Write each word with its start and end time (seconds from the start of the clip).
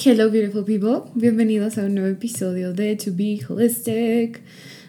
Hello 0.00 0.30
beautiful 0.30 0.64
people, 0.64 1.10
bienvenidos 1.16 1.76
a 1.76 1.82
un 1.82 1.96
nuevo 1.96 2.08
episodio 2.08 2.72
de 2.72 2.94
To 2.94 3.10
Be 3.16 3.40
Holistic. 3.48 4.42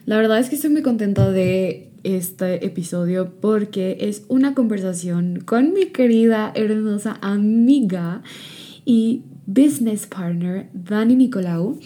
La 0.06 0.18
verdad 0.18 0.38
es 0.38 0.50
que 0.50 0.56
estoy 0.56 0.70
muy 0.70 0.84
contenta 0.84 1.32
de 1.32 1.90
este 2.04 2.64
episodio 2.64 3.32
porque 3.42 3.98
es 4.02 4.24
una 4.28 4.54
conversación 4.54 5.40
con 5.40 5.74
mi 5.74 5.88
querida 5.88 6.52
hermosa 6.54 7.18
amiga 7.22 8.22
y 8.86 9.24
business 9.50 10.05
partner 10.05 10.69
Dani 10.73 11.16
Nicolau, 11.16 11.80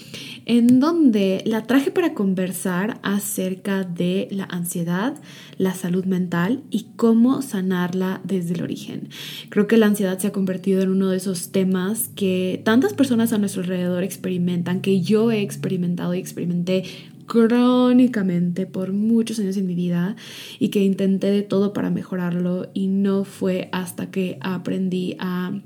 en 0.46 0.82
donde 0.82 1.42
la 1.46 1.64
traje 1.64 1.92
para 1.92 2.14
conversar 2.14 3.00
acerca 3.04 3.86
de 3.86 4.28
la 4.32 4.44
ansiedad, 4.44 5.16
la 5.58 5.74
salud 5.74 6.04
mental 6.04 6.64
y 6.70 6.88
cómo 6.98 7.42
sanarla 7.42 8.20
desde 8.26 8.56
el 8.56 8.64
origen. 8.64 9.10
Creo 9.50 9.68
que 9.68 9.78
la 9.78 9.86
ansiedad 9.86 10.20
se 10.20 10.28
ha 10.28 10.32
convertido 10.34 10.82
en 10.82 10.90
uno 10.90 11.10
de 11.10 11.18
esos 11.18 11.52
temas 11.52 12.10
que 12.16 12.62
tantas 12.66 12.94
personas 12.94 13.32
a 13.32 13.38
nuestro 13.38 13.62
alrededor 13.62 14.04
experimentan, 14.04 14.82
que 14.82 15.00
yo 15.02 15.32
he 15.32 15.42
experimentado 15.42 16.14
y 16.14 16.20
experimenté 16.20 16.84
crónicamente 17.28 18.66
por 18.66 18.92
muchos 18.92 19.40
años 19.40 19.56
en 19.56 19.66
mi 19.66 19.76
vida 19.76 20.18
y 20.60 20.68
que 20.68 20.84
intenté 20.84 21.32
de 21.32 21.44
todo 21.44 21.72
para 21.72 21.90
mejorarlo 21.90 22.70
y 22.74 22.88
no 22.88 23.24
fue 23.24 23.70
hasta 23.72 24.12
que 24.12 24.38
aprendí 24.42 25.16
a 25.20 25.62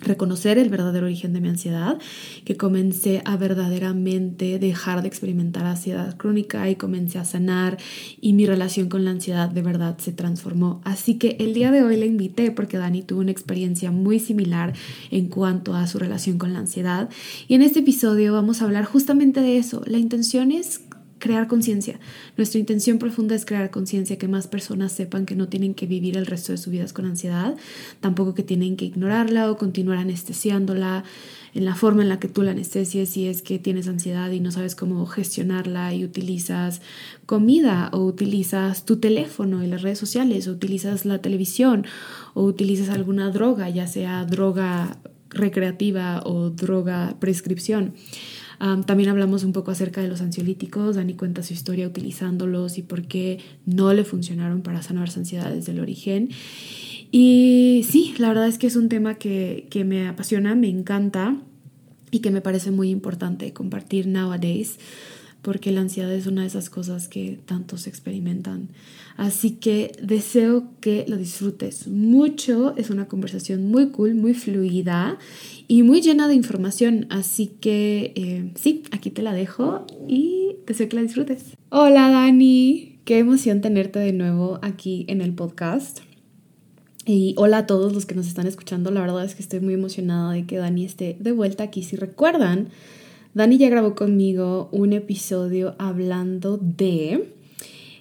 reconocer 0.00 0.58
el 0.58 0.68
verdadero 0.68 1.06
origen 1.06 1.32
de 1.32 1.40
mi 1.40 1.48
ansiedad, 1.48 1.98
que 2.44 2.56
comencé 2.56 3.22
a 3.24 3.36
verdaderamente 3.36 4.58
dejar 4.58 5.02
de 5.02 5.08
experimentar 5.08 5.64
ansiedad 5.64 6.16
crónica 6.16 6.68
y 6.68 6.76
comencé 6.76 7.18
a 7.18 7.24
sanar 7.24 7.78
y 8.20 8.32
mi 8.32 8.46
relación 8.46 8.88
con 8.88 9.04
la 9.04 9.10
ansiedad 9.12 9.48
de 9.48 9.62
verdad 9.62 9.98
se 9.98 10.12
transformó. 10.12 10.80
Así 10.84 11.14
que 11.14 11.36
el 11.40 11.54
día 11.54 11.70
de 11.70 11.82
hoy 11.82 11.96
le 11.96 12.06
invité 12.06 12.50
porque 12.50 12.78
Dani 12.78 13.02
tuvo 13.02 13.20
una 13.20 13.30
experiencia 13.30 13.90
muy 13.90 14.20
similar 14.20 14.74
en 15.10 15.28
cuanto 15.28 15.74
a 15.74 15.86
su 15.86 15.98
relación 15.98 16.38
con 16.38 16.52
la 16.52 16.60
ansiedad 16.60 17.08
y 17.48 17.54
en 17.54 17.62
este 17.62 17.80
episodio 17.80 18.32
vamos 18.32 18.60
a 18.60 18.64
hablar 18.64 18.84
justamente 18.84 19.40
de 19.40 19.58
eso. 19.58 19.82
La 19.86 19.98
intención 19.98 20.52
es 20.52 20.80
crear 21.26 21.48
conciencia. 21.48 21.98
Nuestra 22.36 22.60
intención 22.60 22.98
profunda 22.98 23.34
es 23.34 23.44
crear 23.44 23.70
conciencia, 23.70 24.16
que 24.16 24.28
más 24.28 24.46
personas 24.46 24.92
sepan 24.92 25.26
que 25.26 25.34
no 25.34 25.48
tienen 25.48 25.74
que 25.74 25.86
vivir 25.86 26.16
el 26.16 26.26
resto 26.26 26.52
de 26.52 26.58
sus 26.58 26.72
vidas 26.72 26.92
con 26.92 27.04
ansiedad, 27.04 27.56
tampoco 28.00 28.34
que 28.34 28.44
tienen 28.44 28.76
que 28.76 28.84
ignorarla 28.84 29.50
o 29.50 29.56
continuar 29.56 29.98
anestesiándola 29.98 31.02
en 31.54 31.64
la 31.64 31.74
forma 31.74 32.02
en 32.02 32.08
la 32.08 32.20
que 32.20 32.28
tú 32.28 32.42
la 32.42 32.52
anestesias 32.52 33.08
si 33.08 33.26
es 33.26 33.42
que 33.42 33.58
tienes 33.58 33.88
ansiedad 33.88 34.30
y 34.30 34.40
no 34.40 34.52
sabes 34.52 34.76
cómo 34.76 35.04
gestionarla 35.06 35.94
y 35.94 36.04
utilizas 36.04 36.80
comida 37.24 37.88
o 37.92 38.04
utilizas 38.04 38.84
tu 38.84 38.98
teléfono 38.98 39.64
y 39.64 39.66
las 39.66 39.82
redes 39.82 39.98
sociales 39.98 40.46
o 40.46 40.52
utilizas 40.52 41.06
la 41.06 41.18
televisión 41.18 41.86
o 42.34 42.44
utilizas 42.44 42.90
alguna 42.90 43.30
droga, 43.30 43.68
ya 43.68 43.88
sea 43.88 44.24
droga 44.26 44.98
recreativa 45.30 46.22
o 46.24 46.50
droga 46.50 47.16
prescripción 47.18 47.94
también 48.58 49.08
hablamos 49.08 49.44
un 49.44 49.52
poco 49.52 49.70
acerca 49.70 50.00
de 50.00 50.08
los 50.08 50.20
ansiolíticos. 50.20 50.96
Dani 50.96 51.14
cuenta 51.14 51.42
su 51.42 51.52
historia 51.52 51.86
utilizándolos 51.86 52.78
y 52.78 52.82
por 52.82 53.02
qué 53.02 53.38
no 53.64 53.92
le 53.92 54.04
funcionaron 54.04 54.62
para 54.62 54.82
sanar 54.82 55.10
su 55.10 55.20
ansiedad 55.20 55.50
desde 55.52 55.72
el 55.72 55.80
origen. 55.80 56.30
Y 57.10 57.84
sí, 57.88 58.14
la 58.18 58.28
verdad 58.28 58.48
es 58.48 58.58
que 58.58 58.66
es 58.66 58.76
un 58.76 58.88
tema 58.88 59.14
que, 59.14 59.66
que 59.70 59.84
me 59.84 60.08
apasiona, 60.08 60.54
me 60.54 60.68
encanta 60.68 61.36
y 62.10 62.20
que 62.20 62.30
me 62.30 62.40
parece 62.40 62.70
muy 62.70 62.90
importante 62.90 63.52
compartir 63.52 64.06
nowadays 64.06 64.78
porque 65.46 65.70
la 65.70 65.80
ansiedad 65.80 66.12
es 66.12 66.26
una 66.26 66.40
de 66.40 66.48
esas 66.48 66.70
cosas 66.70 67.06
que 67.06 67.38
tantos 67.44 67.86
experimentan. 67.86 68.70
Así 69.16 69.52
que 69.52 69.92
deseo 70.02 70.72
que 70.80 71.04
lo 71.06 71.16
disfrutes 71.16 71.86
mucho. 71.86 72.74
Es 72.76 72.90
una 72.90 73.06
conversación 73.06 73.70
muy 73.70 73.90
cool, 73.90 74.16
muy 74.16 74.34
fluida 74.34 75.20
y 75.68 75.84
muy 75.84 76.00
llena 76.00 76.26
de 76.26 76.34
información. 76.34 77.06
Así 77.10 77.46
que 77.60 78.12
eh, 78.16 78.50
sí, 78.56 78.82
aquí 78.90 79.10
te 79.10 79.22
la 79.22 79.34
dejo 79.34 79.86
y 80.08 80.56
deseo 80.66 80.88
que 80.88 80.96
la 80.96 81.02
disfrutes. 81.02 81.56
Hola 81.68 82.10
Dani, 82.10 82.98
qué 83.04 83.20
emoción 83.20 83.60
tenerte 83.60 84.00
de 84.00 84.12
nuevo 84.12 84.58
aquí 84.62 85.04
en 85.06 85.20
el 85.20 85.32
podcast. 85.32 86.00
Y 87.04 87.34
hola 87.36 87.58
a 87.58 87.66
todos 87.68 87.92
los 87.92 88.04
que 88.04 88.16
nos 88.16 88.26
están 88.26 88.48
escuchando. 88.48 88.90
La 88.90 89.00
verdad 89.00 89.24
es 89.24 89.36
que 89.36 89.42
estoy 89.42 89.60
muy 89.60 89.74
emocionada 89.74 90.32
de 90.32 90.44
que 90.44 90.56
Dani 90.56 90.84
esté 90.84 91.16
de 91.20 91.30
vuelta 91.30 91.62
aquí. 91.62 91.84
Si 91.84 91.94
recuerdan, 91.94 92.70
Dani 93.36 93.58
ya 93.58 93.68
grabó 93.68 93.94
conmigo 93.94 94.70
un 94.72 94.94
episodio 94.94 95.74
hablando 95.78 96.56
de 96.56 97.34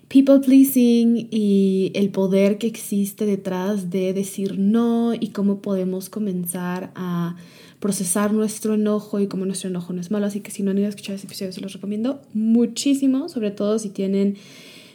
people 0.08 0.40
pleasing 0.40 1.28
y 1.30 1.92
el 1.94 2.10
poder 2.10 2.58
que 2.58 2.68
existe 2.68 3.26
detrás 3.26 3.90
de 3.90 4.14
decir 4.14 4.58
no 4.58 5.14
y 5.14 5.32
cómo 5.32 5.62
podemos 5.62 6.10
comenzar 6.10 6.94
a 6.96 7.36
procesar 7.82 8.32
nuestro 8.32 8.76
enojo 8.76 9.20
y 9.20 9.28
cómo 9.28 9.46
nuestro 9.46 9.70
enojo 9.70 9.92
no 9.92 10.00
es 10.00 10.10
malo. 10.10 10.26
Así 10.26 10.40
que 10.40 10.52
si 10.52 10.64
no 10.64 10.72
han 10.72 10.78
ido 10.78 10.86
a 10.86 10.92
escuchar 10.92 11.16
ese 11.16 11.28
episodio, 11.28 11.52
se 11.52 11.60
los 11.60 11.74
recomiendo 11.74 12.22
muchísimo, 12.34 13.28
sobre 13.28 13.52
todo 13.52 13.78
si 13.78 13.90
tienen 13.90 14.38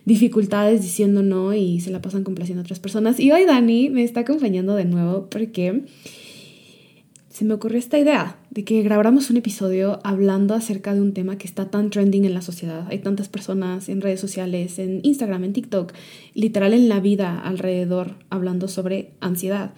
dificultades 0.07 0.81
diciendo 0.81 1.23
no 1.23 1.53
y 1.53 1.81
se 1.81 1.91
la 1.91 2.01
pasan 2.01 2.25
complaciendo 2.25 2.63
a 2.63 2.65
otras 2.65 2.81
personas. 2.81 3.21
Y 3.21 3.31
hoy 3.31 3.45
Dani 3.45 3.91
me 3.91 4.05
está 4.05 4.21
acompañando 4.21 4.75
de 4.75 4.87
nuevo 4.87 5.29
porque 5.29 5.85
se 7.29 7.45
me 7.45 7.53
ocurrió 7.53 7.79
esta 7.79 7.99
idea 7.99 8.40
de 8.51 8.65
que 8.65 8.83
grabáramos 8.83 9.31
un 9.31 9.37
episodio 9.37 10.01
hablando 10.03 10.55
acerca 10.55 10.93
de 10.93 11.01
un 11.01 11.15
tema 11.15 11.39
que 11.39 11.47
está 11.47 11.71
tan 11.71 11.91
trending 11.91 12.25
en 12.25 12.35
la 12.35 12.43
sociedad. 12.43 12.87
Hay 12.91 12.99
tantas 12.99 13.29
personas 13.29 13.89
en 13.89 14.01
redes 14.01 14.21
sociales, 14.21 14.81
en 14.81 15.01
Instagram, 15.05 15.45
en 15.45 15.53
TikTok, 15.53 15.93
literal 16.35 16.75
en 16.75 16.89
la 16.89 16.99
vida 16.99 17.39
alrededor, 17.41 18.17
hablando 18.29 18.67
sobre 18.67 19.13
ansiedad, 19.21 19.73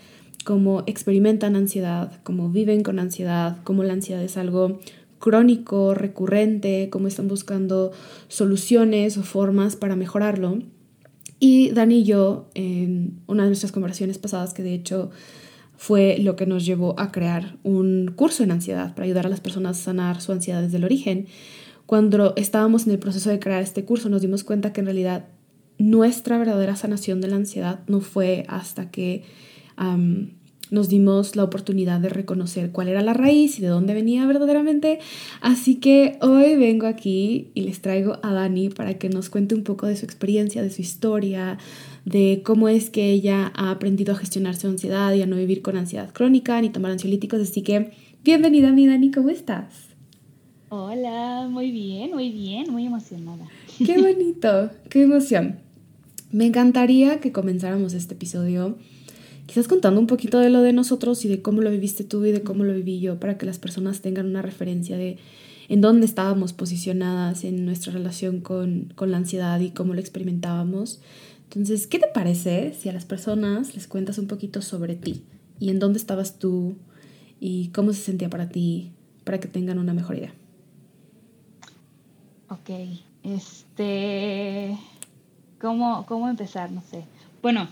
cómo 0.45 0.85
experimentan 0.87 1.55
ansiedad, 1.55 2.21
cómo 2.23 2.49
viven 2.49 2.83
con 2.83 2.99
ansiedad, 2.99 3.59
cómo 3.63 3.85
la 3.85 3.93
ansiedad 3.93 4.23
es 4.23 4.39
algo 4.39 4.81
crónico, 5.19 5.95
recurrente, 5.95 6.89
cómo 6.91 7.09
están 7.09 7.29
buscando 7.29 7.93
soluciones 8.29 9.19
o 9.19 9.23
formas 9.23 9.77
para 9.77 9.97
mejorarlo. 9.97 10.61
Y 11.39 11.71
Dani 11.71 11.99
y 11.99 12.05
yo, 12.05 12.49
en 12.55 13.21
una 13.27 13.43
de 13.43 13.51
nuestras 13.51 13.71
conversaciones 13.71 14.17
pasadas, 14.17 14.55
que 14.55 14.63
de 14.63 14.75
hecho 14.75 15.11
fue 15.83 16.17
lo 16.21 16.37
que 16.37 16.47
nos 16.47 16.65
llevó 16.65 16.95
a 16.97 17.11
crear 17.11 17.57
un 17.65 18.13
curso 18.15 18.45
en 18.45 18.53
ansiedad 18.53 18.95
para 18.95 19.05
ayudar 19.05 19.27
a 19.27 19.29
las 19.29 19.41
personas 19.41 19.81
a 19.81 19.83
sanar 19.83 20.21
su 20.21 20.31
ansiedad 20.31 20.63
desde 20.63 20.77
el 20.77 20.85
origen. 20.85 21.27
Cuando 21.87 22.35
estábamos 22.37 22.87
en 22.87 22.93
el 22.93 23.01
proceso 23.01 23.31
de 23.31 23.41
crear 23.41 23.61
este 23.61 23.85
curso 23.85 24.09
nos 24.09 24.23
dimos 24.23 24.45
cuenta 24.45 24.73
que 24.73 24.79
en 24.79 24.87
realidad 24.87 25.25
nuestra 25.79 26.39
verdadera 26.39 26.77
sanación 26.77 27.21
de 27.21 27.27
la 27.27 27.35
ansiedad 27.35 27.81
no 27.89 28.01
fue 28.01 28.45
hasta 28.47 28.93
que 28.93 29.25
nos 30.71 30.89
dimos 30.89 31.35
la 31.35 31.43
oportunidad 31.43 31.99
de 31.99 32.11
reconocer 32.11 32.71
cuál 32.71 32.87
era 32.87 33.03
la 33.03 33.13
raíz 33.13 33.59
y 33.59 33.63
de 33.63 33.69
dónde 33.69 33.93
venía 33.93 34.25
verdaderamente. 34.25 35.01
Así 35.41 35.81
que 35.81 36.17
hoy 36.21 36.55
vengo 36.55 36.87
aquí 36.87 37.51
y 37.55 37.63
les 37.63 37.81
traigo 37.83 38.21
a 38.23 38.33
Dani 38.33 38.69
para 38.69 38.95
que 38.95 39.09
nos 39.09 39.31
cuente 39.31 39.57
un 39.57 39.65
poco 39.65 39.89
de 39.89 39.97
su 39.97 40.05
experiencia, 40.05 40.63
de 40.63 40.71
su 40.71 40.81
historia, 40.81 41.59
de 42.05 42.43
cómo 42.45 42.69
es 42.69 42.91
que 42.91 43.11
ella 43.11 43.53
ha 43.55 43.71
aprendido 43.71 44.13
a 44.15 44.17
gestionar 44.17 44.57
su 44.57 44.67
ansiedad 44.67 45.13
y 45.15 45.23
a 45.23 45.27
no 45.27 45.37
vivir 45.37 45.63
con 45.63 45.77
ansiedad 45.77 46.13
crónica 46.13 46.61
ni 46.61 46.71
tomar 46.71 46.93
ansiolíticos. 46.93 47.41
Así 47.41 47.63
que 47.63 47.93
bienvenida 48.25 48.73
mi 48.73 48.87
Dani, 48.87 49.11
¿cómo 49.11 49.31
estás? 49.31 49.89
Hola, 50.69 51.49
muy 51.51 51.71
bien, 51.71 52.13
muy 52.13 52.31
bien, 52.31 52.73
muy 52.73 52.87
emocionada. 52.87 53.47
Qué 53.79 53.99
bonito, 54.01 54.71
qué 54.89 55.03
emoción. 55.03 55.59
Me 56.31 56.47
encantaría 56.47 57.21
que 57.21 57.31
comenzáramos 57.31 57.93
este 57.93 58.15
episodio 58.15 58.79
quizás 59.47 59.69
contando 59.69 60.01
un 60.01 60.07
poquito 60.07 60.39
de 60.39 60.51
lo 60.51 60.63
de 60.63 60.73
nosotros 60.73 61.25
y 61.25 61.29
de 61.29 61.43
cómo 61.43 61.61
lo 61.61 61.71
viviste 61.71 62.05
tú 62.05 62.25
y 62.25 62.33
de 62.33 62.43
cómo 62.43 62.65
lo 62.65 62.73
viví 62.73 63.01
yo, 63.01 63.21
para 63.21 63.37
que 63.37 63.47
las 63.47 63.59
personas 63.59 64.01
tengan 64.01 64.27
una 64.27 64.41
referencia 64.41 64.97
de 64.97 65.19
en 65.69 65.81
dónde 65.81 66.07
estábamos 66.07 66.53
posicionadas 66.53 67.45
en 67.45 67.65
nuestra 67.65 67.93
relación 67.93 68.41
con, 68.41 68.93
con 68.95 69.11
la 69.11 69.19
ansiedad 69.19 69.61
y 69.61 69.71
cómo 69.71 69.95
lo 69.95 70.01
experimentábamos. 70.01 71.01
Entonces, 71.55 71.87
¿qué 71.87 71.99
te 71.99 72.09
parece 72.09 72.73
si 72.73 72.89
a 72.89 72.95
las 72.95 73.05
personas 73.05 73.75
les 73.75 73.87
cuentas 73.87 74.17
un 74.17 74.27
poquito 74.27 74.63
sobre 74.63 74.97
ti 74.97 75.23
y 75.61 75.69
en 75.69 75.79
dónde 75.79 75.99
estabas 75.99 76.39
tú 76.39 76.77
y 77.41 77.69
cómo 77.69 77.93
se 77.93 78.01
sentía 78.01 78.31
para 78.31 78.49
ti, 78.49 78.93
para 79.25 79.39
que 79.39 79.49
tengan 79.49 79.79
una 79.79 79.93
mejor 79.93 80.17
idea? 80.17 80.33
Ok, 82.49 82.71
este, 83.23 84.79
¿cómo, 85.61 86.07
cómo 86.07 86.31
empezar? 86.31 86.73
No 86.73 86.81
sé. 86.81 87.05
Bueno, 87.43 87.69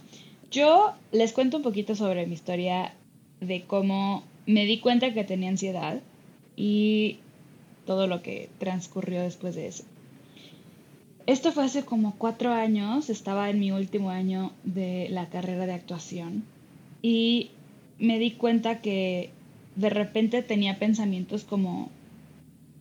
yo 0.50 0.92
les 1.10 1.32
cuento 1.32 1.56
un 1.56 1.62
poquito 1.62 1.94
sobre 1.94 2.26
mi 2.26 2.34
historia 2.34 2.92
de 3.40 3.64
cómo 3.64 4.24
me 4.44 4.66
di 4.66 4.78
cuenta 4.80 5.14
que 5.14 5.24
tenía 5.24 5.48
ansiedad 5.48 6.02
y 6.54 7.20
todo 7.86 8.06
lo 8.06 8.20
que 8.20 8.50
transcurrió 8.58 9.22
después 9.22 9.54
de 9.54 9.68
eso. 9.68 9.84
Esto 11.26 11.52
fue 11.52 11.64
hace 11.64 11.84
como 11.84 12.16
cuatro 12.16 12.52
años, 12.52 13.10
estaba 13.10 13.50
en 13.50 13.60
mi 13.60 13.72
último 13.72 14.10
año 14.10 14.52
de 14.64 15.08
la 15.10 15.28
carrera 15.28 15.66
de 15.66 15.74
actuación 15.74 16.44
y 17.02 17.50
me 17.98 18.18
di 18.18 18.32
cuenta 18.32 18.80
que 18.80 19.30
de 19.76 19.90
repente 19.90 20.42
tenía 20.42 20.78
pensamientos 20.78 21.44
como 21.44 21.90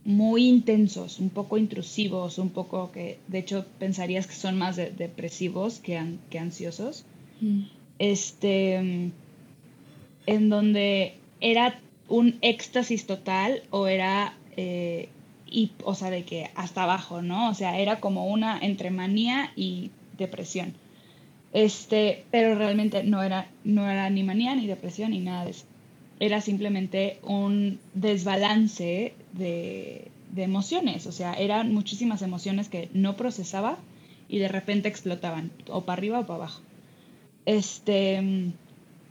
muy 0.06 0.48
intensos, 0.48 1.20
un 1.20 1.30
poco 1.30 1.58
intrusivos, 1.58 2.40
un 2.40 2.50
poco 2.50 2.92
que 2.92 3.20
de 3.28 3.40
hecho 3.40 3.66
pensarías 3.78 4.26
que 4.26 4.34
son 4.34 4.58
más 4.58 4.76
depresivos 4.78 5.80
que, 5.80 6.02
que 6.30 6.40
ansiosos. 6.40 7.06
Mm. 7.42 7.64
Este, 8.00 9.12
en 10.26 10.50
donde 10.50 11.16
era 11.42 11.80
un 12.08 12.38
éxtasis 12.42 13.06
total 13.06 13.64
o 13.72 13.88
era, 13.88 14.34
eh, 14.58 15.10
y, 15.52 15.72
o 15.84 15.96
sea, 15.96 16.10
de 16.10 16.24
que 16.24 16.50
hasta 16.56 16.84
abajo, 16.84 17.22
¿no? 17.22 17.50
O 17.50 17.54
sea, 17.54 17.80
era 17.80 18.00
como 18.00 18.28
una 18.28 18.60
entre 18.60 18.92
manía 18.92 19.52
y 19.56 19.92
depresión. 20.18 20.74
Este, 21.54 22.26
pero 22.32 22.56
realmente 22.56 23.04
no 23.04 23.24
era, 23.24 23.48
no 23.64 23.90
era 23.90 24.10
ni 24.10 24.24
manía 24.24 24.56
ni 24.56 24.68
depresión 24.68 25.12
ni 25.12 25.20
nada 25.20 25.46
de 25.46 25.52
eso 25.52 25.66
era 26.20 26.42
simplemente 26.42 27.20
un 27.24 27.80
desbalance 27.94 29.14
de, 29.34 30.12
emociones, 30.36 31.06
o 31.08 31.12
sea, 31.12 31.34
eran 31.34 31.74
muchísimas 31.74 32.22
emociones 32.22 32.70
que 32.70 32.90
no 32.94 33.18
procesaba 33.18 33.78
y 34.30 34.38
de 34.38 34.48
repente 34.48 34.88
explotaban, 34.88 35.52
o 35.68 35.84
para 35.84 35.98
arriba 35.98 36.20
o 36.20 36.26
para 36.26 36.36
abajo. 36.36 36.62
Este, 37.46 38.52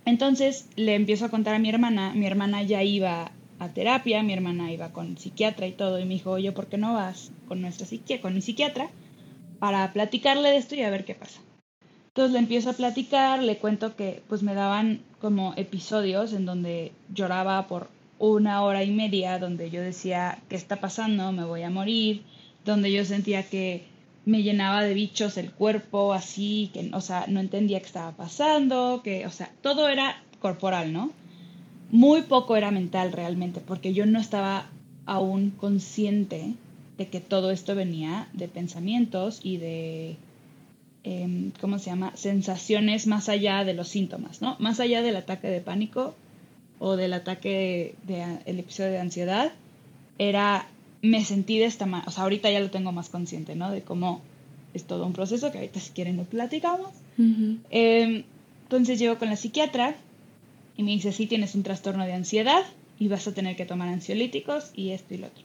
entonces 0.05 0.69
le 0.77 0.95
empiezo 0.95 1.27
a 1.27 1.29
contar 1.29 1.55
a 1.55 1.59
mi 1.59 1.69
hermana, 1.69 2.15
mi 2.15 2.27
hermana 2.27 2.63
ya 2.63 2.83
iba 2.83 3.33
a 3.59 3.69
terapia, 3.69 4.23
mi 4.23 4.33
hermana 4.33 4.73
iba 4.73 4.93
con 4.93 5.19
psiquiatra 5.19 5.67
y 5.67 5.73
todo, 5.73 5.99
y 5.99 6.05
me 6.05 6.15
dijo, 6.15 6.31
oye, 6.31 6.53
¿por 6.53 6.67
qué 6.67 6.79
no 6.79 6.95
vas 6.95 7.33
con 7.47 7.61
nuestra 7.61 7.87
con 8.21 8.35
mi 8.35 8.41
psiquiatra, 8.41 8.89
para 9.59 9.93
platicarle 9.93 10.51
de 10.51 10.57
esto 10.57 10.75
y 10.75 10.83
a 10.83 10.91
ver 10.91 11.05
qué 11.05 11.15
pasa? 11.15 11.41
Entonces 12.09 12.33
le 12.33 12.39
empiezo 12.41 12.71
a 12.71 12.73
platicar, 12.73 13.43
le 13.43 13.59
cuento 13.59 13.95
que 13.95 14.23
pues 14.29 14.43
me 14.43 14.55
daban 14.55 15.03
como 15.21 15.55
episodios 15.57 16.33
en 16.33 16.47
donde 16.47 16.93
lloraba 17.15 17.67
por 17.69 17.89
una 18.19 18.63
hora 18.63 18.83
y 18.83 18.91
media, 18.91 19.39
donde 19.39 19.71
yo 19.71 19.81
decía, 19.81 20.39
¿qué 20.49 20.57
está 20.57 20.77
pasando? 20.77 21.31
Me 21.33 21.45
voy 21.45 21.63
a 21.63 21.71
morir, 21.71 22.23
donde 22.65 22.91
yo 22.93 23.05
sentía 23.05 23.45
que 23.45 23.85
me 24.25 24.43
llenaba 24.43 24.83
de 24.83 24.95
bichos 24.95 25.37
el 25.37 25.53
cuerpo, 25.53 26.13
así, 26.13 26.71
que, 26.75 26.91
o 26.93 27.01
sea, 27.01 27.27
no 27.29 27.41
entendía 27.41 27.81
qué 27.81 27.87
estaba 27.87 28.13
pasando, 28.13 29.01
que, 29.03 29.25
o 29.27 29.31
sea, 29.31 29.51
todo 29.63 29.89
era 29.89 30.21
corporal, 30.41 30.93
¿no? 30.93 31.13
Muy 31.91 32.23
poco 32.23 32.57
era 32.57 32.71
mental 32.71 33.13
realmente, 33.13 33.61
porque 33.61 33.95
yo 33.95 34.07
no 34.07 34.19
estaba 34.19 34.67
aún 35.07 35.51
consciente 35.51 36.55
de 36.99 37.09
que 37.09 37.21
todo 37.21 37.51
esto 37.51 37.75
venía 37.75 38.29
de 38.33 38.49
pensamientos 38.49 39.41
y 39.43 39.57
de 39.57 40.17
Em, 41.11 41.53
¿cómo 41.61 41.79
se 41.79 41.87
llama? 41.91 42.13
Sensaciones 42.17 43.07
más 43.07 43.31
allá 43.31 43.65
de 43.65 43.73
los 43.73 43.89
síntomas, 43.89 44.43
¿no? 44.43 44.57
Más 44.59 44.79
allá 44.79 45.01
del 45.01 45.17
ataque 45.17 45.49
de 45.49 45.63
pánico 45.63 46.15
o 46.81 46.97
del 46.97 47.15
ataque 47.15 47.95
del 48.07 48.45
de, 48.45 48.61
episodio 48.61 48.91
de 48.91 49.01
ansiedad, 49.01 49.53
era, 50.19 50.69
me 51.01 51.25
sentí 51.25 51.59
de 51.59 51.65
esta 51.65 51.87
manera, 51.87 52.09
o 52.09 52.13
sea, 52.13 52.25
ahorita 52.25 52.51
ya 52.51 52.61
lo 52.61 52.71
tengo 52.71 52.93
más 52.93 53.09
consciente, 53.09 53.55
¿no? 53.55 53.71
De 53.71 53.81
cómo 53.81 54.21
es 54.75 54.85
todo 54.85 55.07
un 55.07 55.15
proceso, 55.15 55.51
que 55.51 55.59
ahorita 55.59 55.81
si 55.81 55.93
quieren 55.93 56.19
lo 56.19 56.25
platicamos. 56.25 56.91
Em, 57.17 58.25
entonces 58.65 58.99
llego 58.99 59.19
con 59.19 59.29
la 59.31 59.37
psiquiatra 59.37 59.97
y 60.79 60.85
me 60.85 60.93
dice, 60.93 61.13
sí, 61.13 61.27
tienes 61.27 61.55
un 61.55 61.65
trastorno 61.65 62.07
de 62.07 62.15
ansiedad 62.15 62.63
y 62.99 63.09
vas 63.09 63.29
a 63.29 63.35
tener 63.35 63.57
que 63.57 63.67
tomar 63.67 63.89
ansiolíticos 63.89 64.71
y 64.75 64.93
esto 64.93 65.13
y 65.13 65.19
lo 65.19 65.27
otro. 65.27 65.45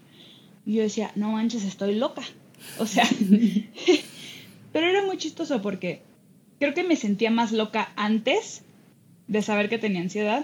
Y 0.66 0.76
yo 0.76 0.84
decía, 0.84 1.12
no 1.16 1.32
manches, 1.32 1.66
estoy 1.66 1.96
loca. 1.96 2.22
O 2.78 2.86
sea, 2.86 3.04
Pero 4.74 4.88
era 4.88 5.06
muy 5.06 5.18
chistoso 5.18 5.62
porque 5.62 6.02
creo 6.60 6.74
que 6.74 6.84
me 6.84 6.96
sentía 6.96 7.32
más 7.32 7.52
loca 7.52 7.94
antes 7.96 8.64
de 9.28 9.42
saber 9.42 9.70
que 9.70 9.78
tenía 9.78 10.02
ansiedad. 10.02 10.44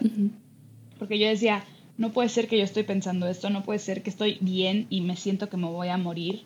Porque 0.97 1.19
yo 1.19 1.27
decía, 1.27 1.65
no 1.97 2.11
puede 2.11 2.29
ser 2.29 2.47
que 2.47 2.57
yo 2.57 2.63
estoy 2.63 2.83
pensando 2.83 3.27
esto, 3.27 3.49
no 3.49 3.63
puede 3.63 3.79
ser 3.79 4.03
que 4.03 4.09
estoy 4.09 4.37
bien 4.41 4.87
y 4.89 5.01
me 5.01 5.15
siento 5.15 5.49
que 5.49 5.57
me 5.57 5.67
voy 5.67 5.89
a 5.89 5.97
morir. 5.97 6.43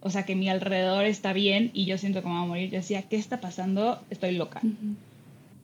O 0.00 0.10
sea, 0.10 0.24
que 0.24 0.34
mi 0.34 0.48
alrededor 0.48 1.04
está 1.04 1.32
bien 1.32 1.70
y 1.74 1.84
yo 1.84 1.98
siento 1.98 2.22
que 2.22 2.28
me 2.28 2.34
voy 2.34 2.44
a 2.44 2.48
morir. 2.48 2.70
Yo 2.70 2.78
decía, 2.78 3.02
¿qué 3.02 3.16
está 3.16 3.40
pasando? 3.40 4.02
Estoy 4.10 4.32
loca. 4.32 4.60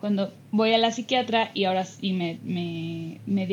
Cuando 0.03 0.35
voy 0.51 0.75
a 0.75 0.79
la 0.79 0.91
psiquiatra 0.91 1.53
y 1.55 1.63
ahora 1.63 1.85
sí 1.85 2.13
me, 2.13 2.41
me, 2.43 3.21
me, 3.25 3.47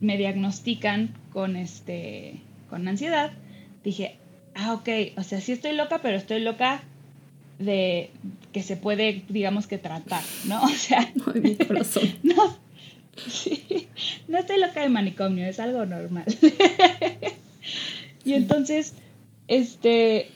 me 0.00 0.16
diagnostican 0.18 1.14
con, 1.32 1.56
este, 1.56 2.34
con 2.68 2.86
ansiedad, 2.86 3.32
dije, 3.82 4.18
ah, 4.54 4.74
ok, 4.74 5.16
o 5.16 5.22
sea, 5.22 5.40
sí 5.40 5.52
estoy 5.52 5.74
loca, 5.74 6.00
pero 6.02 6.18
estoy 6.18 6.40
loca 6.40 6.82
de 7.58 8.10
que 8.52 8.62
se 8.62 8.76
puede, 8.76 9.24
digamos 9.30 9.66
que 9.66 9.78
tratar, 9.78 10.22
¿no? 10.44 10.62
O 10.64 10.68
sea, 10.68 11.10
no, 12.22 12.58
no 14.28 14.38
estoy 14.38 14.60
loca 14.60 14.82
de 14.82 14.88
manicomio, 14.90 15.46
es 15.46 15.60
algo 15.60 15.86
normal. 15.86 16.26
y 18.26 18.34
entonces, 18.34 18.92
este, 19.48 20.28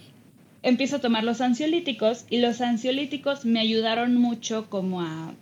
empiezo 0.64 0.97
a 0.97 1.00
tomar 1.00 1.23
los 1.23 1.43
ansiolíticos 1.43 2.25
y 2.30 2.38
los 2.38 2.62
ansiolíticos 2.62 3.45
me 3.45 3.61
ayudaron 3.61 4.16
mucho 4.16 4.71
como 4.71 5.02
a 5.02 5.35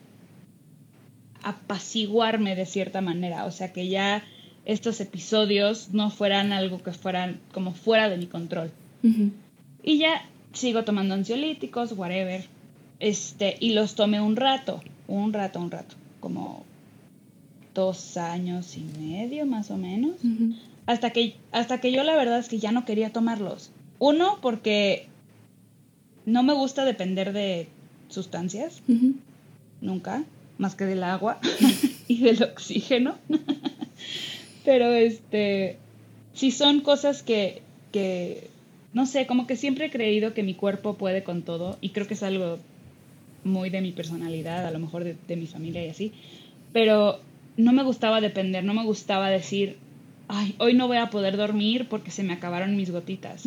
apaciguarme 1.43 2.57
de 2.57 2.67
cierta 2.67 3.01
manera, 3.01 3.45
o 3.45 3.51
sea, 3.51 3.73
que 3.73 3.89
ya 3.89 4.25
estos 4.65 5.01
episodios 5.01 5.91
no 5.93 6.11
fueran 6.11 6.53
algo 6.53 6.83
que 6.83 6.93
fueran 6.93 7.41
como 7.53 7.73
fuera 7.73 8.09
de 8.09 8.17
mi 8.17 8.27
control. 8.27 8.71
Y 9.83 9.99
ya 9.99 10.29
sigo 10.53 10.85
tomando 10.85 11.15
ansiolíticos, 11.15 11.93
whatever. 11.93 12.45
Este, 13.01 13.57
y 13.59 13.73
los 13.73 13.97
tomé 13.97 14.21
un 14.21 14.37
rato, 14.37 14.81
un 15.09 15.33
rato, 15.33 15.59
un 15.59 15.71
rato, 15.71 15.97
como 16.21 16.65
dos 17.75 18.17
años 18.17 18.77
y 18.77 18.85
medio 18.99 19.47
más 19.47 19.71
o 19.71 19.77
menos. 19.77 20.15
hasta, 20.87 21.11
que, 21.11 21.37
hasta 21.51 21.81
que 21.81 21.93
yo 21.93 22.05
la 22.05 22.17
verdad 22.17 22.39
es 22.39 22.49
que 22.49 22.59
ya 22.59 22.71
no 22.71 22.85
quería 22.85 23.11
tomarlos. 23.11 23.73
Uno, 23.99 24.39
porque 24.41 25.09
no 26.27 26.43
me 26.43 26.53
gusta 26.53 26.85
depender 26.85 27.33
de 27.33 27.69
sustancias, 28.09 28.83
nunca, 29.81 30.25
más 30.63 30.75
que 30.75 30.87
del 30.87 31.03
agua 31.05 31.39
y 32.09 32.21
del 32.21 32.43
oxígeno. 32.43 33.17
Pero 34.65 34.93
este, 34.93 35.77
si 36.33 36.51
son 36.53 36.81
cosas 36.81 37.23
que, 37.23 37.63
que 37.91 38.49
no 38.95 39.07
sé, 39.07 39.27
como 39.27 39.47
que 39.47 39.57
siempre 39.57 39.87
he 39.87 39.91
creído 39.91 40.33
que 40.33 40.43
mi 40.43 40.55
cuerpo 40.55 40.95
puede 40.95 41.25
con 41.25 41.43
todo 41.43 41.77
y 41.81 41.91
creo 41.91 42.07
que 42.07 42.15
es 42.15 42.23
algo 42.23 42.59
muy 43.45 43.71
de 43.71 43.81
mi 43.81 43.91
personalidad, 43.91 44.67
a 44.67 44.71
lo 44.71 44.79
mejor 44.79 45.05
de, 45.05 45.37
mi 45.37 45.47
familia 45.47 45.85
y 45.85 45.89
así, 45.89 46.13
pero 46.73 47.21
no 47.57 47.73
me 47.73 47.83
gustaba 47.83 48.21
depender, 48.21 48.63
no 48.63 48.73
me 48.73 48.85
gustaba 48.85 49.31
decir, 49.31 49.79
ay, 50.33 50.55
hoy 50.59 50.75
no 50.75 50.89
voy 50.89 50.97
a 50.97 51.11
poder 51.11 51.37
dormir 51.37 51.87
porque 51.89 52.11
se 52.11 52.23
me 52.23 52.33
acabaron 52.33 52.75
mis 52.75 52.91
gotitas, 52.91 53.45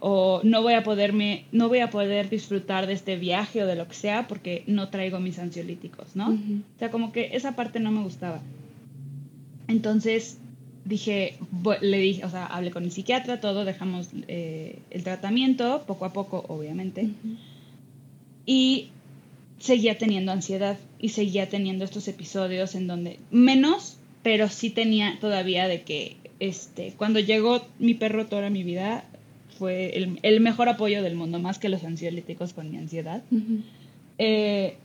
o 0.00 0.40
no 0.42 0.62
voy 0.62 0.72
a 0.72 0.82
poderme, 0.82 1.44
no 1.52 1.68
voy 1.68 1.80
a 1.80 1.90
poder 1.90 2.30
disfrutar 2.30 2.86
de 2.86 2.94
este 2.94 3.16
viaje 3.16 3.62
o 3.62 3.66
de 3.66 3.76
lo 3.76 3.86
que 3.86 3.94
sea 3.94 4.26
porque 4.26 4.64
no 4.66 4.88
traigo 4.88 5.20
mis 5.20 5.38
ansiolíticos, 5.38 6.16
¿no? 6.16 6.30
O 6.30 6.78
sea, 6.78 6.90
como 6.90 7.12
que 7.12 7.36
esa 7.36 7.54
parte 7.54 7.80
no 7.80 7.90
me 7.90 8.02
gustaba. 8.02 8.40
Entonces, 9.68 10.38
dije, 10.86 11.36
le 11.82 11.98
dije, 11.98 12.24
o 12.24 12.30
sea, 12.30 12.46
hablé 12.46 12.70
con 12.70 12.82
mi 12.82 12.90
psiquiatra, 12.90 13.40
todo, 13.40 13.64
dejamos 13.64 14.08
eh, 14.28 14.78
el 14.90 15.04
tratamiento, 15.04 15.84
poco 15.86 16.06
a 16.06 16.12
poco, 16.12 16.44
obviamente. 16.48 17.10
Y 18.46 18.88
seguía 19.58 19.98
teniendo 19.98 20.32
ansiedad 20.32 20.78
y 20.98 21.10
seguía 21.10 21.48
teniendo 21.48 21.84
estos 21.84 22.08
episodios 22.08 22.74
en 22.74 22.86
donde, 22.86 23.18
menos, 23.30 23.98
pero 24.22 24.48
sí 24.48 24.70
tenía 24.70 25.18
todavía 25.20 25.68
de 25.68 25.82
que, 25.82 26.16
este, 26.40 26.94
cuando 26.96 27.20
llegó 27.20 27.66
mi 27.78 27.94
perro 27.94 28.26
toda 28.26 28.50
mi 28.50 28.62
vida, 28.62 29.04
fue 29.58 29.96
el, 30.22 30.40
mejor 30.40 30.68
apoyo 30.68 31.02
del 31.02 31.14
mundo, 31.14 31.38
más 31.38 31.58
que 31.58 31.68
los 31.68 31.84
ansiolíticos 31.84 32.52
con 32.52 32.70
mi 32.70 32.78
ansiedad. 32.78 33.22
Eh, 34.18 34.76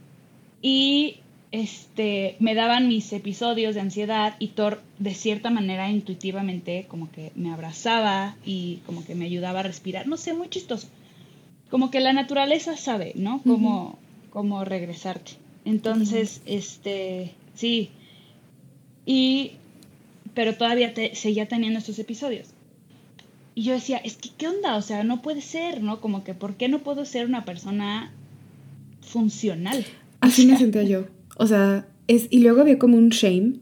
y 0.61 1.17
este, 1.51 2.35
me 2.39 2.55
daban 2.55 2.87
mis 2.87 3.11
episodios 3.13 3.75
de 3.75 3.81
ansiedad 3.81 4.35
y 4.39 4.49
Thor 4.49 4.81
de 4.99 5.13
cierta 5.13 5.49
manera 5.49 5.89
intuitivamente 5.89 6.85
como 6.87 7.09
que 7.11 7.31
me 7.35 7.53
abrazaba 7.53 8.35
y 8.45 8.77
como 8.85 9.05
que 9.05 9.15
me 9.15 9.25
ayudaba 9.25 9.61
a 9.61 9.63
respirar, 9.63 10.07
no 10.07 10.17
sé, 10.17 10.33
muy 10.33 10.49
chistoso. 10.49 10.87
Como 11.69 11.91
que 11.91 11.99
la 11.99 12.13
naturaleza 12.13 12.77
sabe, 12.77 13.13
¿no? 13.15 13.41
Cómo, 13.43 13.97
cómo 14.29 14.63
regresarte. 14.63 15.33
Entonces, 15.65 16.41
este, 16.45 17.33
sí. 17.55 17.89
Y, 19.05 19.53
pero 20.37 20.53
todavía 20.53 20.93
te, 20.93 21.15
seguía 21.15 21.47
teniendo 21.47 21.79
estos 21.79 21.97
episodios. 21.97 22.49
Y 23.55 23.63
yo 23.63 23.73
decía, 23.73 23.97
es 23.97 24.17
que, 24.17 24.29
¿qué 24.37 24.47
onda? 24.47 24.75
O 24.75 24.83
sea, 24.83 25.03
no 25.03 25.23
puede 25.23 25.41
ser, 25.41 25.81
¿no? 25.81 25.99
Como 25.99 26.23
que, 26.23 26.35
¿por 26.35 26.57
qué 26.57 26.69
no 26.69 26.83
puedo 26.83 27.05
ser 27.05 27.25
una 27.25 27.43
persona 27.43 28.13
funcional? 29.01 29.83
Así 30.19 30.45
me 30.45 30.55
sentía 30.55 30.83
yo. 30.83 31.05
O 31.37 31.47
sea, 31.47 31.87
es, 32.07 32.27
y 32.29 32.41
luego 32.41 32.61
había 32.61 32.77
como 32.77 32.97
un 32.97 33.09
shame, 33.09 33.53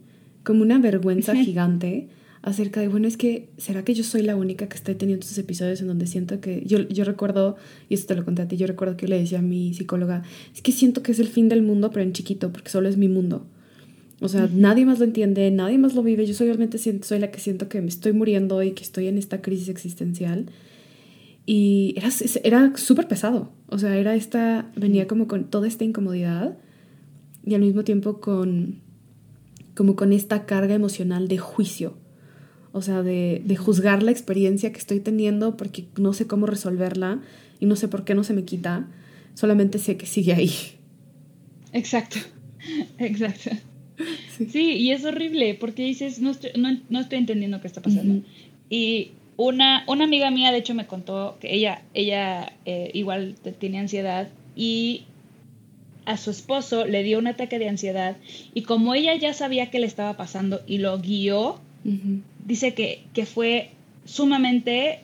como 0.44 0.64
una 0.64 0.78
vergüenza 0.78 1.34
gigante 1.34 2.10
acerca 2.42 2.82
de, 2.82 2.90
bueno, 2.90 3.08
es 3.08 3.16
que, 3.16 3.48
¿será 3.56 3.86
que 3.86 3.94
yo 3.94 4.04
soy 4.04 4.24
la 4.24 4.36
única 4.36 4.68
que 4.68 4.76
está 4.76 4.94
teniendo 4.96 5.24
estos 5.24 5.38
episodios 5.38 5.80
en 5.80 5.88
donde 5.88 6.08
siento 6.08 6.42
que, 6.42 6.62
yo, 6.66 6.80
yo 6.90 7.06
recuerdo, 7.06 7.56
y 7.88 7.94
esto 7.94 8.08
te 8.08 8.16
lo 8.16 8.26
conté 8.26 8.42
a 8.42 8.50
ti, 8.50 8.58
yo 8.58 8.68
recuerdo 8.68 8.98
que 8.98 9.06
yo 9.06 9.12
le 9.12 9.20
decía 9.20 9.40
a 9.40 9.42
mi 9.42 9.74
psicóloga, 9.74 10.24
es 10.54 10.62
que 10.62 10.74
siento 10.74 11.04
que 11.04 11.14
es 11.14 11.20
el 11.20 11.30
fin 11.30 11.48
del 11.48 11.62
mundo, 11.62 11.90
pero 11.92 12.04
en 12.04 12.12
chiquito, 12.12 12.52
porque 12.52 12.70
solo 12.70 12.90
es 12.90 12.98
mi 12.98 13.08
mundo. 13.08 13.48
O 14.22 14.30
sea, 14.30 14.50
nadie 14.52 14.86
más 14.86 15.00
lo 15.00 15.06
entiende, 15.06 15.52
nadie 15.52 15.78
más 15.78 15.94
lo 15.94 16.02
vive, 16.02 16.26
yo 16.26 16.34
solamente 16.34 16.78
siento, 16.78 17.06
soy 17.06 17.20
la 17.20 17.32
que 17.32 17.40
siento 17.40 17.68
que 17.68 17.82
me 17.82 17.90
estoy 17.90 18.14
muriendo 18.14 18.64
y 18.64 18.72
que 18.72 18.84
estoy 18.84 19.08
en 19.08 19.18
esta 19.18 19.42
crisis 19.42 19.68
existencial. 19.68 20.46
Y 21.46 21.96
era, 21.98 22.10
era 22.44 22.78
súper 22.78 23.08
pesado, 23.08 23.52
o 23.68 23.78
sea, 23.78 23.98
era 23.98 24.16
esta, 24.16 24.72
venía 24.76 25.08
como 25.08 25.28
con 25.28 25.46
toda 25.46 25.68
esta 25.68 25.84
incomodidad 25.84 26.58
y 27.46 27.54
al 27.54 27.62
mismo 27.62 27.84
tiempo 27.84 28.20
con 28.20 28.84
como 29.76 29.98
con 29.98 30.14
esta 30.14 30.46
carga 30.46 30.74
emocional 30.74 31.28
de 31.28 31.38
juicio, 31.38 31.98
o 32.72 32.82
sea, 32.82 33.04
de, 33.04 33.42
de, 33.46 33.58
juzgar 33.58 34.04
la 34.04 34.12
experiencia 34.12 34.72
que 34.72 34.80
estoy 34.80 35.02
teniendo 35.02 35.58
porque 35.58 35.86
no 35.98 36.14
sé 36.14 36.28
cómo 36.28 36.46
resolverla 36.46 37.22
y 37.60 37.66
no 37.66 37.76
sé 37.76 37.90
por 37.90 38.06
qué 38.06 38.16
no 38.16 38.24
se 38.24 38.34
me 38.34 38.46
quita, 38.46 38.88
solamente 39.34 39.78
sé 39.78 39.98
que 39.98 40.06
sigue 40.06 40.34
ahí. 40.34 40.54
Exacto, 41.74 42.20
exacto. 42.98 43.52
Sí. 44.52 44.74
y 44.74 44.92
es 44.92 45.06
horrible 45.06 45.56
porque 45.56 45.84
dices, 45.84 46.20
no 46.20 46.32
estoy, 46.32 46.52
no, 46.56 47.00
estoy 47.00 47.18
entendiendo 47.18 47.62
qué 47.62 47.68
está 47.68 47.82
pasando. 47.82 48.24
Y 48.70 49.12
una, 49.38 49.84
una 49.88 50.06
amiga 50.06 50.32
mía, 50.32 50.52
de 50.52 50.60
hecho, 50.60 50.74
me 50.74 50.88
contó 50.88 51.38
que 51.40 51.54
ella, 51.54 51.82
ella 51.94 52.54
eh, 52.66 52.92
igual 52.94 53.36
tenía 53.60 53.82
ansiedad 53.82 54.30
y 54.56 55.04
a 56.06 56.18
su 56.18 56.30
esposo 56.30 56.86
le 56.86 57.04
dio 57.04 57.18
un 57.18 57.28
ataque 57.28 57.60
de 57.60 57.68
ansiedad 57.68 58.16
y 58.54 58.62
como 58.62 58.94
ella 58.94 59.16
ya 59.16 59.34
sabía 59.34 59.72
qué 59.72 59.80
le 59.80 59.88
estaba 59.88 60.16
pasando 60.18 60.62
y 60.68 60.78
lo 60.78 61.00
guió, 61.00 61.60
dice 62.46 62.74
que, 62.74 63.04
que 63.14 63.26
fue 63.26 63.72
sumamente, 64.06 65.02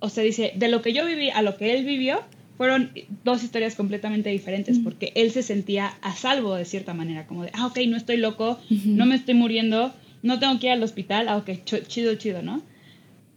o 0.00 0.08
sea, 0.08 0.22
dice, 0.22 0.52
de 0.56 0.68
lo 0.68 0.82
que 0.82 0.92
yo 0.92 1.06
viví 1.06 1.30
a 1.30 1.42
lo 1.42 1.56
que 1.56 1.74
él 1.74 1.84
vivió, 1.84 2.22
fueron 2.62 2.92
dos 3.24 3.42
historias 3.42 3.74
completamente 3.74 4.30
diferentes, 4.30 4.78
porque 4.78 5.10
él 5.16 5.32
se 5.32 5.42
sentía 5.42 5.98
a 6.00 6.14
salvo 6.14 6.54
de 6.54 6.64
cierta 6.64 6.94
manera, 6.94 7.26
como 7.26 7.42
de, 7.42 7.50
ah, 7.54 7.66
ok, 7.66 7.80
no 7.88 7.96
estoy 7.96 8.18
loco, 8.18 8.56
no 8.84 9.04
me 9.04 9.16
estoy 9.16 9.34
muriendo, 9.34 9.92
no 10.22 10.38
tengo 10.38 10.60
que 10.60 10.68
ir 10.68 10.72
al 10.74 10.82
hospital, 10.84 11.26
ah, 11.28 11.38
ok, 11.38 11.50
chido, 11.88 12.14
chido, 12.14 12.40
¿no? 12.40 12.62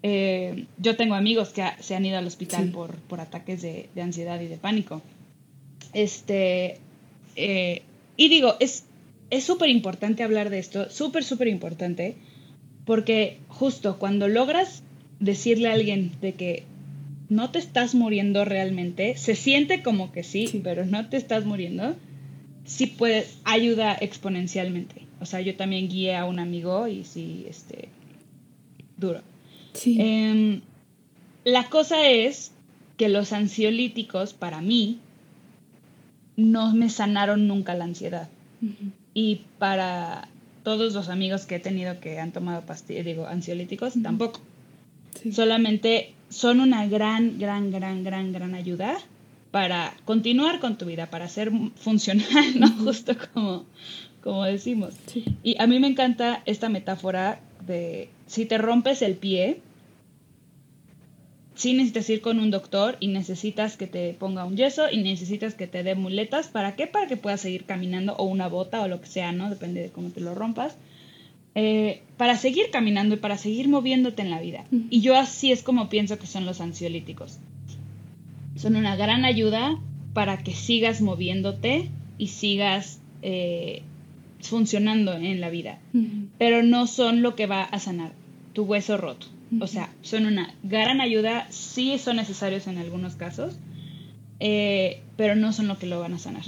Eh, 0.04 0.68
yo 0.78 0.96
tengo 0.96 1.16
amigos 1.16 1.50
que 1.50 1.64
se 1.80 1.96
han 1.96 2.06
ido 2.06 2.20
al 2.20 2.28
hospital 2.28 2.70
por, 2.70 2.98
por 2.98 3.20
ataques 3.20 3.64
de, 3.64 3.90
de, 3.96 4.02
ansiedad 4.04 4.40
y 4.42 4.46
de 4.46 4.58
pánico. 4.58 5.02
Este, 5.94 6.78
eh, 7.36 7.82
y 8.18 8.30
digo, 8.30 8.58
es 8.60 8.84
súper 9.44 9.70
importante 9.72 10.22
hablar 10.22 10.52
de 10.52 10.60
esto, 10.60 10.92
súper, 10.92 11.24
súper 11.24 11.48
importante, 11.48 12.16
porque 12.86 13.40
justo 13.48 13.98
cuando 13.98 14.28
logras 14.28 14.84
decirle 15.20 15.70
a 15.70 15.74
alguien 15.74 16.12
de 16.22 16.34
que 16.34 16.64
no 17.30 17.52
te 17.52 17.60
estás 17.60 17.96
muriendo 17.96 18.46
realmente, 18.46 19.18
se 19.18 19.36
siente 19.36 19.82
como 19.82 20.12
que 20.12 20.24
sí, 20.24 20.62
pero 20.64 20.86
no 20.86 21.10
te 21.10 21.18
estás 21.18 21.46
muriendo, 21.46 21.96
sí 22.66 22.88
puede, 22.88 23.28
ayuda 23.44 23.96
exponencialmente. 24.00 25.02
O 25.20 25.26
sea, 25.26 25.42
yo 25.42 25.56
también 25.56 25.88
guié 25.88 26.16
a 26.16 26.26
un 26.26 26.40
amigo 26.40 26.88
y 26.88 27.04
sí, 27.04 27.46
este, 27.50 27.90
duro. 28.98 29.22
Sí. 29.74 29.98
Em, 30.00 30.62
la 31.44 31.70
cosa 31.70 32.10
es 32.10 32.52
que 32.98 33.10
los 33.10 33.34
ansiolíticos, 33.34 34.34
para 34.34 34.62
mí, 34.62 35.00
no 36.38 36.74
me 36.74 36.90
sanaron 36.90 37.48
nunca 37.48 37.76
la 37.76 37.86
ansiedad. 37.86 38.30
Y 39.14 39.42
para 39.60 40.28
todos 40.64 40.94
los 40.94 41.10
amigos 41.10 41.46
que 41.46 41.56
he 41.56 41.60
tenido 41.60 42.00
que 42.00 42.20
han 42.20 42.32
tomado 42.32 42.66
pastillas, 42.66 43.06
digo, 43.06 43.28
ansiolíticos, 43.28 43.94
tampoco. 44.02 44.42
Solamente 45.32 46.15
son 46.30 46.60
una 46.60 46.88
gran, 46.88 47.38
gran, 47.40 47.72
gran, 47.72 48.04
gran, 48.04 48.32
gran 48.32 48.56
ayuda 48.56 48.98
para 49.52 49.96
continuar 50.06 50.60
con 50.60 50.78
tu 50.78 50.86
vida, 50.86 51.10
para 51.10 51.30
ser 51.30 51.52
funcional, 51.76 52.60
¿no? 52.60 52.70
Justo 52.84 53.14
como, 53.34 53.66
como 54.22 54.44
decimos. 54.44 54.96
Y 55.44 55.56
a 55.60 55.68
mí 55.68 55.80
me 55.80 55.88
encanta 55.88 56.42
esta 56.46 56.68
metáfora 56.70 57.40
de 57.66 58.10
si 58.28 58.46
te 58.46 58.58
rompes 58.58 59.02
el 59.02 59.16
pie, 59.16 59.62
sí 61.56 61.74
necesitas 61.74 62.10
ir 62.10 62.22
con 62.22 62.40
un 62.40 62.52
doctor 62.52 62.98
y 63.00 63.08
necesitas 63.08 63.78
que 63.78 63.88
te 63.88 64.14
ponga 64.14 64.46
un 64.46 64.58
yeso 64.58 64.90
y 64.92 64.98
necesitas 64.98 65.56
que 65.56 65.68
te 65.68 65.84
dé 65.84 65.96
muletas. 65.96 66.50
¿Para 66.50 66.76
qué? 66.76 66.88
Para 66.88 67.08
que 67.08 67.18
puedas 67.18 67.42
seguir 67.42 67.66
caminando 67.66 68.14
o 68.18 68.26
una 68.26 68.48
bota 68.48 68.82
o 68.82 68.88
lo 68.88 69.02
que 69.02 69.08
sea, 69.08 69.32
¿no? 69.32 69.50
Depende 69.50 69.82
de 69.82 69.90
cómo 69.90 70.10
te 70.10 70.22
lo 70.22 70.36
rompas. 70.36 70.76
Eh, 71.56 72.02
para 72.18 72.36
seguir 72.36 72.70
caminando 72.70 73.16
y 73.16 73.18
para 73.18 73.38
seguir 73.38 73.70
moviéndote 73.70 74.22
en 74.22 74.30
la 74.30 74.42
vida. 74.42 74.66
Y 74.90 75.02
yo 75.02 75.18
así 75.18 75.52
es 75.52 75.64
como 75.64 75.90
pienso 75.90 76.20
que 76.20 76.28
son 76.28 76.46
los 76.46 76.62
ansiolíticos. 76.62 77.40
Son 78.56 78.76
una 78.76 78.96
gran 78.96 79.26
ayuda 79.26 79.80
para 80.14 80.38
que 80.44 80.54
sigas 80.54 81.02
moviéndote 81.02 81.90
y 82.18 82.28
sigas 82.28 83.00
eh, 83.22 83.84
funcionando 84.42 85.14
en 85.14 85.42
la 85.42 85.50
vida. 85.50 85.80
Pero 86.38 86.62
no 86.64 86.88
son 86.88 87.22
lo 87.22 87.36
que 87.36 87.48
va 87.48 87.64
a 87.64 87.80
sanar 87.80 88.14
tu 88.54 88.64
hueso 88.64 88.98
roto. 88.98 89.28
O 89.60 89.68
sea, 89.68 89.94
son 90.02 90.26
una 90.26 90.54
gran 90.64 91.02
ayuda, 91.02 91.48
sí 91.52 91.98
son 92.00 92.18
necesarios 92.18 92.68
en 92.68 92.78
algunos 92.78 93.16
casos, 93.16 93.58
eh, 94.40 95.02
pero 95.16 95.36
no 95.36 95.54
son 95.54 95.68
lo 95.68 95.78
que 95.78 95.86
lo 95.86 96.00
van 96.00 96.14
a 96.14 96.20
sanar. 96.20 96.44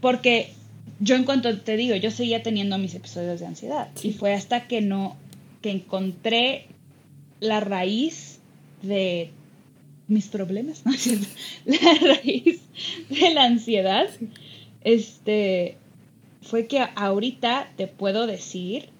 Porque 0.00 0.52
yo 1.00 1.16
en 1.16 1.24
cuanto 1.24 1.58
te 1.60 1.76
digo, 1.76 1.94
yo 1.96 2.10
seguía 2.10 2.42
teniendo 2.42 2.78
mis 2.78 2.94
episodios 2.94 3.40
de 3.40 3.46
ansiedad. 3.46 3.88
Y 4.02 4.12
fue 4.12 4.34
hasta 4.34 4.66
que 4.66 4.80
no, 4.80 5.16
que 5.62 5.70
encontré 5.70 6.66
la 7.40 7.60
raíz 7.60 8.40
de 8.82 9.30
mis 10.08 10.28
problemas, 10.28 10.82
¿no? 10.86 10.92
la 11.64 12.14
raíz 12.14 12.60
de 13.08 13.30
la 13.34 13.44
ansiedad, 13.44 14.08
este, 14.82 15.76
fue 16.42 16.66
que 16.66 16.80
ahorita 16.94 17.72
te 17.76 17.88
puedo 17.88 18.26
decir 18.26 18.90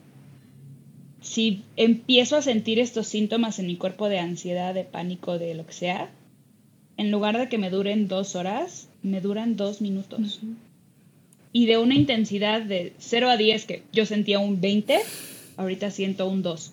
si 1.21 1.63
empiezo 1.77 2.37
a 2.37 2.43
sentir 2.43 2.79
estos 2.79 3.07
síntomas 3.09 3.59
en 3.59 3.67
mi 3.67 3.77
cuerpo 3.77 4.09
de 4.09 4.19
ansiedad, 4.19 4.75
de 4.75 4.85
pánico, 4.85 5.39
de 5.39 5.55
lo 5.55 5.67
que 5.67 5.73
sea, 5.73 6.11
en 6.97 7.11
lugar 7.11 7.37
de 7.39 7.49
que 7.49 7.59
me 7.59 7.71
duren 7.71 8.09
dos 8.09 8.37
horas, 8.37 8.89
me 9.03 9.21
duran 9.21 9.57
dos 9.57 9.81
minutos. 9.81 10.41
Y 11.53 11.67
de 11.67 11.79
una 11.79 11.95
intensidad 11.95 12.63
de 12.63 12.93
0 12.99 13.31
a 13.31 13.37
10, 13.37 13.65
que 13.65 13.83
yo 13.93 14.07
sentía 14.07 14.39
un 14.39 14.61
20, 14.61 14.99
ahorita 15.57 15.91
siento 15.91 16.29
un 16.29 16.43
2. 16.43 16.73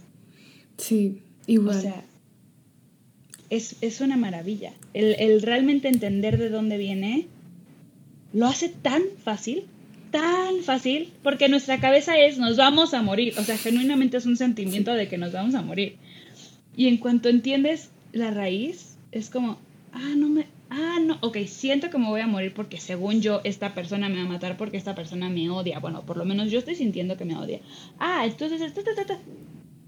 Sí, 0.77 1.21
igual. 1.47 1.77
O 1.77 1.81
sea, 1.81 2.03
es, 3.49 3.77
es 3.81 4.01
una 4.01 4.17
maravilla. 4.17 4.73
El, 4.93 5.15
el 5.19 5.41
realmente 5.41 5.87
entender 5.87 6.37
de 6.37 6.49
dónde 6.49 6.77
viene 6.77 7.27
lo 8.33 8.47
hace 8.47 8.69
tan 8.69 9.03
fácil 9.23 9.65
tan 10.13 10.61
fácil 10.63 11.11
porque 11.23 11.49
nuestra 11.49 11.79
cabeza 11.79 12.15
es 12.19 12.37
nos 12.37 12.55
vamos 12.55 12.93
a 12.93 13.01
morir, 13.01 13.33
o 13.39 13.43
sea, 13.43 13.57
genuinamente 13.57 14.17
es 14.17 14.27
un 14.27 14.37
sentimiento 14.37 14.93
de 14.93 15.07
que 15.07 15.17
nos 15.17 15.33
vamos 15.33 15.55
a 15.55 15.63
morir. 15.63 15.95
Y 16.77 16.87
en 16.87 16.97
cuanto 16.97 17.29
entiendes 17.29 17.89
la 18.11 18.29
raíz, 18.29 18.95
es 19.11 19.31
como, 19.31 19.57
ah, 19.91 20.13
no 20.15 20.29
me, 20.29 20.45
ah, 20.73 20.99
no, 20.99 21.17
ok, 21.21 21.37
siento 21.45 21.89
que 21.89 21.97
me 21.97 22.07
voy 22.07 22.21
a 22.21 22.27
morir 22.27 22.53
porque 22.53 22.79
según 22.79 23.21
yo 23.21 23.41
esta 23.43 23.73
persona 23.73 24.09
me 24.09 24.15
va 24.15 24.23
a 24.23 24.27
matar 24.27 24.57
porque 24.57 24.77
esta 24.77 24.95
persona 24.95 25.29
me 25.29 25.49
odia. 25.49 25.79
Bueno, 25.79 26.05
por 26.05 26.17
lo 26.17 26.25
menos 26.25 26.51
yo 26.51 26.59
estoy 26.59 26.75
sintiendo 26.75 27.15
que 27.17 27.25
me 27.25 27.37
odia. 27.37 27.59
Ah, 27.99 28.25
entonces, 28.25 28.61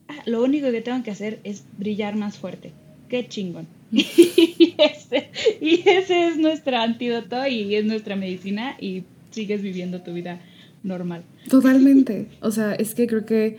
ah, 0.08 0.14
lo 0.26 0.44
único 0.44 0.72
que 0.72 0.82
tengo 0.82 1.04
que 1.04 1.12
hacer 1.12 1.40
es 1.44 1.66
brillar 1.78 2.16
más 2.16 2.38
fuerte. 2.38 2.72
Qué 3.10 3.28
chingón. 3.28 3.68
y 3.92 4.76
ese 4.78 6.28
es 6.28 6.38
nuestro 6.38 6.78
antídoto 6.78 7.48
y 7.48 7.76
es 7.76 7.86
nuestra 7.86 8.16
medicina 8.16 8.78
y 8.80 9.04
sigues 9.32 9.62
viviendo 9.62 10.02
tu 10.02 10.14
vida 10.14 10.40
normal. 10.84 11.24
Totalmente. 11.50 12.28
O 12.42 12.52
sea, 12.52 12.74
es 12.74 12.96
que 12.96 13.08
creo 13.08 13.26
que 13.26 13.58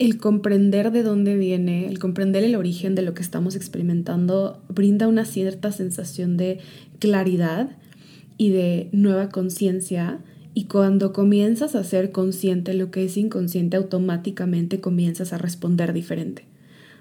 el 0.00 0.16
comprender 0.16 0.92
de 0.92 1.02
dónde 1.02 1.36
viene, 1.36 1.86
el 1.86 1.98
comprender 1.98 2.42
el 2.42 2.56
origen 2.56 2.94
de 2.94 3.02
lo 3.02 3.12
que 3.12 3.20
estamos 3.20 3.54
experimentando, 3.54 4.62
brinda 4.70 5.06
una 5.06 5.26
cierta 5.26 5.72
sensación 5.72 6.38
de 6.38 6.58
claridad 6.98 7.76
y 8.38 8.48
de 8.48 8.88
nueva 8.92 9.28
conciencia. 9.28 10.20
Y 10.54 10.64
cuando 10.64 11.12
comienzas 11.12 11.74
a 11.74 11.84
ser 11.84 12.12
consciente 12.12 12.72
lo 12.72 12.90
que 12.90 13.04
es 13.04 13.18
inconsciente, 13.18 13.76
automáticamente 13.76 14.80
comienzas 14.80 15.34
a 15.34 15.38
responder 15.38 15.92
diferente. 15.92 16.46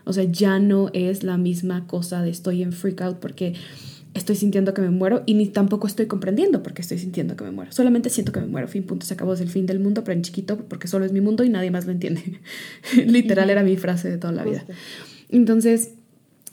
O 0.03 0.11
sea, 0.11 0.25
ya 0.25 0.59
no 0.59 0.89
es 0.91 1.23
la 1.23 1.37
misma 1.37 1.87
cosa 1.87 2.21
de 2.21 2.31
estoy 2.31 2.63
en 2.63 2.73
freak 2.73 2.99
out 2.99 3.19
porque 3.19 3.53
estoy 4.13 4.35
sintiendo 4.35 4.73
que 4.73 4.81
me 4.81 4.89
muero 4.89 5.23
y 5.25 5.33
ni 5.33 5.47
tampoco 5.47 5.87
estoy 5.87 6.07
comprendiendo 6.07 6.63
porque 6.63 6.81
estoy 6.81 6.97
sintiendo 6.97 7.35
que 7.35 7.43
me 7.43 7.51
muero. 7.51 7.71
Solamente 7.71 8.09
siento 8.09 8.31
que 8.31 8.39
me 8.39 8.47
muero. 8.47 8.67
Fin, 8.67 8.83
punto, 8.83 9.05
se 9.05 9.13
acabó. 9.13 9.33
Es 9.33 9.41
el 9.41 9.49
fin 9.49 9.65
del 9.65 9.79
mundo, 9.79 10.03
pero 10.03 10.15
en 10.15 10.23
chiquito 10.23 10.57
porque 10.67 10.87
solo 10.87 11.05
es 11.05 11.11
mi 11.11 11.21
mundo 11.21 11.43
y 11.43 11.49
nadie 11.49 11.71
más 11.71 11.85
lo 11.85 11.91
entiende. 11.91 12.39
Literal 13.05 13.49
era 13.49 13.63
mi 13.63 13.77
frase 13.77 14.09
de 14.09 14.17
toda 14.17 14.33
la 14.33 14.43
vida. 14.43 14.65
Entonces, 15.29 15.91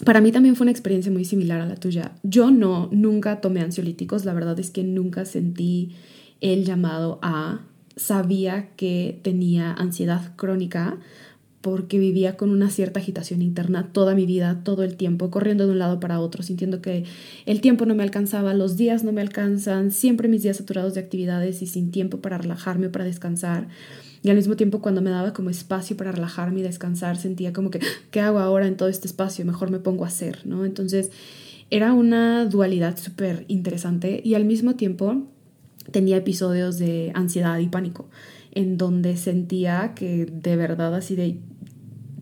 para 0.04 0.20
mí 0.20 0.32
también 0.32 0.56
fue 0.56 0.64
una 0.64 0.70
experiencia 0.70 1.10
muy 1.10 1.25
similar 1.25 1.60
a 1.60 1.66
la 1.66 1.76
tuya. 1.76 2.12
Yo 2.22 2.50
no, 2.50 2.88
nunca 2.92 3.40
tomé 3.40 3.60
ansiolíticos. 3.60 4.25
La 4.25 4.34
verdad 4.34 4.58
es 4.60 4.70
que 4.70 4.84
nunca 4.84 5.25
sentí 5.25 5.96
el 6.40 6.64
llamado 6.64 7.18
a... 7.22 7.66
Sabía 7.98 8.68
que 8.76 9.20
tenía 9.22 9.72
ansiedad 9.72 10.36
crónica 10.36 10.98
porque 11.66 11.99
vivía 11.99 12.37
con 12.37 12.50
una 12.50 12.70
cierta 12.70 13.00
agitación 13.00 13.42
interna 13.42 13.90
toda 13.92 14.14
mi 14.14 14.25
vida, 14.25 14.61
todo 14.62 14.85
el 14.85 14.94
tiempo, 14.94 15.32
corriendo 15.32 15.66
de 15.66 15.73
un 15.73 15.80
lado 15.80 15.99
para 15.99 16.20
otro, 16.20 16.44
sintiendo 16.44 16.80
que 16.80 17.02
el 17.44 17.61
tiempo 17.61 17.87
no 17.87 17.96
me 17.96 18.04
alcanzaba, 18.04 18.54
los 18.54 18.76
días 18.76 19.02
no 19.02 19.11
me 19.11 19.20
alcanzan, 19.20 19.90
siempre 19.90 20.28
mis 20.28 20.44
días 20.44 20.58
saturados 20.58 20.94
de 20.94 21.00
actividades 21.00 21.62
y 21.62 21.66
sin 21.66 21.90
tiempo 21.90 22.18
para 22.18 22.38
relajarme 22.38 22.87
o 22.87 22.92
para 22.92 23.04
descansar. 23.04 23.66
Y 24.23 24.30
al 24.30 24.37
mismo 24.37 24.54
tiempo 24.54 24.80
cuando 24.80 25.02
me 25.02 25.11
daba 25.11 25.32
como 25.32 25.50
espacio 25.50 25.96
para 25.96 26.12
relajarme 26.12 26.61
y 26.61 26.62
descansar, 26.62 27.16
sentía 27.16 27.52
como 27.52 27.73
que, 27.73 27.80
¿qué 28.12 28.20
hago 28.20 28.38
ahora 28.38 28.68
en 28.68 28.76
todo 28.76 28.88
este 28.88 29.08
espacio? 29.08 29.44
Mejor 29.44 29.73
me 29.73 29.80
pongo 29.80 30.04
a 30.04 30.06
hacer, 30.06 30.46
¿no? 30.46 30.64
Entonces 30.64 31.11
era 31.70 31.94
una 31.94 32.44
dualidad 32.44 32.96
súper 32.96 33.44
interesante 33.49 34.20
y 34.23 34.35
al 34.35 34.44
mismo 34.44 34.76
tiempo 34.76 35.26
tenía 35.90 36.16
episodios 36.16 36.78
de 36.78 37.11
ansiedad 37.16 37.58
y 37.58 37.66
pánico 37.66 38.08
en 38.56 38.78
donde 38.78 39.18
sentía 39.18 39.92
que 39.94 40.25
de 40.25 40.56
verdad 40.56 40.94
así 40.94 41.14
de 41.14 41.38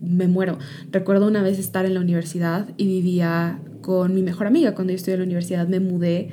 me 0.05 0.27
muero. 0.27 0.57
Recuerdo 0.91 1.27
una 1.27 1.41
vez 1.41 1.59
estar 1.59 1.85
en 1.85 1.93
la 1.93 1.99
universidad 1.99 2.69
y 2.77 2.85
vivía 2.87 3.59
con 3.81 4.13
mi 4.13 4.21
mejor 4.21 4.47
amiga. 4.47 4.75
Cuando 4.75 4.91
yo 4.91 4.97
estudié 4.97 5.15
en 5.15 5.19
la 5.21 5.25
universidad 5.25 5.67
me 5.67 5.79
mudé 5.79 6.29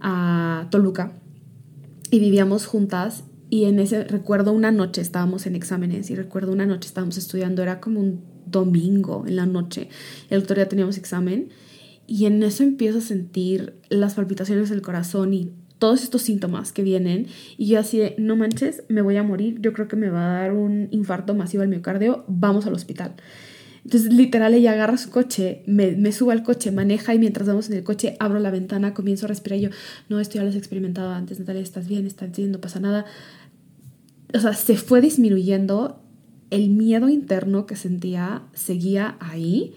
a 0.00 0.68
Toluca 0.70 1.12
y 2.10 2.20
vivíamos 2.20 2.66
juntas 2.66 3.24
y 3.50 3.64
en 3.64 3.78
ese 3.78 4.04
recuerdo 4.04 4.52
una 4.52 4.70
noche 4.70 5.00
estábamos 5.00 5.46
en 5.46 5.56
exámenes 5.56 6.10
y 6.10 6.14
recuerdo 6.14 6.52
una 6.52 6.66
noche 6.66 6.88
estábamos 6.88 7.16
estudiando, 7.16 7.62
era 7.62 7.80
como 7.80 8.00
un 8.00 8.22
domingo 8.46 9.24
en 9.26 9.36
la 9.36 9.46
noche. 9.46 9.88
El 10.30 10.42
otro 10.42 10.54
día 10.54 10.68
teníamos 10.68 10.98
examen 10.98 11.48
y 12.06 12.26
en 12.26 12.42
eso 12.42 12.62
empiezo 12.62 12.98
a 12.98 13.02
sentir 13.02 13.74
las 13.88 14.14
palpitaciones 14.14 14.70
del 14.70 14.82
corazón 14.82 15.34
y 15.34 15.52
todos 15.78 16.02
estos 16.02 16.22
síntomas 16.22 16.72
que 16.72 16.82
vienen 16.82 17.26
y 17.56 17.66
yo 17.68 17.80
así 17.80 17.98
de, 17.98 18.14
no 18.18 18.36
manches, 18.36 18.82
me 18.88 19.02
voy 19.02 19.16
a 19.16 19.22
morir, 19.22 19.60
yo 19.60 19.72
creo 19.72 19.88
que 19.88 19.96
me 19.96 20.10
va 20.10 20.38
a 20.38 20.40
dar 20.40 20.52
un 20.52 20.88
infarto 20.90 21.34
masivo 21.34 21.62
al 21.62 21.68
miocardio, 21.68 22.24
vamos 22.28 22.66
al 22.66 22.74
hospital. 22.74 23.14
Entonces, 23.84 24.12
literal, 24.12 24.52
ella 24.52 24.72
agarra 24.72 24.98
su 24.98 25.08
coche, 25.08 25.62
me, 25.66 25.92
me 25.92 26.12
subo 26.12 26.32
al 26.32 26.42
coche, 26.42 26.72
maneja 26.72 27.14
y 27.14 27.18
mientras 27.18 27.48
vamos 27.48 27.70
en 27.70 27.76
el 27.76 27.84
coche 27.84 28.16
abro 28.18 28.38
la 28.38 28.50
ventana, 28.50 28.92
comienzo 28.92 29.26
a 29.26 29.28
respirar 29.28 29.58
y 29.58 29.62
yo, 29.62 29.70
no, 30.08 30.20
esto 30.20 30.34
ya 30.34 30.42
lo 30.42 30.50
has 30.50 30.56
experimentado 30.56 31.10
antes, 31.10 31.38
Natalia, 31.38 31.62
estás 31.62 31.88
bien, 31.88 32.06
estás 32.06 32.36
bien, 32.36 32.50
no 32.50 32.60
pasa 32.60 32.80
nada. 32.80 33.06
O 34.34 34.40
sea, 34.40 34.52
se 34.52 34.76
fue 34.76 35.00
disminuyendo, 35.00 36.02
el 36.50 36.70
miedo 36.70 37.08
interno 37.08 37.66
que 37.66 37.76
sentía 37.76 38.42
seguía 38.52 39.16
ahí 39.20 39.74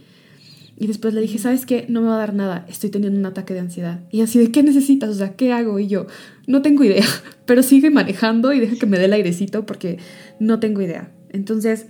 y 0.82 0.88
después 0.88 1.14
le 1.14 1.22
dije, 1.22 1.38
¿sabes 1.38 1.68
qué? 1.68 1.86
No 1.90 2.02
me 2.02 2.08
va 2.08 2.16
a 2.16 2.18
dar 2.18 2.34
nada, 2.34 2.66
estoy 2.68 2.90
teniendo 2.90 3.20
un 3.20 3.26
ataque 3.28 3.54
de 3.54 3.60
ansiedad. 3.60 4.00
Y 4.10 4.22
así, 4.22 4.40
¿de 4.40 4.50
qué 4.50 4.64
necesitas? 4.64 5.12
O 5.12 5.14
sea, 5.14 5.36
¿qué 5.36 5.54
hago? 5.54 5.78
Y 5.78 5.86
yo, 5.86 6.08
no 6.48 6.64
tengo 6.64 6.84
idea, 6.84 7.06
pero 7.46 7.62
sigue 7.62 7.92
manejando 7.92 8.52
y 8.52 8.60
deja 8.60 8.76
que 8.78 8.88
me 8.88 8.98
dé 8.98 9.06
el 9.06 9.14
airecito 9.14 9.64
porque 9.68 10.00
no 10.40 10.60
tengo 10.60 10.82
idea. 10.82 11.12
Entonces, 11.30 11.86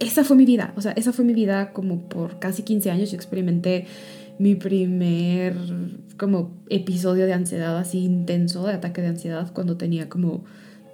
esa 0.00 0.24
fue 0.24 0.34
mi 0.34 0.44
vida, 0.44 0.72
o 0.76 0.80
sea, 0.80 0.90
esa 0.90 1.12
fue 1.12 1.24
mi 1.24 1.34
vida 1.34 1.72
como 1.72 2.08
por 2.08 2.40
casi 2.40 2.64
15 2.64 2.90
años. 2.90 3.12
Yo 3.12 3.16
experimenté 3.16 3.86
mi 4.40 4.56
primer 4.56 5.54
como 6.16 6.50
episodio 6.68 7.26
de 7.26 7.32
ansiedad 7.32 7.78
así 7.78 8.00
intenso, 8.00 8.66
de 8.66 8.72
ataque 8.72 9.02
de 9.02 9.06
ansiedad, 9.06 9.52
cuando 9.52 9.76
tenía 9.76 10.08
como 10.08 10.42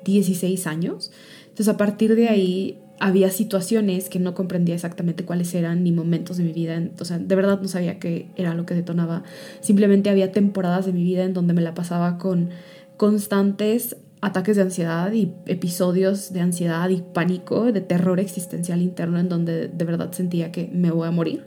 16 0.05 0.67
años. 0.67 1.13
Entonces, 1.45 1.69
a 1.69 1.79
partir 1.79 2.15
de 2.15 2.29
ahí 2.29 2.79
había 3.01 3.31
situaciones 3.31 4.09
que 4.09 4.19
no 4.19 4.35
comprendía 4.35 4.75
exactamente 4.75 5.25
cuáles 5.25 5.55
eran 5.55 5.83
ni 5.83 5.93
momentos 5.93 6.37
de 6.37 6.45
mi 6.45 6.53
vida, 6.53 6.81
o 6.99 7.05
sea, 7.05 7.19
de 7.19 7.35
verdad 7.35 7.61
no 7.61 7.69
sabía 7.69 7.99
qué 7.99 8.29
era 8.37 8.55
lo 8.55 8.67
que 8.67 8.75
detonaba. 8.75 9.25
Simplemente 9.61 10.11
había 10.11 10.33
temporadas 10.33 10.87
de 10.87 10.93
mi 10.93 11.03
vida 11.03 11.25
en 11.25 11.35
donde 11.35 11.55
me 11.55 11.63
la 11.63 11.75
pasaba 11.75 12.19
con 12.19 12.51
constantes 12.97 13.97
ataques 14.21 14.57
de 14.57 14.63
ansiedad 14.63 15.13
y 15.13 15.33
episodios 15.47 16.33
de 16.33 16.41
ansiedad 16.41 16.89
y 16.89 17.03
pánico, 17.03 17.73
de 17.73 17.81
terror 17.81 18.21
existencial 18.21 18.81
interno 18.81 19.19
en 19.19 19.29
donde 19.29 19.69
de 19.69 19.85
verdad 19.85 20.13
sentía 20.13 20.51
que 20.51 20.71
me 20.73 20.91
voy 20.91 21.09
a 21.09 21.11
morir. 21.11 21.47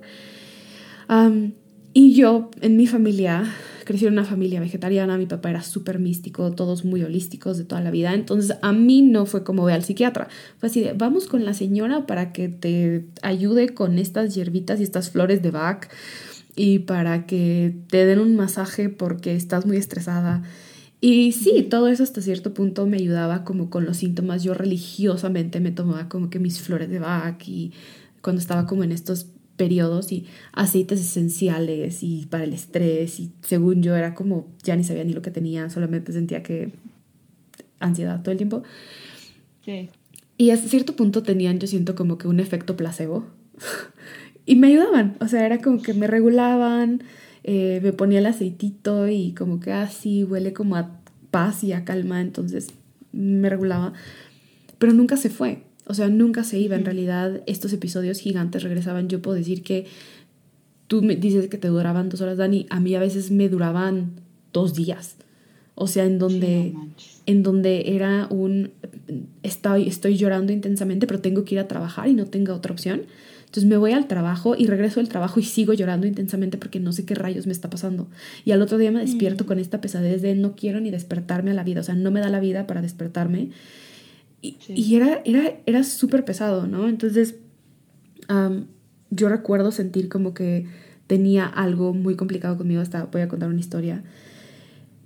y 1.93 2.13
yo 2.13 2.51
en 2.61 2.77
mi 2.77 2.85
familia 2.85 3.45
crecí 3.87 4.05
en 4.05 4.13
una 4.13 4.25
familia 4.25 4.59
vegetariana, 4.59 5.17
mi 5.17 5.27
papá 5.27 5.49
era 5.49 5.63
súper 5.63 5.97
místico, 5.97 6.51
todos 6.51 6.83
muy 6.83 7.03
holísticos 7.03 7.57
de 7.57 7.63
toda 7.63 7.79
la 7.79 7.89
vida, 7.89 8.13
entonces 8.13 8.57
a 8.61 8.73
mí 8.73 9.01
no 9.01 9.25
fue 9.25 9.45
como 9.45 9.63
ve 9.63 9.71
al 9.71 9.85
psiquiatra, 9.85 10.27
fue 10.57 10.67
así 10.67 10.81
de, 10.81 10.91
vamos 10.91 11.27
con 11.27 11.45
la 11.45 11.53
señora 11.53 12.05
para 12.05 12.33
que 12.33 12.49
te 12.49 13.05
ayude 13.21 13.69
con 13.69 13.97
estas 13.97 14.35
hierbitas 14.35 14.81
y 14.81 14.83
estas 14.83 15.09
flores 15.09 15.41
de 15.41 15.51
Bach 15.51 15.87
y 16.53 16.79
para 16.79 17.25
que 17.25 17.77
te 17.89 18.05
den 18.05 18.19
un 18.19 18.35
masaje 18.35 18.89
porque 18.89 19.35
estás 19.35 19.65
muy 19.65 19.77
estresada. 19.77 20.43
Y 20.99 21.31
sí, 21.31 21.65
todo 21.69 21.87
eso 21.87 22.03
hasta 22.03 22.21
cierto 22.21 22.53
punto 22.53 22.87
me 22.87 22.97
ayudaba 22.97 23.43
como 23.43 23.69
con 23.69 23.85
los 23.85 23.97
síntomas. 23.97 24.43
Yo 24.43 24.55
religiosamente 24.55 25.59
me 25.59 25.71
tomaba 25.71 26.09
como 26.09 26.31
que 26.31 26.39
mis 26.39 26.59
flores 26.59 26.89
de 26.89 26.97
Bach 26.97 27.47
y 27.47 27.71
cuando 28.21 28.41
estaba 28.41 28.65
como 28.65 28.83
en 28.83 28.91
estos 28.91 29.27
periodos 29.57 30.11
y 30.11 30.25
aceites 30.53 31.01
esenciales 31.01 32.03
y 32.03 32.27
para 32.29 32.43
el 32.43 32.53
estrés 32.53 33.19
y 33.19 33.31
según 33.41 33.81
yo 33.81 33.95
era 33.95 34.13
como 34.13 34.47
ya 34.63 34.75
ni 34.75 34.83
sabía 34.83 35.03
ni 35.03 35.13
lo 35.13 35.21
que 35.21 35.31
tenía, 35.31 35.69
solamente 35.69 36.13
sentía 36.13 36.43
que 36.43 36.71
ansiedad 37.79 38.21
todo 38.21 38.31
el 38.31 38.37
tiempo. 38.37 38.63
Sí. 39.65 39.89
Y 40.37 40.51
a 40.51 40.57
cierto 40.57 40.95
punto 40.95 41.23
tenían, 41.23 41.59
yo 41.59 41.67
siento 41.67 41.95
como 41.95 42.17
que 42.17 42.27
un 42.27 42.39
efecto 42.39 42.77
placebo 42.77 43.25
y 44.45 44.55
me 44.55 44.67
ayudaban, 44.67 45.17
o 45.19 45.27
sea, 45.27 45.45
era 45.45 45.59
como 45.59 45.81
que 45.81 45.93
me 45.93 46.07
regulaban, 46.07 47.03
eh, 47.43 47.79
me 47.83 47.91
ponía 47.91 48.19
el 48.19 48.27
aceitito 48.27 49.07
y 49.07 49.33
como 49.33 49.59
que 49.59 49.73
así 49.73 50.21
ah, 50.21 50.25
huele 50.29 50.53
como 50.53 50.75
a 50.75 51.01
paz 51.31 51.63
y 51.63 51.73
a 51.73 51.83
calma, 51.83 52.21
entonces 52.21 52.69
me 53.11 53.49
regulaba, 53.49 53.93
pero 54.77 54.93
nunca 54.93 55.17
se 55.17 55.29
fue. 55.29 55.63
O 55.87 55.93
sea, 55.93 56.09
nunca 56.09 56.43
se 56.43 56.59
iba. 56.59 56.75
En 56.75 56.85
realidad, 56.85 57.41
estos 57.45 57.71
episodios 57.73 58.19
gigantes 58.19 58.63
regresaban. 58.63 59.07
Yo 59.07 59.21
puedo 59.21 59.37
decir 59.37 59.63
que 59.63 59.85
tú 60.87 61.01
me 61.01 61.15
dices 61.15 61.47
que 61.47 61.57
te 61.57 61.69
duraban 61.69 62.09
dos 62.09 62.21
horas, 62.21 62.37
Dani. 62.37 62.65
A 62.69 62.79
mí 62.79 62.93
a 62.95 62.99
veces 62.99 63.31
me 63.31 63.47
duraban 63.49 64.11
dos 64.51 64.73
días. 64.73 65.15
O 65.75 65.87
sea, 65.87 66.05
en 66.05 66.17
donde, 66.17 66.73
en 67.25 67.43
donde 67.43 67.95
era 67.95 68.27
un, 68.29 68.71
estoy, 69.43 69.87
estoy 69.87 70.17
llorando 70.17 70.51
intensamente, 70.51 71.07
pero 71.07 71.21
tengo 71.21 71.45
que 71.45 71.55
ir 71.55 71.59
a 71.59 71.67
trabajar 71.67 72.07
y 72.07 72.13
no 72.13 72.25
tengo 72.25 72.53
otra 72.53 72.73
opción. 72.73 73.03
Entonces 73.45 73.65
me 73.65 73.77
voy 73.77 73.93
al 73.93 74.07
trabajo 74.07 74.55
y 74.57 74.65
regreso 74.65 74.99
del 74.99 75.07
trabajo 75.07 75.39
y 75.39 75.43
sigo 75.43 75.73
llorando 75.73 76.05
intensamente 76.05 76.57
porque 76.57 76.81
no 76.81 76.91
sé 76.91 77.05
qué 77.05 77.15
rayos 77.15 77.45
me 77.45 77.53
está 77.53 77.69
pasando. 77.69 78.07
Y 78.43 78.51
al 78.51 78.61
otro 78.61 78.77
día 78.77 78.91
me 78.91 78.99
despierto 78.99 79.45
mm. 79.45 79.47
con 79.47 79.59
esta 79.59 79.79
pesadez 79.79 80.21
de 80.21 80.35
no 80.35 80.55
quiero 80.55 80.81
ni 80.81 80.91
despertarme 80.91 81.51
a 81.51 81.53
la 81.53 81.63
vida. 81.63 81.79
O 81.79 81.83
sea, 81.83 81.95
no 81.95 82.11
me 82.11 82.19
da 82.19 82.29
la 82.29 82.41
vida 82.41 82.67
para 82.67 82.81
despertarme. 82.81 83.51
Y, 84.41 84.95
era, 84.95 85.21
era, 85.25 85.59
era 85.65 85.83
súper 85.83 86.23
pesado, 86.23 86.67
¿no? 86.67 86.87
Entonces, 86.87 87.35
yo 89.09 89.29
recuerdo 89.29 89.71
sentir 89.71 90.09
como 90.09 90.33
que 90.33 90.67
tenía 91.07 91.45
algo 91.45 91.93
muy 91.93 92.15
complicado 92.15 92.57
conmigo. 92.57 92.81
Hasta 92.81 93.05
voy 93.05 93.21
a 93.21 93.27
contar 93.27 93.49
una 93.49 93.59
historia. 93.59 94.03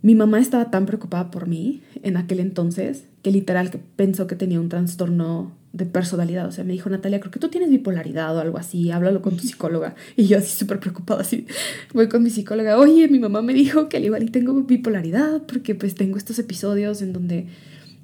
Mi 0.02 0.16
mamá 0.16 0.40
estaba 0.40 0.72
tan 0.72 0.86
preocupada 0.86 1.30
por 1.30 1.48
mí 1.48 1.82
en 2.02 2.18
aquel 2.18 2.40
entonces 2.40 3.06
que 3.22 3.32
literal 3.32 3.70
que 3.70 3.78
pensó 3.78 4.26
que 4.26 4.36
tenía 4.36 4.60
un 4.60 4.68
trastorno 4.70 5.56
de 5.74 5.86
personalidad. 5.86 6.48
O 6.48 6.52
sea, 6.52 6.64
me 6.64 6.74
dijo, 6.74 6.90
Natalia, 6.90 7.20
creo 7.20 7.32
que 7.32 7.40
tú 7.40 7.50
tienes 7.50 7.70
bipolaridad 7.70 8.36
o 8.36 8.42
algo 8.42 8.58
así, 8.58 8.92
háblalo 8.92 9.22
con 9.22 9.38
tu 9.38 9.44
psicóloga. 9.48 9.96
Y 10.16 10.26
yo 10.26 10.40
así 10.40 10.58
súper 10.58 10.80
preocupada, 10.80 11.22
así, 11.22 11.46
voy 11.94 12.10
con 12.10 12.24
mi 12.24 12.30
psicóloga, 12.30 12.78
oye, 12.78 13.08
mi 13.08 13.20
mamá 13.20 13.42
me 13.42 13.54
dijo 13.54 13.90
que 13.90 13.98
al 13.98 14.06
igual 14.06 14.24
y 14.24 14.28
tengo 14.28 14.54
bipolaridad 14.54 15.44
porque 15.44 15.76
pues 15.76 15.96
tengo 15.96 16.18
estos 16.18 16.40
episodios 16.40 17.02
en 17.02 17.14
donde 17.14 17.48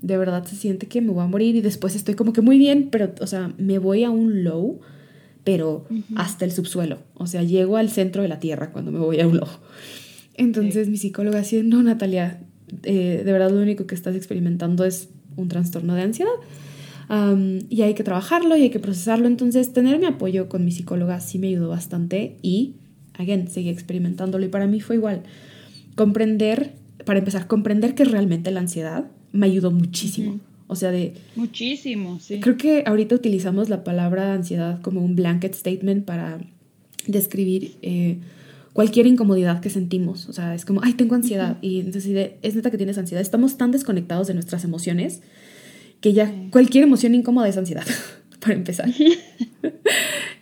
de 0.02 0.18
verdad 0.18 0.46
se 0.46 0.56
siente 0.56 0.88
que 0.88 1.02
me 1.02 1.12
voy 1.12 1.24
a 1.24 1.28
morir 1.28 1.56
y 1.56 1.62
después 1.62 1.96
estoy 1.96 2.16
como 2.16 2.34
que 2.34 2.42
muy 2.42 2.58
bien, 2.58 2.90
pero, 2.92 3.14
o 3.20 3.28
sea, 3.28 3.54
me 3.58 3.80
voy 3.80 4.04
a 4.04 4.12
un 4.12 4.44
low, 4.44 4.80
pero 5.44 5.86
hasta 6.16 6.46
el 6.46 6.52
subsuelo. 6.52 7.00
O 7.14 7.26
sea, 7.26 7.44
llego 7.44 7.78
al 7.78 7.90
centro 7.90 8.22
de 8.22 8.28
la 8.28 8.40
tierra 8.40 8.72
cuando 8.72 8.92
me 8.92 9.00
voy 9.00 9.20
a 9.20 9.28
un 9.28 9.38
low. 9.38 9.48
Entonces 10.36 10.90
mi 10.90 10.98
psicóloga 10.98 11.40
decía, 11.40 11.64
no, 11.64 11.82
Natalia, 11.82 12.42
eh, 12.84 13.24
de 13.26 13.32
verdad 13.32 13.50
lo 13.52 13.62
único 13.62 13.88
que 13.88 13.96
estás 13.96 14.16
experimentando 14.16 14.86
es 14.86 15.10
un 15.36 15.48
trastorno 15.48 15.96
de 15.96 16.02
ansiedad. 16.04 16.32
y 17.70 17.82
hay 17.82 17.94
que 17.94 18.04
trabajarlo 18.04 18.56
y 18.58 18.64
hay 18.64 18.70
que 18.70 18.80
procesarlo. 18.80 19.28
Entonces, 19.28 19.74
tener 19.74 19.98
mi 20.00 20.06
apoyo 20.06 20.50
con 20.50 20.64
mi 20.64 20.72
psicóloga 20.72 21.20
sí 21.22 21.40
me 21.40 21.48
ayudó 21.48 21.70
bastante 21.70 22.38
y, 22.42 22.76
again, 23.14 23.48
seguí 23.48 23.70
experimentándolo 23.70 24.46
y 24.46 24.50
para 24.50 24.68
mí 24.68 24.80
fue 24.82 24.98
igual. 24.98 25.24
comprender, 25.96 26.74
para 27.06 27.20
empezar, 27.20 27.48
comprender 27.48 27.96
que 27.96 28.06
realmente 28.06 28.52
la 28.52 28.60
ansiedad 28.60 29.06
me 29.32 29.46
ayudó 29.48 29.72
muchísimo. 29.72 30.40
O 30.68 30.76
sea, 30.76 30.92
de... 30.92 31.14
Muchísimo, 31.36 32.20
sí. 32.20 32.40
Creo 32.42 32.58
que 32.58 32.84
ahorita 32.86 33.16
utilizamos 33.16 33.70
la 33.70 33.84
palabra 33.84 34.34
ansiedad 34.34 34.82
como 34.82 35.04
un 35.04 35.16
blanket 35.16 35.54
statement 35.54 36.06
para 36.06 36.40
describir 37.08 37.76
eh, 37.82 38.18
cualquier 38.74 39.08
incomodidad 39.08 39.62
que 39.62 39.70
sentimos. 39.70 40.28
O 40.28 40.34
sea, 40.34 40.54
es 40.54 40.66
como, 40.66 40.82
ay, 40.84 40.94
tengo 40.94 41.16
ansiedad. 41.16 41.58
Y 41.62 41.80
entonces 41.80 42.32
es 42.42 42.56
neta 42.56 42.70
que 42.70 42.78
tienes 42.78 42.98
ansiedad. 42.98 43.22
Estamos 43.22 43.58
tan 43.58 43.72
desconectados 43.72 44.28
de 44.28 44.34
nuestras 44.34 44.66
emociones 44.66 45.22
que 46.02 46.14
ya 46.14 46.32
cualquier 46.52 46.84
emoción 46.84 47.16
incómoda 47.16 47.48
es 47.48 47.58
ansiedad, 47.58 47.86
para 48.40 48.54
empezar. 48.54 48.90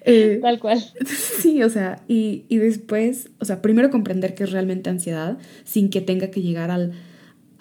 Eh, 0.08 0.38
Tal 0.40 0.60
cual. 0.60 0.84
Sí, 1.42 1.64
o 1.64 1.70
sea, 1.72 2.04
y, 2.08 2.44
y, 2.48 2.58
después, 2.58 3.32
o 3.40 3.46
sea, 3.46 3.64
primero 3.64 3.90
comprender 3.90 4.36
que 4.36 4.44
es 4.44 4.52
realmente 4.52 4.92
ansiedad 4.92 5.40
sin 5.64 5.90
que 5.90 6.00
tenga 6.00 6.30
que 6.30 6.44
llegar 6.44 6.70
al, 6.70 6.94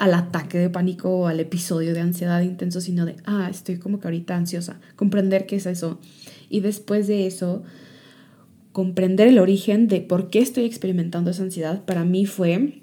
al 0.04 0.12
ataque 0.12 0.58
de 0.58 0.68
pánico 0.68 1.10
o 1.10 1.26
al 1.26 1.40
episodio 1.40 1.94
de 1.94 2.00
ansiedad 2.00 2.42
intenso, 2.42 2.82
sino 2.82 3.06
de, 3.06 3.16
ah, 3.24 3.48
estoy 3.50 3.78
como 3.78 4.00
que 4.00 4.06
ahorita 4.06 4.36
ansiosa. 4.36 4.78
Comprender 4.96 5.46
qué 5.46 5.56
es 5.56 5.64
eso. 5.64 5.98
Y 6.50 6.60
después 6.60 7.06
de 7.06 7.26
eso, 7.26 7.62
comprender 8.72 9.28
el 9.28 9.38
origen 9.38 9.88
de 9.88 10.02
por 10.02 10.28
qué 10.28 10.40
estoy 10.40 10.64
experimentando 10.64 11.30
esa 11.30 11.42
ansiedad, 11.42 11.86
para 11.86 12.04
mí 12.04 12.26
fue 12.26 12.82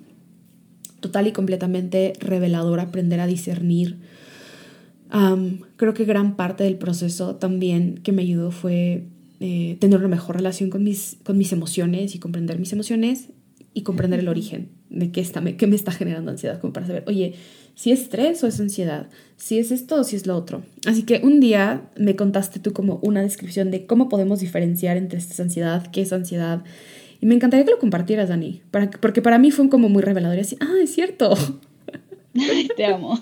total 0.99 1.27
y 1.27 1.31
completamente 1.31 2.13
revelador 2.19 2.79
aprender 2.79 3.19
a 3.19 3.27
discernir. 3.27 3.99
creo 5.75 5.93
que 5.93 6.05
gran 6.05 6.35
parte 6.35 6.63
del 6.63 6.77
proceso 6.77 7.35
también 7.35 7.99
que 8.01 8.13
me 8.13 8.23
ayudó 8.23 8.49
fue 8.49 9.05
eh, 9.39 9.77
tener 9.79 9.99
una 9.99 10.07
mejor 10.07 10.37
relación 10.37 10.71
con 10.71 10.83
mis, 10.83 11.17
con 11.23 11.37
mis 11.37 11.51
emociones 11.51 12.15
y 12.15 12.19
comprender 12.19 12.57
mis 12.57 12.73
emociones 12.73 13.29
y 13.75 13.83
comprender 13.83 14.19
el 14.19 14.27
origen 14.27 14.80
de 14.91 15.11
qué, 15.11 15.21
está, 15.21 15.41
qué 15.57 15.67
me 15.67 15.75
está 15.75 15.91
generando 15.91 16.31
ansiedad, 16.31 16.59
como 16.59 16.73
para 16.73 16.85
saber, 16.85 17.03
oye, 17.07 17.33
si 17.75 17.91
es 17.91 18.01
estrés 18.01 18.43
o 18.43 18.47
es 18.47 18.59
ansiedad, 18.59 19.07
si 19.37 19.57
es 19.57 19.71
esto 19.71 19.95
o 19.95 20.03
si 20.03 20.17
es 20.17 20.27
lo 20.27 20.35
otro. 20.35 20.63
Así 20.85 21.03
que 21.03 21.21
un 21.23 21.39
día 21.39 21.89
me 21.95 22.15
contaste 22.15 22.59
tú 22.59 22.73
como 22.73 22.99
una 23.01 23.21
descripción 23.21 23.71
de 23.71 23.85
cómo 23.85 24.09
podemos 24.09 24.41
diferenciar 24.41 24.97
entre 24.97 25.17
esta 25.17 25.41
ansiedad, 25.41 25.89
qué 25.91 26.01
es 26.01 26.11
ansiedad. 26.11 26.63
Y 27.21 27.25
me 27.25 27.35
encantaría 27.35 27.65
que 27.65 27.71
lo 27.71 27.79
compartieras, 27.79 28.29
Dani, 28.29 28.61
para, 28.69 28.91
porque 28.91 29.21
para 29.21 29.39
mí 29.39 29.51
fue 29.51 29.69
como 29.69 29.87
muy 29.87 30.03
revelador 30.03 30.37
y 30.37 30.41
así, 30.41 30.57
ah, 30.59 30.75
es 30.81 30.93
cierto. 30.93 31.33
te 32.75 32.85
amo. 32.85 33.19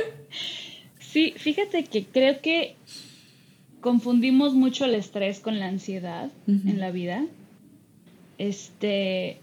sí, 0.98 1.34
fíjate 1.36 1.84
que 1.84 2.04
creo 2.04 2.40
que 2.40 2.74
confundimos 3.80 4.54
mucho 4.54 4.86
el 4.86 4.94
estrés 4.94 5.38
con 5.38 5.60
la 5.60 5.68
ansiedad 5.68 6.30
en 6.48 6.80
la 6.80 6.90
vida. 6.90 7.24
Este, 8.38 9.38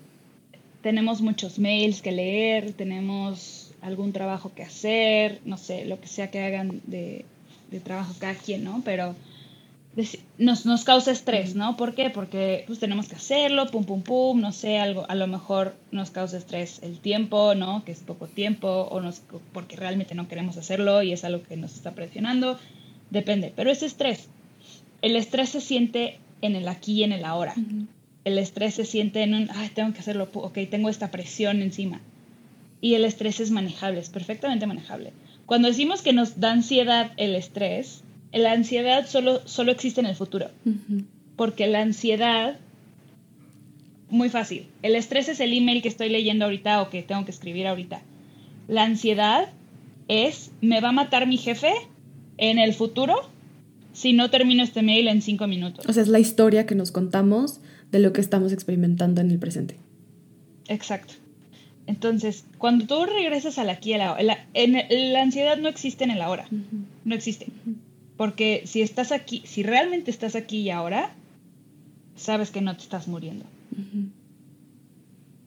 tenemos 0.81 1.21
muchos 1.21 1.59
mails 1.59 2.01
que 2.01 2.11
leer, 2.11 2.73
tenemos 2.73 3.73
algún 3.81 4.13
trabajo 4.13 4.53
que 4.53 4.63
hacer, 4.63 5.41
no 5.45 5.57
sé, 5.57 5.85
lo 5.85 5.99
que 5.99 6.07
sea 6.07 6.31
que 6.31 6.43
hagan 6.43 6.81
de, 6.85 7.25
trabajo 7.83 8.13
cada 8.19 8.35
quien, 8.35 8.63
¿no? 8.63 8.81
Pero 8.83 9.15
nos, 10.37 10.65
nos, 10.65 10.83
causa 10.83 11.11
estrés, 11.11 11.55
¿no? 11.55 11.77
¿Por 11.77 11.95
qué? 11.95 12.09
Porque 12.09 12.63
pues 12.67 12.79
tenemos 12.79 13.07
que 13.07 13.15
hacerlo, 13.15 13.67
pum, 13.67 13.83
pum, 13.85 14.01
pum, 14.01 14.39
no 14.39 14.51
sé, 14.51 14.77
algo, 14.77 15.05
a 15.09 15.15
lo 15.15 15.27
mejor 15.27 15.75
nos 15.91 16.11
causa 16.11 16.37
estrés 16.37 16.79
el 16.83 16.99
tiempo, 16.99 17.55
¿no? 17.55 17.83
Que 17.85 17.91
es 17.91 17.99
poco 17.99 18.27
tiempo, 18.27 18.67
o 18.67 19.01
nos, 19.01 19.21
porque 19.53 19.75
realmente 19.75 20.15
no 20.15 20.27
queremos 20.27 20.57
hacerlo 20.57 21.01
y 21.03 21.11
es 21.11 21.23
algo 21.23 21.43
que 21.43 21.57
nos 21.57 21.75
está 21.75 21.91
presionando, 21.91 22.57
depende, 23.09 23.53
pero 23.55 23.71
es 23.71 23.83
estrés. 23.83 24.27
El 25.01 25.15
estrés 25.15 25.49
se 25.49 25.61
siente 25.61 26.19
en 26.41 26.55
el 26.55 26.67
aquí 26.67 26.93
y 26.93 27.03
en 27.03 27.11
el 27.11 27.25
ahora. 27.25 27.55
El 28.23 28.37
estrés 28.37 28.75
se 28.75 28.85
siente 28.85 29.23
en 29.23 29.33
un, 29.33 29.49
ay, 29.51 29.69
tengo 29.69 29.93
que 29.93 29.99
hacerlo, 29.99 30.29
ok, 30.31 30.57
tengo 30.69 30.89
esta 30.89 31.11
presión 31.11 31.61
encima 31.61 32.01
y 32.81 32.95
el 32.95 33.05
estrés 33.05 33.39
es 33.39 33.51
manejable, 33.51 33.99
es 33.99 34.09
perfectamente 34.09 34.65
manejable. 34.65 35.13
Cuando 35.45 35.67
decimos 35.67 36.01
que 36.01 36.13
nos 36.13 36.39
da 36.39 36.51
ansiedad 36.51 37.11
el 37.17 37.35
estrés, 37.35 38.03
la 38.33 38.51
ansiedad 38.51 39.07
solo, 39.07 39.41
solo 39.47 39.71
existe 39.71 40.01
en 40.01 40.07
el 40.07 40.15
futuro. 40.15 40.49
Porque 41.35 41.67
la 41.67 41.81
ansiedad, 41.81 42.59
muy 44.09 44.29
fácil, 44.29 44.67
el 44.81 44.95
estrés 44.95 45.29
es 45.29 45.39
el 45.39 45.53
email 45.53 45.81
que 45.81 45.89
estoy 45.89 46.09
leyendo 46.09 46.45
ahorita 46.45 46.81
o 46.81 46.89
que 46.89 47.03
tengo 47.03 47.23
que 47.23 47.31
escribir 47.31 47.67
ahorita. 47.67 48.01
La 48.67 48.83
ansiedad 48.83 49.49
es, 50.07 50.51
me 50.61 50.81
va 50.81 50.89
a 50.89 50.93
matar 50.93 51.27
mi 51.27 51.37
jefe 51.37 51.71
en 52.37 52.57
el 52.57 52.73
futuro 52.73 53.29
si 53.93 54.13
no 54.13 54.29
termino 54.29 54.63
este 54.63 54.81
mail 54.81 55.07
en 55.07 55.21
cinco 55.21 55.47
minutos. 55.47 55.85
O 55.87 55.93
sea, 55.93 56.01
es 56.01 56.09
la 56.09 56.19
historia 56.19 56.65
que 56.65 56.75
nos 56.75 56.91
contamos 56.91 57.59
de 57.91 57.99
lo 57.99 58.13
que 58.13 58.21
estamos 58.21 58.53
experimentando 58.53 59.21
en 59.21 59.31
el 59.31 59.39
presente. 59.39 59.75
Exacto. 60.67 61.13
Entonces, 61.87 62.45
cuando 62.57 62.85
tú 62.85 63.05
regresas 63.05 63.57
al 63.57 63.69
aquí 63.69 63.91
y 63.91 63.93
a 63.93 64.21
la, 64.21 64.45
la 64.53 65.21
ansiedad 65.21 65.57
no 65.57 65.67
existe 65.67 66.03
en 66.03 66.11
el 66.11 66.21
ahora, 66.21 66.47
no 67.03 67.15
existe. 67.15 67.47
Porque 68.17 68.63
si 68.65 68.81
estás 68.81 69.11
aquí, 69.11 69.41
si 69.45 69.63
realmente 69.63 70.11
estás 70.11 70.35
aquí 70.35 70.59
y 70.59 70.69
ahora, 70.69 71.13
sabes 72.15 72.51
que 72.51 72.61
no 72.61 72.75
te 72.77 72.83
estás 72.83 73.07
muriendo. 73.07 73.45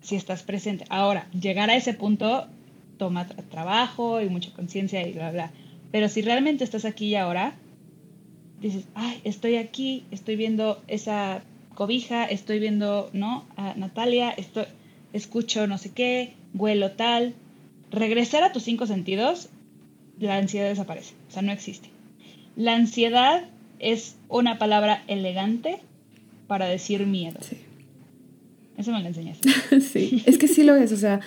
Si 0.02 0.16
estás 0.16 0.42
presente. 0.42 0.85
Ahora, 0.90 1.28
llegar 1.30 1.70
a 1.70 1.76
ese 1.76 1.94
punto 1.94 2.46
toma 2.98 3.26
trabajo 3.26 4.20
y 4.20 4.28
mucha 4.28 4.52
conciencia 4.52 5.07
y 5.07 5.12
bla, 5.12 5.30
bla. 5.30 5.50
Pero 5.92 6.09
si 6.09 6.20
realmente 6.22 6.64
estás 6.64 6.85
aquí 6.85 7.07
y 7.07 7.16
ahora, 7.16 7.54
dices, 8.61 8.85
ay, 8.94 9.20
estoy 9.24 9.57
aquí, 9.57 10.04
estoy 10.11 10.37
viendo 10.37 10.83
esa 10.88 11.42
cobija, 11.74 12.24
estoy 12.24 12.58
viendo, 12.58 13.10
¿no? 13.12 13.44
A 13.56 13.74
Natalia, 13.74 14.30
estoy 14.30 14.64
escucho 15.14 15.66
no 15.66 15.78
sé 15.78 15.92
qué, 15.92 16.34
vuelo 16.52 16.90
tal. 16.90 17.34
Regresar 17.90 18.42
a 18.42 18.52
tus 18.52 18.64
cinco 18.64 18.87
sentidos, 18.87 19.48
la 20.18 20.37
ansiedad 20.37 20.68
desaparece, 20.68 21.14
o 21.28 21.32
sea, 21.32 21.40
no 21.40 21.52
existe. 21.52 21.88
La 22.56 22.74
ansiedad 22.74 23.44
es 23.78 24.16
una 24.28 24.58
palabra 24.58 25.02
elegante 25.06 25.78
para 26.46 26.66
decir 26.66 27.06
miedo. 27.06 27.38
Sí. 27.40 27.56
Eso 28.76 28.90
me 28.90 29.00
lo 29.00 29.06
enseñaste. 29.06 29.48
sí, 29.80 30.22
es 30.26 30.37
que 30.37 30.48
sí 30.48 30.64
lo 30.64 30.74
es, 30.74 30.92
o 30.92 30.96
sea, 30.96 31.20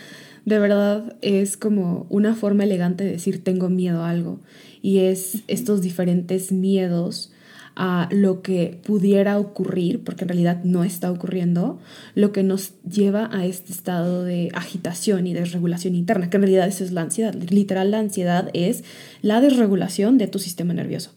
de 0.45 0.60
verdad 0.60 1.15
es 1.21 1.55
como 1.55 2.05
una 2.10 2.36
forma 2.36 2.65
elegante 2.65 3.05
de 3.05 3.12
decir 3.12 3.43
tengo 3.43 3.69
miedo 3.69 4.03
a 4.03 4.10
algo. 4.10 4.39
Y 4.81 4.99
es 4.99 5.43
estos 5.47 5.81
diferentes 5.81 6.51
miedos 6.51 7.31
a 7.79 8.09
lo 8.11 8.41
que 8.41 8.79
pudiera 8.83 9.37
ocurrir, 9.37 10.03
porque 10.03 10.23
en 10.23 10.29
realidad 10.29 10.63
no 10.63 10.83
está 10.83 11.11
ocurriendo, 11.11 11.79
lo 12.15 12.31
que 12.31 12.41
nos 12.41 12.73
lleva 12.81 13.29
a 13.31 13.45
este 13.45 13.71
estado 13.71 14.23
de 14.23 14.49
agitación 14.55 15.27
y 15.27 15.33
desregulación 15.35 15.93
interna, 15.93 16.27
que 16.31 16.37
en 16.37 16.43
realidad 16.43 16.67
eso 16.67 16.83
es 16.83 16.91
la 16.91 17.01
ansiedad. 17.01 17.35
Literal, 17.35 17.91
la 17.91 17.99
ansiedad 17.99 18.49
es 18.53 18.83
la 19.21 19.41
desregulación 19.41 20.17
de 20.17 20.27
tu 20.27 20.39
sistema 20.39 20.73
nervioso. 20.73 21.11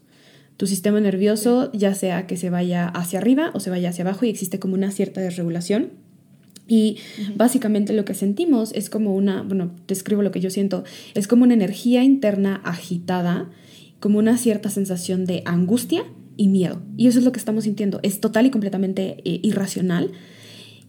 Tu 0.59 0.67
sistema 0.67 1.01
nervioso, 1.01 1.73
ya 1.73 1.95
sea 1.95 2.27
que 2.27 2.37
se 2.37 2.51
vaya 2.51 2.89
hacia 2.89 3.21
arriba 3.21 3.51
o 3.55 3.61
se 3.61 3.71
vaya 3.71 3.89
hacia 3.89 4.05
abajo 4.05 4.27
y 4.27 4.29
existe 4.29 4.59
como 4.59 4.75
una 4.75 4.91
cierta 4.91 5.23
desregulación. 5.23 5.93
Y 6.69 6.99
básicamente 7.37 7.95
lo 7.95 8.05
que 8.05 8.13
sentimos 8.13 8.73
es 8.75 8.91
como 8.91 9.17
una, 9.17 9.43
bueno, 9.43 9.71
describo 9.89 10.21
lo 10.21 10.31
que 10.31 10.41
yo 10.41 10.51
siento, 10.51 10.85
es 11.15 11.27
como 11.27 11.45
una 11.45 11.55
energía 11.55 12.05
interna 12.05 12.61
agitada, 12.65 13.49
como 13.99 14.19
una 14.19 14.37
cierta 14.37 14.69
sensación 14.69 15.25
de 15.25 15.43
angustia 15.47 16.05
y 16.41 16.49
miedo. 16.49 16.81
Y 16.97 17.07
eso 17.07 17.19
es 17.19 17.27
lo 17.27 17.33
que 17.33 17.39
estamos 17.39 17.65
sintiendo. 17.65 18.01
Es 18.03 18.19
total 18.19 18.47
y 18.47 18.51
completamente 18.51 19.19
eh, 19.27 19.41
irracional 19.43 20.11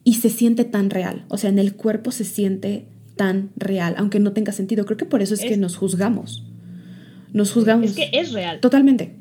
y 0.05 0.13
se 0.13 0.29
siente 0.29 0.63
tan 0.63 0.89
real. 0.89 1.25
O 1.27 1.37
sea, 1.37 1.49
en 1.49 1.59
el 1.59 1.75
cuerpo 1.75 2.11
se 2.11 2.23
siente 2.23 2.85
tan 3.17 3.49
real, 3.57 3.95
aunque 3.97 4.21
no 4.21 4.31
tenga 4.31 4.53
sentido. 4.53 4.85
Creo 4.85 4.95
que 4.95 5.03
por 5.03 5.21
eso 5.21 5.33
es, 5.33 5.41
que 5.41 5.57
nos 5.57 5.75
juzgamos. 5.75 6.45
Nos 7.33 7.51
juzgamos. 7.51 7.89
Es 7.89 7.95
que 7.97 8.17
es 8.17 8.31
real. 8.31 8.61
Totalmente. 8.61 9.11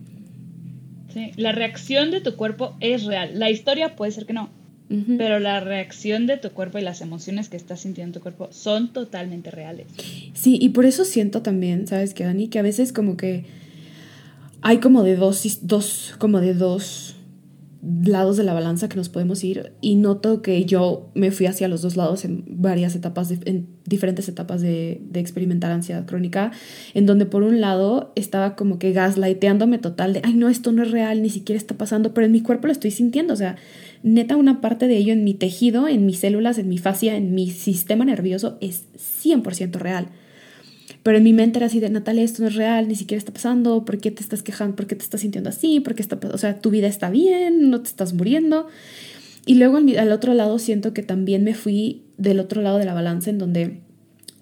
Sí, 1.12 1.33
la 1.35 1.51
reacción 1.51 2.12
de 2.12 2.21
tu 2.21 2.37
cuerpo 2.37 2.77
es 2.79 3.07
real. 3.07 3.37
La 3.37 3.51
historia 3.51 3.97
puede 3.97 4.12
ser 4.12 4.25
que 4.25 4.33
no. 4.33 4.51
Pero 5.19 5.38
la 5.38 5.61
reacción 5.61 6.27
de 6.27 6.37
tu 6.37 6.51
cuerpo 6.51 6.79
y 6.79 6.83
las 6.83 7.01
emociones 7.01 7.49
que 7.49 7.57
estás 7.57 7.81
sintiendo 7.81 8.09
en 8.09 8.12
tu 8.14 8.21
cuerpo 8.21 8.49
son 8.53 8.93
totalmente 8.93 9.53
reales. 9.53 9.87
Sí, 10.35 10.59
y 10.61 10.71
por 10.71 10.85
eso 10.85 11.05
siento 11.05 11.43
también, 11.43 11.87
¿sabes 11.87 12.12
qué, 12.12 12.25
Dani? 12.25 12.49
Que 12.49 12.59
a 12.59 12.62
veces 12.62 12.93
como 12.93 13.16
que 13.16 13.47
hay 14.62 14.79
como 14.79 15.03
de 15.03 15.16
dos, 15.16 15.61
dos, 15.62 16.14
como 16.18 16.40
de 16.40 16.55
dos 16.55 17.16
lados 17.83 18.37
de 18.37 18.44
la 18.44 18.53
balanza 18.53 18.90
que 18.90 18.96
nos 18.96 19.09
podemos 19.09 19.42
ir 19.42 19.73
y 19.81 19.96
noto 19.96 20.42
que 20.42 20.66
yo 20.66 21.11
me 21.14 21.31
fui 21.31 21.46
hacia 21.46 21.66
los 21.66 21.81
dos 21.81 21.96
lados 21.96 22.27
en 22.27 22.44
varias 22.46 22.94
etapas, 22.94 23.31
en 23.31 23.68
diferentes 23.87 24.29
etapas 24.29 24.61
de, 24.61 25.01
de, 25.03 25.20
experimentar 25.20 25.73
ansiedad 25.73 26.05
crónica, 26.05 26.53
en 26.92 27.07
donde 27.07 27.25
por 27.25 27.42
un 27.42 27.61
lado 27.61 28.12
estaba 28.16 28.55
como 28.55 28.79
que 28.79 28.92
gaslighteándome 28.92 29.79
total 29.79 30.12
de, 30.12 30.20
ay 30.25 30.35
no, 30.35 30.51
esto 30.51 30.73
no 30.73 30.83
es 30.83 30.90
real, 30.90 31.23
ni 31.23 31.31
siquiera 31.31 31.57
está 31.57 31.79
pasando, 31.79 32.12
pero 32.12 32.27
en 32.27 32.33
mi 32.33 32.42
cuerpo 32.42 32.66
lo 32.66 32.73
estoy 32.73 32.90
sintiendo, 32.90 33.33
o 33.33 33.37
sea, 33.37 33.57
neta 34.03 34.37
una 34.37 34.61
parte 34.61 34.87
de 34.87 34.99
ello 34.99 35.14
en 35.14 35.25
mi 35.25 35.33
tejido, 35.33 35.88
en 35.88 36.05
mis 36.05 36.18
células, 36.18 36.59
en 36.59 36.68
mi 36.68 36.77
fascia, 36.77 37.16
en 37.16 37.35
mi 37.35 37.51
sistema 37.51 38.05
nervioso 38.05 38.59
es 38.61 38.85
100% 39.25 39.79
real. 39.79 40.09
Pero 41.02 41.18
en 41.18 41.24
mi 41.24 41.32
mente 41.32 41.58
era 41.58 41.66
así 41.66 41.80
de, 41.80 41.88
Natalia, 41.88 42.22
esto 42.22 42.42
no 42.42 42.48
es 42.48 42.54
real, 42.54 42.88
ni 42.88 42.94
siquiera 42.94 43.18
está 43.18 43.32
pasando, 43.32 43.84
¿por 43.84 43.98
qué 43.98 44.10
te 44.10 44.22
estás 44.22 44.42
quejando? 44.42 44.76
¿Por 44.76 44.86
qué 44.86 44.96
te 44.96 45.02
estás 45.02 45.22
sintiendo 45.22 45.48
así? 45.48 45.80
¿Por 45.80 45.94
qué 45.94 46.02
está, 46.02 46.18
o 46.32 46.38
sea, 46.38 46.60
tu 46.60 46.70
vida 46.70 46.88
está 46.88 47.08
bien, 47.10 47.70
no 47.70 47.80
te 47.80 47.88
estás 47.88 48.12
muriendo? 48.12 48.68
Y 49.46 49.54
luego 49.54 49.78
al 49.78 50.12
otro 50.12 50.34
lado 50.34 50.58
siento 50.58 50.92
que 50.92 51.02
también 51.02 51.42
me 51.42 51.54
fui 51.54 52.02
del 52.18 52.38
otro 52.38 52.60
lado 52.60 52.78
de 52.78 52.84
la 52.84 52.92
balanza 52.92 53.30
en 53.30 53.38
donde 53.38 53.80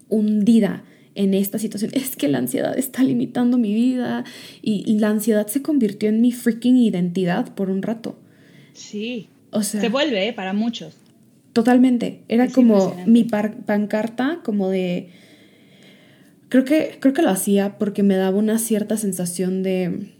hundida 0.09 0.83
en 1.15 1.33
esta 1.33 1.59
situación. 1.59 1.91
Es 1.93 2.17
que 2.17 2.27
la 2.27 2.39
ansiedad 2.39 2.77
está 2.77 3.03
limitando 3.03 3.57
mi 3.57 3.73
vida 3.73 4.25
y 4.61 4.99
la 4.99 5.09
ansiedad 5.09 5.47
se 5.47 5.61
convirtió 5.61 6.09
en 6.09 6.19
mi 6.19 6.33
freaking 6.33 6.75
identidad 6.75 7.53
por 7.55 7.69
un 7.69 7.81
rato. 7.81 8.17
Sí. 8.73 9.29
O 9.51 9.63
sea, 9.63 9.81
se 9.81 9.89
vuelve 9.89 10.27
¿eh? 10.27 10.33
para 10.33 10.53
muchos. 10.53 10.93
Totalmente. 11.53 12.21
Era 12.27 12.47
como 12.49 12.95
mi 13.05 13.23
pancarta, 13.23 14.39
como 14.43 14.69
de... 14.69 15.09
Creo 16.49 16.65
que, 16.65 16.97
creo 16.99 17.13
que 17.13 17.21
lo 17.21 17.29
hacía 17.29 17.77
porque 17.77 18.03
me 18.03 18.15
daba 18.15 18.37
una 18.37 18.57
cierta 18.59 18.97
sensación 18.97 19.63
de 19.63 20.13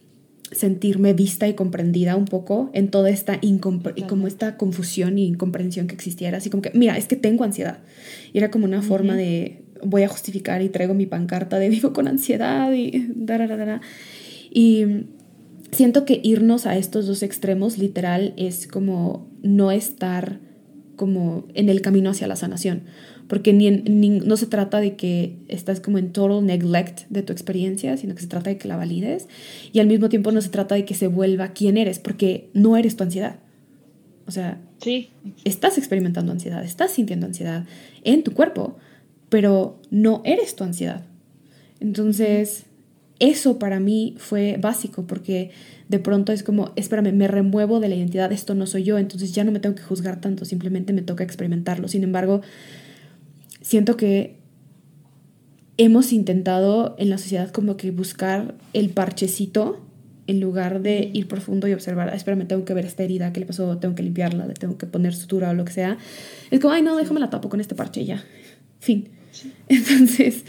sentirme 0.51 1.13
vista 1.13 1.47
y 1.47 1.53
comprendida 1.53 2.15
un 2.15 2.25
poco 2.25 2.71
en 2.73 2.89
toda 2.89 3.09
esta 3.09 3.37
y 3.41 3.57
como 3.59 4.27
esta 4.27 4.57
confusión 4.57 5.17
y 5.17 5.27
incomprensión 5.27 5.87
que 5.87 5.95
existiera. 5.95 6.37
Así 6.37 6.49
como 6.49 6.61
que, 6.61 6.71
mira, 6.73 6.97
es 6.97 7.07
que 7.07 7.15
tengo 7.15 7.43
ansiedad. 7.43 7.79
Y 8.33 8.37
era 8.37 8.51
como 8.51 8.65
una 8.65 8.81
forma 8.81 9.15
de, 9.15 9.63
voy 9.83 10.03
a 10.03 10.07
justificar 10.07 10.61
y 10.61 10.69
traigo 10.69 10.93
mi 10.93 11.05
pancarta 11.05 11.59
de 11.59 11.69
vivo 11.69 11.93
con 11.93 12.07
ansiedad 12.07 12.71
y 12.73 13.07
da, 13.15 13.81
Y 14.51 14.85
siento 15.71 16.05
que 16.05 16.19
irnos 16.23 16.65
a 16.65 16.77
estos 16.77 17.07
dos 17.07 17.23
extremos 17.23 17.77
literal 17.77 18.33
es 18.37 18.67
como 18.67 19.29
no 19.41 19.71
estar 19.71 20.39
como 20.95 21.47
en 21.53 21.69
el 21.69 21.81
camino 21.81 22.09
hacia 22.09 22.27
la 22.27 22.35
sanación, 22.35 22.83
porque 23.29 23.53
ni, 23.53 23.69
no 24.09 24.37
se 24.37 24.47
trata 24.47 24.81
de 24.81 24.95
que 24.95 25.37
estás 25.47 25.79
como 25.79 25.99
en 25.99 26.11
total 26.11 26.43
neglect 26.43 27.07
de 27.09 27.21
tu 27.21 27.31
experiencia, 27.31 27.95
sino 27.95 28.15
que 28.15 28.21
se 28.21 28.27
trata 28.27 28.49
de 28.49 28.57
que 28.57 28.67
la 28.67 28.75
valides 28.75 29.27
y 29.71 29.79
al 29.79 29.85
mismo 29.85 30.09
tiempo 30.09 30.31
no 30.31 30.41
se 30.41 30.49
trata 30.49 30.73
de 30.73 30.83
que 30.83 30.95
se 30.95 31.05
vuelva 31.05 31.49
quien 31.49 31.77
eres, 31.77 31.99
porque 31.99 32.49
no 32.53 32.75
eres 32.75 32.97
tu 32.97 33.03
ansiedad. 33.03 33.35
O 34.25 34.31
sea, 34.31 34.59
sí. 34.81 35.09
estás 35.43 35.77
experimentando 35.77 36.31
ansiedad, 36.31 36.63
estás 36.63 36.91
sintiendo 36.91 37.27
ansiedad 37.27 37.67
en 38.03 38.23
tu 38.23 38.33
cuerpo, 38.33 38.77
pero 39.29 39.79
no 39.91 40.23
eres 40.25 40.55
tu 40.55 40.63
ansiedad. 40.63 41.05
Entonces, 41.79 42.65
eso 43.19 43.59
para 43.59 43.79
mí 43.79 44.15
fue 44.17 44.57
básico 44.59 45.05
porque 45.05 45.51
de 45.87 45.99
pronto 45.99 46.31
es 46.31 46.41
como, 46.41 46.71
espérame, 46.75 47.13
me 47.13 47.27
remuevo 47.27 47.79
de 47.79 47.89
la 47.89 47.95
identidad, 47.95 48.31
esto 48.31 48.55
no 48.55 48.65
soy 48.65 48.85
yo, 48.85 48.97
entonces 48.97 49.33
ya 49.33 49.43
no 49.43 49.51
me 49.51 49.59
tengo 49.59 49.75
que 49.75 49.83
juzgar 49.83 50.19
tanto, 50.19 50.45
simplemente 50.45 50.93
me 50.93 51.03
toca 51.03 51.23
experimentarlo. 51.23 51.87
Sin 51.87 52.03
embargo, 52.03 52.41
siento 53.69 53.97
que 53.97 54.39
hemos 55.77 56.11
intentado 56.11 56.95
en 56.97 57.11
la 57.11 57.19
sociedad 57.19 57.51
como 57.51 57.77
que 57.77 57.91
buscar 57.91 58.55
el 58.73 58.89
parchecito 58.89 59.79
en 60.25 60.41
lugar 60.41 60.81
de 60.81 61.11
ir 61.13 61.27
profundo 61.27 61.67
y 61.67 61.73
observar, 61.73 62.11
espérame, 62.15 62.47
tengo 62.47 62.65
que 62.65 62.73
ver 62.73 62.85
esta 62.85 63.03
herida, 63.03 63.31
¿qué 63.31 63.41
le 63.41 63.45
pasó? 63.45 63.77
Tengo 63.77 63.93
que 63.93 64.01
limpiarla, 64.01 64.47
le 64.47 64.55
tengo 64.55 64.79
que 64.79 64.87
poner 64.87 65.13
sutura 65.13 65.51
o 65.51 65.53
lo 65.53 65.65
que 65.65 65.71
sea. 65.71 65.99
Es 66.49 66.59
como, 66.59 66.73
ay, 66.73 66.81
no, 66.81 66.97
déjame 66.97 67.19
la 67.19 67.29
tapo 67.29 67.49
con 67.49 67.61
este 67.61 67.75
parche 67.75 68.05
ya. 68.05 68.23
Fin. 68.79 69.09
Entonces, 69.69 70.45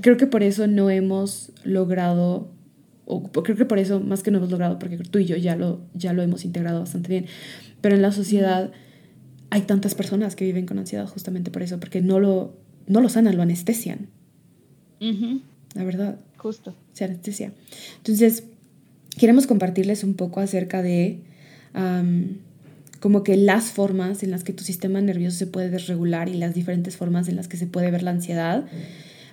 creo 0.00 0.16
que 0.16 0.26
por 0.26 0.42
eso 0.42 0.66
no 0.66 0.88
hemos 0.88 1.52
logrado, 1.62 2.48
o 3.04 3.22
creo 3.22 3.56
que 3.56 3.66
por 3.66 3.78
eso 3.78 4.00
más 4.00 4.22
que 4.22 4.30
no 4.30 4.38
hemos 4.38 4.50
logrado, 4.50 4.78
porque 4.78 4.96
tú 4.96 5.18
y 5.18 5.26
yo 5.26 5.36
ya 5.36 5.56
lo, 5.56 5.82
ya 5.92 6.14
lo 6.14 6.22
hemos 6.22 6.46
integrado 6.46 6.80
bastante 6.80 7.10
bien, 7.10 7.26
pero 7.82 7.96
en 7.96 8.00
la 8.00 8.12
sociedad 8.12 8.72
hay 9.50 9.62
tantas 9.62 9.94
personas 9.94 10.36
que 10.36 10.44
viven 10.44 10.66
con 10.66 10.78
ansiedad 10.78 11.06
justamente 11.06 11.50
por 11.50 11.62
eso, 11.62 11.78
porque 11.78 12.00
no 12.00 12.20
lo, 12.20 12.54
no 12.86 13.00
lo 13.00 13.08
sanan, 13.08 13.36
lo 13.36 13.42
anestesian. 13.42 14.08
La 15.74 15.84
verdad. 15.84 16.18
Justo. 16.36 16.74
Se 16.92 17.04
anestesia. 17.04 17.52
Entonces, 17.98 18.44
queremos 19.18 19.46
compartirles 19.46 20.04
un 20.04 20.14
poco 20.14 20.40
acerca 20.40 20.82
de 20.82 21.20
como 23.00 23.22
que 23.22 23.36
las 23.36 23.66
formas 23.66 24.22
en 24.22 24.30
las 24.30 24.42
que 24.42 24.54
tu 24.54 24.64
sistema 24.64 25.00
nervioso 25.00 25.36
se 25.36 25.46
puede 25.46 25.68
desregular 25.68 26.28
y 26.28 26.34
las 26.34 26.54
diferentes 26.54 26.96
formas 26.96 27.28
en 27.28 27.36
las 27.36 27.48
que 27.48 27.58
se 27.58 27.66
puede 27.66 27.90
ver 27.90 28.02
la 28.02 28.10
ansiedad, 28.12 28.64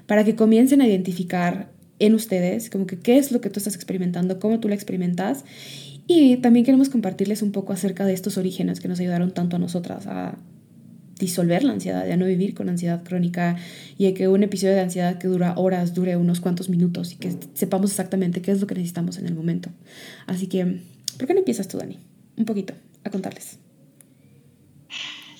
para 0.06 0.26
que 0.26 0.36
comiencen 0.36 0.82
a 0.82 0.88
identificar 0.88 1.70
en 2.00 2.16
ustedes 2.16 2.70
como 2.70 2.86
que 2.86 3.00
qué 3.00 3.18
es 3.18 3.32
lo 3.32 3.40
que 3.40 3.50
tú 3.50 3.60
estás 3.60 3.76
experimentando, 3.76 4.40
cómo 4.40 4.60
tú 4.60 4.68
la 4.68 4.76
experimentas. 4.76 5.46
Y 6.08 6.38
también 6.38 6.66
queremos 6.66 6.90
compartirles 6.90 7.42
un 7.42 7.52
poco 7.52 7.74
acerca 7.74 8.06
de 8.06 8.14
estos 8.14 8.38
orígenes 8.38 8.80
que 8.80 8.88
nos 8.88 9.00
ayudaron 9.00 9.32
tanto 9.32 9.56
a 9.56 9.60
nosotras 9.60 10.06
a 10.08 10.38
disolver 11.20 11.64
la 11.64 11.74
ansiedad, 11.74 12.10
a 12.10 12.18
no 12.18 12.26
vivir 12.26 12.54
con 12.54 12.70
ansiedad 12.70 13.04
crónica 13.04 13.56
y 13.98 14.08
a 14.08 14.14
que 14.14 14.28
un 14.28 14.44
episodio 14.44 14.74
de 14.74 14.82
ansiedad 14.82 15.18
que 15.18 15.28
dura 15.28 15.54
horas 15.58 15.94
dure 15.94 16.18
unos 16.18 16.40
cuantos 16.42 16.70
minutos 16.70 17.14
y 17.14 17.16
que 17.16 17.34
sepamos 17.54 17.92
exactamente 17.92 18.42
qué 18.42 18.52
es 18.52 18.60
lo 18.60 18.68
que 18.68 18.76
necesitamos 18.76 19.18
en 19.18 19.28
el 19.28 19.36
momento. 19.36 19.70
Así 20.28 20.48
que, 20.48 20.82
¿por 21.18 21.28
qué 21.28 21.34
no 21.34 21.40
empiezas 21.40 21.68
tú, 21.68 21.78
Dani? 21.78 22.00
Un 22.36 22.46
poquito 22.46 22.74
a 23.04 23.10
contarles. 23.10 23.58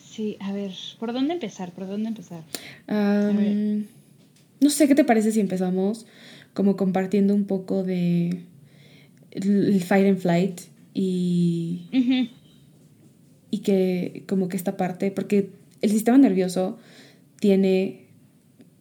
Sí, 0.10 0.38
a 0.40 0.54
ver, 0.54 0.72
¿por 1.00 1.12
dónde 1.12 1.34
empezar? 1.34 1.72
¿Por 1.72 1.88
dónde 1.88 2.10
empezar? 2.10 2.44
no 2.88 4.70
sé, 4.70 4.88
¿qué 4.88 4.96
te 4.96 5.04
parece 5.04 5.32
si 5.32 5.40
empezamos 5.40 6.06
como 6.54 6.78
compartiendo 6.78 7.34
un 7.34 7.46
poco 7.46 7.84
de 7.84 8.44
el 9.34 9.82
fight 9.82 10.08
and 10.08 10.18
flight 10.18 10.62
y, 10.94 11.88
y 13.52 13.60
que 13.60 14.24
como 14.28 14.48
que 14.48 14.58
esta 14.58 14.78
parte, 14.78 15.12
porque 15.12 15.50
el 15.82 15.92
sistema 15.92 16.18
nervioso 16.18 16.78
tiene 17.40 18.04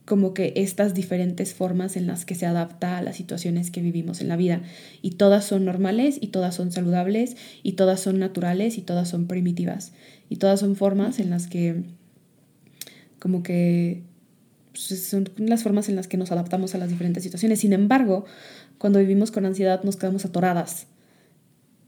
como 0.04 0.34
que 0.34 0.52
estas 0.56 0.94
diferentes 0.94 1.54
formas 1.54 1.96
en 1.96 2.06
las 2.06 2.24
que 2.24 2.34
se 2.34 2.46
adapta 2.46 2.98
a 2.98 3.02
las 3.02 3.16
situaciones 3.16 3.70
que 3.70 3.80
vivimos 3.80 4.20
en 4.20 4.28
la 4.28 4.36
vida. 4.36 4.62
Y 5.00 5.12
todas 5.12 5.44
son 5.44 5.64
normales 5.64 6.18
y 6.20 6.28
todas 6.28 6.54
son 6.56 6.72
saludables 6.72 7.36
y 7.62 7.72
todas 7.72 8.00
son 8.00 8.18
naturales 8.18 8.78
y 8.78 8.82
todas 8.82 9.08
son 9.08 9.26
primitivas. 9.26 9.92
Y 10.28 10.36
todas 10.36 10.60
son 10.60 10.76
formas 10.76 11.20
en 11.20 11.30
las 11.30 11.46
que 11.46 11.84
como 13.18 13.42
que 13.44 14.02
pues, 14.72 15.06
son 15.06 15.28
las 15.36 15.62
formas 15.62 15.88
en 15.88 15.96
las 15.96 16.08
que 16.08 16.16
nos 16.16 16.32
adaptamos 16.32 16.74
a 16.74 16.78
las 16.78 16.88
diferentes 16.88 17.22
situaciones. 17.22 17.60
Sin 17.60 17.72
embargo, 17.72 18.24
cuando 18.82 18.98
vivimos 18.98 19.30
con 19.30 19.46
ansiedad 19.46 19.84
nos 19.84 19.94
quedamos 19.94 20.24
atoradas 20.24 20.88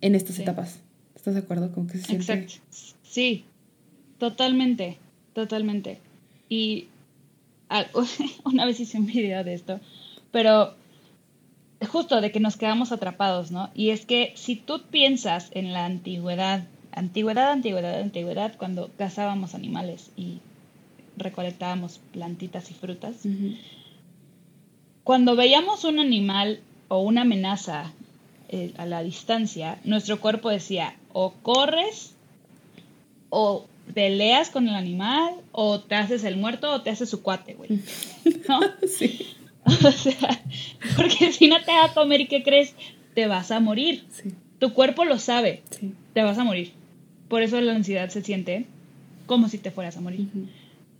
en 0.00 0.14
estas 0.14 0.38
etapas. 0.38 0.78
¿Estás 1.16 1.34
de 1.34 1.40
acuerdo? 1.40 1.72
con 1.72 1.88
que 1.88 1.98
se 1.98 2.14
Exacto. 2.14 2.54
Sí, 3.02 3.44
totalmente, 4.18 4.98
totalmente. 5.32 5.98
Y 6.48 6.86
una 8.44 8.64
vez 8.64 8.78
hice 8.78 8.98
un 8.98 9.06
video 9.06 9.42
de 9.42 9.54
esto, 9.54 9.80
pero 10.30 10.74
justo 11.88 12.20
de 12.20 12.30
que 12.30 12.38
nos 12.38 12.56
quedamos 12.56 12.92
atrapados, 12.92 13.50
¿no? 13.50 13.70
Y 13.74 13.90
es 13.90 14.06
que 14.06 14.32
si 14.36 14.54
tú 14.54 14.82
piensas 14.88 15.50
en 15.50 15.72
la 15.72 15.86
antigüedad, 15.86 16.62
antigüedad, 16.92 17.50
antigüedad, 17.50 18.00
antigüedad, 18.02 18.56
cuando 18.56 18.92
cazábamos 18.96 19.56
animales 19.56 20.12
y 20.16 20.38
recolectábamos 21.16 22.00
plantitas 22.12 22.70
y 22.70 22.74
frutas, 22.74 23.16
cuando 25.02 25.34
veíamos 25.34 25.82
un 25.82 25.98
animal 25.98 26.60
o 26.88 27.00
una 27.00 27.22
amenaza 27.22 27.92
eh, 28.48 28.72
a 28.76 28.86
la 28.86 29.02
distancia, 29.02 29.78
nuestro 29.84 30.20
cuerpo 30.20 30.50
decía, 30.50 30.94
o 31.12 31.32
corres 31.42 32.14
o 33.30 33.66
peleas 33.92 34.50
con 34.50 34.68
el 34.68 34.74
animal 34.74 35.34
o 35.52 35.80
te 35.80 35.94
haces 35.94 36.24
el 36.24 36.36
muerto 36.36 36.72
o 36.72 36.82
te 36.82 36.90
haces 36.90 37.10
su 37.10 37.22
cuate, 37.22 37.54
güey. 37.54 37.70
¿No? 38.48 38.60
Sí. 38.86 39.26
O 39.66 39.90
sea, 39.92 40.42
porque 40.94 41.32
si 41.32 41.48
no 41.48 41.56
te 41.62 41.72
va 41.72 41.84
a 41.84 41.94
comer 41.94 42.20
y 42.20 42.26
qué 42.26 42.42
crees, 42.42 42.74
te 43.14 43.26
vas 43.26 43.50
a 43.50 43.60
morir. 43.60 44.04
Sí. 44.10 44.34
Tu 44.58 44.74
cuerpo 44.74 45.06
lo 45.06 45.18
sabe. 45.18 45.62
Sí. 45.70 45.94
Te 46.12 46.22
vas 46.22 46.36
a 46.36 46.44
morir. 46.44 46.72
Por 47.28 47.42
eso 47.42 47.58
la 47.62 47.74
ansiedad 47.74 48.10
se 48.10 48.20
siente 48.20 48.66
como 49.24 49.48
si 49.48 49.56
te 49.56 49.70
fueras 49.70 49.96
a 49.96 50.02
morir. 50.02 50.28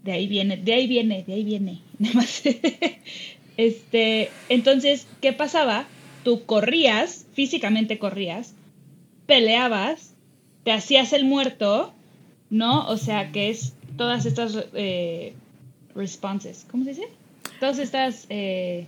De 0.02 0.12
ahí 0.12 0.26
viene, 0.26 0.56
de 0.56 0.72
ahí 0.72 0.86
viene, 0.86 1.24
de 1.26 1.34
ahí 1.34 1.44
viene. 1.44 1.80
este, 3.56 4.30
entonces, 4.48 5.06
¿qué 5.20 5.32
pasaba? 5.32 5.86
Tú 6.22 6.44
corrías, 6.44 7.26
físicamente 7.34 7.98
corrías, 7.98 8.54
peleabas, 9.26 10.14
te 10.64 10.72
hacías 10.72 11.12
el 11.12 11.24
muerto 11.24 11.92
¿no? 12.54 12.86
O 12.88 12.96
sea, 12.96 13.32
que 13.32 13.50
es 13.50 13.74
todas 13.96 14.26
estas 14.26 14.56
eh, 14.74 15.34
responses, 15.94 16.66
¿cómo 16.70 16.84
se 16.84 16.90
dice? 16.90 17.08
Todas 17.58 17.78
estas... 17.78 18.26
Eh, 18.28 18.86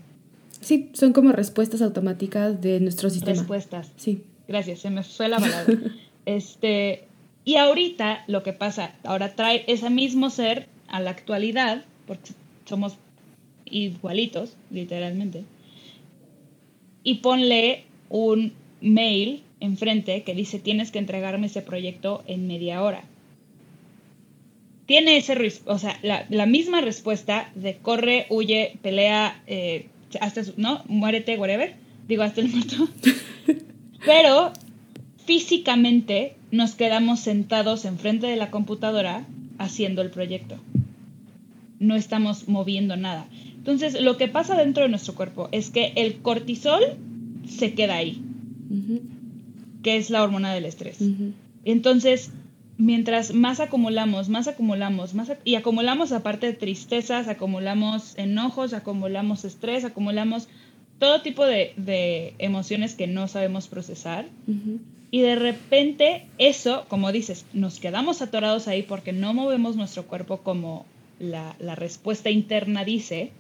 sí, 0.61 0.90
son 0.92 1.12
como 1.12 1.33
respuestas 1.33 1.83
automáticas 1.83 2.61
de 2.61 2.79
nuestro 2.79 3.11
sistema. 3.11 3.37
Respuestas. 3.37 3.90
Sí. 3.96 4.22
Gracias, 4.46 4.81
se 4.81 4.90
me 4.90 5.02
fue 5.02 5.29
la 5.29 5.38
palabra. 5.38 5.74
este, 6.26 7.09
y 7.44 7.57
ahorita 7.57 8.22
lo 8.29 8.44
que 8.44 8.52
pasa, 8.52 8.94
ahora 9.02 9.35
trae 9.35 9.64
ese 9.66 9.90
mismo 9.90 10.31
ser 10.31 10.68
a 10.87 11.00
la 11.00 11.11
actualidad, 11.11 11.85
porque 12.07 12.31
somos 12.66 12.96
igualitos, 13.66 14.57
literalmente, 14.70 15.44
y 17.02 17.16
ponle 17.16 17.85
un 18.09 18.52
mail 18.81 19.42
enfrente 19.61 20.22
que 20.22 20.35
dice 20.35 20.59
tienes 20.59 20.90
que 20.90 20.98
entregarme 20.98 21.46
ese 21.46 21.62
proyecto 21.62 22.22
en 22.26 22.46
media 22.46 22.83
hora 22.83 23.05
tiene 24.87 25.16
ese, 25.16 25.37
o 25.66 25.79
sea, 25.79 25.98
la, 26.02 26.46
misma 26.46 26.81
respuesta 26.81 27.50
de 27.55 27.76
corre, 27.76 28.26
huye, 28.31 28.79
pelea, 28.83 29.42
eh, 29.48 29.87
hasta, 30.20 30.42
¿no? 30.57 30.83
Muérete, 30.87 31.37
whatever. 31.37 31.74
Digo, 32.07 32.22
hasta 32.22 32.40
el 32.40 32.48
muerto. 32.48 32.88
Pero 34.07 34.52
físicamente 35.24 36.37
nos 36.52 36.76
quedamos 36.76 37.18
sentados 37.18 37.85
enfrente 37.85 38.29
de 38.29 38.37
la 38.37 38.52
computadora 38.52 39.26
haciendo 39.59 40.02
el 40.02 40.11
proyecto. 40.11 40.57
No 41.81 41.96
estamos 41.96 42.46
moviendo 42.46 42.96
nada. 42.96 43.26
Entonces, 43.66 44.00
lo 44.00 44.16
que 44.16 44.29
pasa 44.29 44.55
dentro 44.55 44.85
de 44.85 44.88
nuestro 44.88 45.16
cuerpo 45.16 45.48
es 45.50 45.70
que 45.70 45.92
el 45.96 46.18
cortisol 46.18 46.81
se 47.48 47.74
queda 47.74 47.96
ahí, 47.96 48.22
que 49.83 49.96
es 49.96 50.09
la 50.09 50.22
hormona 50.22 50.55
del 50.55 50.66
estrés. 50.66 50.98
Entonces, 51.64 52.31
mientras 52.79 53.35
más 53.35 53.59
acumulamos, 53.59 54.29
más 54.29 54.46
acumulamos, 54.46 55.14
más 55.14 55.33
y 55.42 55.57
acumulamos 55.57 56.12
aparte 56.12 56.46
de 56.46 56.52
tristezas, 56.52 57.26
acumulamos 57.26 58.16
enojos, 58.16 58.72
acumulamos 58.72 59.44
estrés, 59.44 59.85
acumulamos 59.85 60.46
todo 61.00 61.22
tipo 61.22 61.44
de, 61.44 62.35
emociones 62.38 62.94
que 62.94 63.09
no 63.09 63.26
sabemos 63.26 63.66
procesar. 63.66 64.26
Y 65.11 65.22
de 65.22 65.35
repente 65.35 66.26
eso, 66.38 66.85
como 66.87 67.11
dices, 67.11 67.46
nos 67.52 67.81
quedamos 67.81 68.22
atorados 68.22 68.68
ahí 68.68 68.85
porque 68.85 69.12
no 69.12 69.35
movemos 69.35 69.74
nuestro 69.74 70.07
cuerpo 70.07 70.37
como 70.44 70.87
la, 71.18 71.57
la 71.59 71.74
respuesta 71.74 72.31
interna 72.31 72.85
dice 72.85 73.33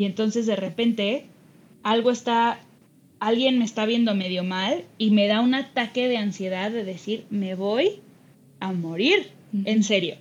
y 0.00 0.06
entonces 0.06 0.46
de 0.46 0.56
repente 0.56 1.26
algo 1.82 2.10
está, 2.10 2.58
alguien 3.18 3.58
me 3.58 3.66
está 3.66 3.84
viendo 3.84 4.14
medio 4.14 4.42
mal 4.44 4.84
y 4.96 5.10
me 5.10 5.26
da 5.26 5.42
un 5.42 5.54
ataque 5.54 6.08
de 6.08 6.16
ansiedad 6.16 6.70
de 6.70 6.84
decir, 6.84 7.26
me 7.28 7.54
voy 7.54 8.00
a 8.60 8.72
morir, 8.72 9.28
en 9.52 9.84
serio. 9.84 10.14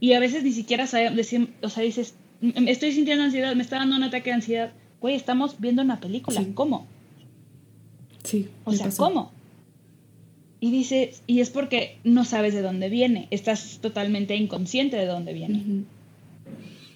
Y 0.00 0.12
a 0.12 0.20
veces 0.20 0.44
ni 0.44 0.52
siquiera 0.52 0.86
sabemos, 0.86 1.26
o 1.62 1.70
sea, 1.70 1.82
dices, 1.82 2.14
estoy 2.42 2.92
sintiendo 2.92 3.24
ansiedad, 3.24 3.56
me 3.56 3.62
está 3.62 3.78
dando 3.78 3.96
un 3.96 4.02
ataque 4.02 4.28
de 4.28 4.34
ansiedad. 4.34 4.72
Güey, 5.00 5.14
estamos 5.14 5.58
viendo 5.58 5.80
una 5.80 5.98
película, 5.98 6.44
¿cómo? 6.52 6.86
Sí. 8.22 8.50
O 8.64 8.72
sea, 8.74 8.90
¿cómo? 8.98 9.32
Y 10.60 10.70
dices, 10.70 11.22
y 11.26 11.40
es 11.40 11.48
porque 11.48 11.96
no 12.04 12.26
sabes 12.26 12.52
de 12.52 12.60
dónde 12.60 12.90
viene, 12.90 13.28
estás 13.30 13.78
totalmente 13.80 14.36
inconsciente 14.36 14.98
de 14.98 15.06
dónde 15.06 15.32
viene 15.32 15.86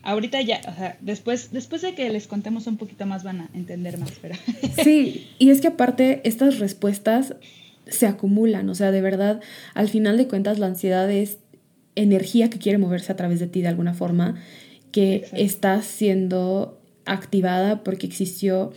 ahorita 0.08 0.40
ya, 0.40 0.60
o 0.66 0.74
sea, 0.74 0.96
después, 1.00 1.52
después 1.52 1.82
de 1.82 1.94
que 1.94 2.08
les 2.08 2.26
contemos 2.26 2.66
un 2.66 2.78
poquito 2.78 3.04
más 3.04 3.24
van 3.24 3.42
a 3.42 3.50
entender 3.54 3.98
más, 3.98 4.12
pero... 4.22 4.34
Sí, 4.82 5.28
y 5.38 5.50
es 5.50 5.60
que 5.60 5.68
aparte 5.68 6.22
estas 6.24 6.58
respuestas 6.58 7.34
se 7.86 8.06
acumulan, 8.06 8.68
o 8.70 8.74
sea, 8.74 8.90
de 8.90 9.02
verdad, 9.02 9.40
al 9.74 9.88
final 9.88 10.16
de 10.16 10.26
cuentas 10.26 10.58
la 10.58 10.66
ansiedad 10.66 11.10
es 11.10 11.38
energía 11.94 12.48
que 12.48 12.58
quiere 12.58 12.78
moverse 12.78 13.12
a 13.12 13.16
través 13.16 13.38
de 13.38 13.48
ti 13.48 13.60
de 13.60 13.68
alguna 13.68 13.92
forma, 13.92 14.36
que 14.92 15.26
está 15.32 15.82
siendo 15.82 16.80
activada 17.04 17.84
porque 17.84 18.06
existió 18.06 18.72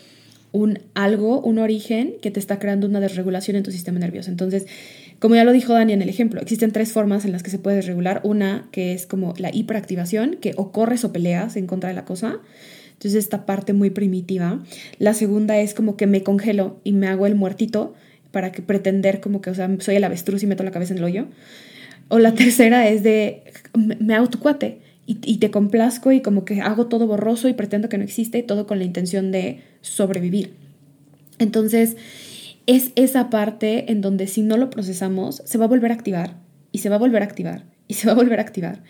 un 0.52 0.80
algo, 0.96 1.40
un 1.40 1.60
origen 1.60 2.16
que 2.22 2.32
te 2.32 2.42
está 2.42 2.60
creando 2.60 2.88
una 2.88 3.00
desregulación 3.00 3.56
en 3.56 3.64
tu 3.64 3.72
sistema 3.72 4.00
nervioso. 4.00 4.30
Entonces, 4.30 4.68
como 5.22 5.36
ya 5.36 5.44
lo 5.44 5.52
dijo 5.52 5.74
Dani 5.74 5.94
en 5.94 6.02
el 6.02 6.10
ejemplo, 6.10 6.42
existen 6.42 6.72
tres 6.72 6.94
formas 6.94 7.26
en 7.26 7.32
las 7.32 7.44
que 7.44 7.52
se 7.52 7.60
puede 7.60 7.84
regular. 7.84 8.22
Una 8.24 8.68
que 8.72 8.94
es 8.94 9.06
como 9.06 9.36
la 9.38 9.54
hiperactivación, 9.54 10.38
que 10.42 10.54
o 10.58 10.72
corres 10.72 11.06
o 11.06 11.14
peleas 11.14 11.58
en 11.58 11.68
contra 11.68 11.90
de 11.90 11.96
la 11.96 12.06
cosa. 12.06 12.40
Entonces 12.94 13.24
esta 13.24 13.46
parte 13.46 13.74
muy 13.74 13.92
primitiva. 13.92 14.64
La 14.98 15.14
segunda 15.14 15.60
es 15.60 15.76
como 15.76 15.96
que 15.96 16.08
me 16.08 16.24
congelo 16.24 16.80
y 16.84 16.94
me 16.94 17.08
hago 17.08 17.28
el 17.28 17.36
muertito 17.36 17.94
para 18.32 18.52
que 18.52 18.64
pretender 18.64 19.22
como 19.22 19.42
que, 19.42 19.52
o 19.52 19.54
sea, 19.54 19.70
soy 19.78 19.98
el 19.98 20.04
avestruz 20.04 20.42
y 20.42 20.48
meto 20.48 20.64
la 20.64 20.72
cabeza 20.72 20.94
en 20.94 20.98
el 20.98 21.04
hoyo. 21.04 21.28
O 22.08 22.18
la 22.18 22.34
tercera 22.34 22.90
es 22.90 23.04
de 23.04 23.44
me 23.76 24.16
hago 24.16 24.28
tu 24.28 24.40
cuate 24.40 24.80
y, 25.06 25.20
y 25.24 25.38
te 25.38 25.52
complazco 25.52 26.12
y 26.12 26.22
como 26.22 26.46
que 26.46 26.62
hago 26.62 26.88
todo 26.88 27.06
borroso 27.06 27.48
y 27.48 27.54
pretendo 27.54 27.90
que 27.90 28.00
no 28.00 28.04
existe, 28.04 28.42
todo 28.42 28.66
con 28.66 28.80
la 28.80 28.86
intención 28.86 29.32
de 29.32 29.62
sobrevivir. 29.82 30.54
Entonces, 31.38 31.96
es 32.76 32.92
esa 32.96 33.30
parte 33.30 33.92
en 33.92 34.02
donde 34.02 34.28
si 34.28 34.42
no 34.42 34.56
lo 34.56 34.70
procesamos, 34.70 35.42
se 35.46 35.58
va 35.58 35.66
a 35.66 35.68
volver 35.68 35.92
a 35.92 35.96
activar 35.96 36.38
y 36.72 36.80
se 36.80 36.90
va 36.90 36.96
a 36.96 37.00
volver 37.00 37.22
a 37.22 37.26
activar 37.26 37.66
y 37.88 37.96
se 37.96 38.08
va 38.08 38.14
a 38.14 38.16
volver 38.16 38.40
a 38.40 38.44
activar. 38.44 38.84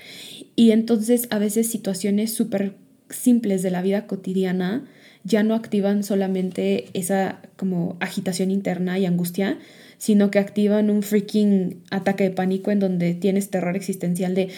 Y 0.56 0.72
entonces 0.72 1.28
a 1.32 1.40
veces 1.40 1.68
situaciones 1.68 2.34
súper 2.34 2.76
simples 3.10 3.64
de 3.64 3.72
la 3.72 3.82
vida 3.82 4.06
cotidiana 4.06 4.86
ya 5.24 5.42
no 5.42 5.56
activan 5.56 6.04
solamente 6.04 6.86
esa 6.94 7.42
como 7.56 7.98
agitación 8.00 8.52
interna 8.52 9.00
y 9.00 9.06
angustia, 9.06 9.58
sino 9.98 10.30
que 10.30 10.38
activan 10.38 10.90
un 10.90 11.02
freaking 11.02 11.82
ataque 11.90 12.26
de 12.26 12.32
pánico 12.32 12.70
en 12.70 12.80
donde 12.80 13.16
tienes 13.16 13.50
terror 13.50 13.76
existencial 13.76 14.36
de 14.36 14.50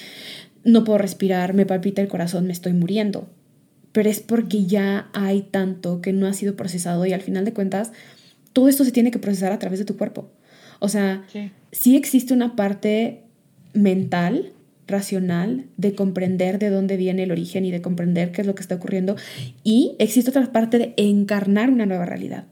no 0.66 0.84
puedo 0.84 0.98
respirar, 0.98 1.54
me 1.54 1.66
palpita 1.66 2.02
el 2.02 2.08
corazón, 2.08 2.48
me 2.48 2.54
estoy 2.54 2.74
muriendo. 2.74 3.30
Pero 3.94 4.10
es 4.10 4.22
porque 4.22 4.66
ya 4.66 5.10
hay 5.14 5.42
tanto 5.44 6.02
que 6.02 6.14
no 6.14 6.28
ha 6.28 6.34
sido 6.34 6.56
procesado 6.56 7.06
y 7.06 7.14
al 7.14 7.22
final 7.22 7.46
de 7.46 7.54
cuentas 7.54 7.92
todo 8.54 8.70
esto 8.70 8.86
se 8.86 8.92
tiene 8.92 9.12
que 9.12 9.20
procesar 9.20 9.52
a 9.52 9.60
través 9.60 9.80
de 9.80 9.86
tu 9.86 9.98
cuerpo. 9.98 10.30
O 10.80 10.90
sea, 10.90 11.26
sí, 11.72 11.96
existe 11.96 12.34
una 12.34 12.56
parte 12.56 13.24
mental, 13.74 14.54
racional, 14.88 15.66
de 15.78 15.96
comprender 15.96 16.60
de 16.60 16.70
dónde 16.70 16.98
viene 16.98 17.24
el 17.24 17.32
origen 17.32 17.66
y 17.66 17.72
de 17.72 17.82
comprender 17.82 18.32
qué 18.32 18.42
es 18.42 18.48
lo 18.48 18.54
que 18.56 18.62
está 18.62 18.76
ocurriendo. 18.76 19.16
Y 19.64 19.96
existe 20.00 20.30
otra 20.30 20.52
parte 20.52 20.78
de 20.78 20.94
encarnar 20.98 21.70
una 21.70 21.86
nueva 21.86 22.06
realidad, 22.06 22.46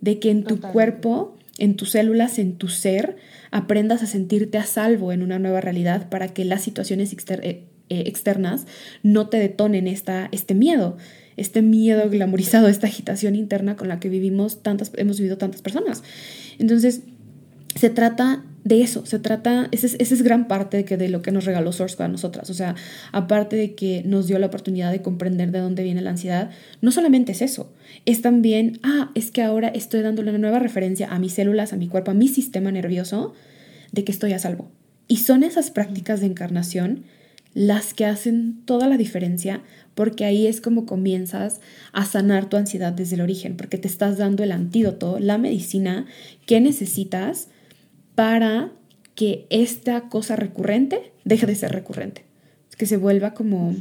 de 0.00 0.18
que 0.18 0.30
en 0.30 0.44
tu 0.44 0.60
cuerpo, 0.60 1.36
en 1.56 1.76
tus 1.76 1.90
células, 1.90 2.38
en 2.38 2.56
tu 2.56 2.68
ser, 2.68 3.16
aprendas 3.50 4.02
a 4.02 4.06
sentirte 4.06 4.58
a 4.58 4.64
salvo 4.64 5.12
en 5.12 5.22
una 5.22 5.38
nueva 5.38 5.60
realidad 5.60 6.08
para 6.08 6.28
que 6.28 6.44
las 6.44 6.62
situaciones 6.62 7.12
eh, 7.12 7.38
eh, 7.40 7.62
externas 7.88 8.66
no 9.02 9.28
te 9.28 9.38
detonen 9.38 9.86
esta, 9.86 10.28
este 10.32 10.54
miedo 10.54 10.96
este 11.38 11.62
miedo 11.62 12.08
glamorizado, 12.10 12.68
esta 12.68 12.86
agitación 12.86 13.34
interna 13.34 13.76
con 13.76 13.88
la 13.88 14.00
que 14.00 14.08
vivimos 14.08 14.62
tantas, 14.62 14.90
hemos 14.96 15.18
vivido 15.18 15.38
tantas 15.38 15.62
personas. 15.62 16.02
Entonces, 16.58 17.02
se 17.74 17.90
trata 17.90 18.44
de 18.64 18.82
eso, 18.82 19.06
se 19.06 19.18
trata, 19.18 19.68
esa 19.72 19.86
es, 19.86 20.22
gran 20.22 20.46
parte 20.46 20.76
de, 20.76 20.84
que, 20.84 20.96
de 20.96 21.08
lo 21.08 21.22
que 21.22 21.32
nos 21.32 21.44
regaló 21.44 21.72
Source 21.72 22.02
a 22.02 22.08
nosotras, 22.08 22.50
o 22.50 22.54
sea, 22.54 22.74
aparte 23.12 23.56
de 23.56 23.74
que 23.74 24.02
nos 24.04 24.26
dio 24.26 24.38
la 24.38 24.46
oportunidad 24.46 24.92
de 24.92 25.00
comprender 25.00 25.52
de 25.52 25.60
dónde 25.60 25.84
viene 25.84 26.02
la 26.02 26.10
ansiedad, 26.10 26.50
no 26.82 26.90
solamente 26.90 27.32
es 27.32 27.40
eso, 27.40 27.72
es 28.04 28.20
también, 28.20 28.78
ah, 28.82 29.10
es 29.14 29.30
que 29.30 29.42
ahora 29.42 29.68
estoy 29.68 30.02
dándole 30.02 30.30
una 30.30 30.38
nueva 30.38 30.58
referencia 30.58 31.08
a 31.08 31.18
mis 31.18 31.32
células, 31.32 31.72
a 31.72 31.76
mi 31.76 31.88
cuerpo, 31.88 32.10
a 32.10 32.14
mi 32.14 32.28
sistema 32.28 32.70
nervioso, 32.70 33.32
de 33.92 34.04
que 34.04 34.12
estoy 34.12 34.32
a 34.34 34.38
salvo. 34.38 34.70
Y 35.06 35.18
son 35.18 35.42
esas 35.42 35.70
prácticas 35.70 36.20
de 36.20 36.26
encarnación 36.26 37.04
las 37.58 37.92
que 37.92 38.04
hacen 38.04 38.62
toda 38.66 38.86
la 38.86 38.96
diferencia 38.96 39.62
porque 39.96 40.24
ahí 40.24 40.46
es 40.46 40.60
como 40.60 40.86
comienzas 40.86 41.60
a 41.92 42.04
sanar 42.04 42.48
tu 42.48 42.56
ansiedad 42.56 42.92
desde 42.92 43.16
el 43.16 43.20
origen, 43.20 43.56
porque 43.56 43.78
te 43.78 43.88
estás 43.88 44.16
dando 44.16 44.44
el 44.44 44.52
antídoto, 44.52 45.18
la 45.18 45.38
medicina 45.38 46.06
que 46.46 46.60
necesitas 46.60 47.48
para 48.14 48.70
que 49.16 49.46
esta 49.50 50.02
cosa 50.02 50.36
recurrente 50.36 51.10
deje 51.24 51.46
de 51.46 51.56
ser 51.56 51.72
recurrente, 51.72 52.22
que 52.76 52.86
se 52.86 52.96
vuelva 52.96 53.34
como 53.34 53.74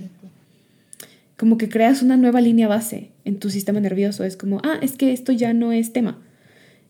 como 1.38 1.60
que 1.60 1.70
creas 1.70 2.02
una 2.02 2.18
nueva 2.18 2.42
línea 2.42 2.68
base 2.68 3.12
en 3.26 3.38
tu 3.38 3.52
sistema 3.52 3.80
nervioso, 3.80 4.24
es 4.24 4.38
como, 4.38 4.60
ah, 4.64 4.80
es 4.82 4.94
que 4.94 5.14
esto 5.14 5.34
ya 5.34 5.54
no 5.54 5.72
es 5.72 5.94
tema. 5.94 6.20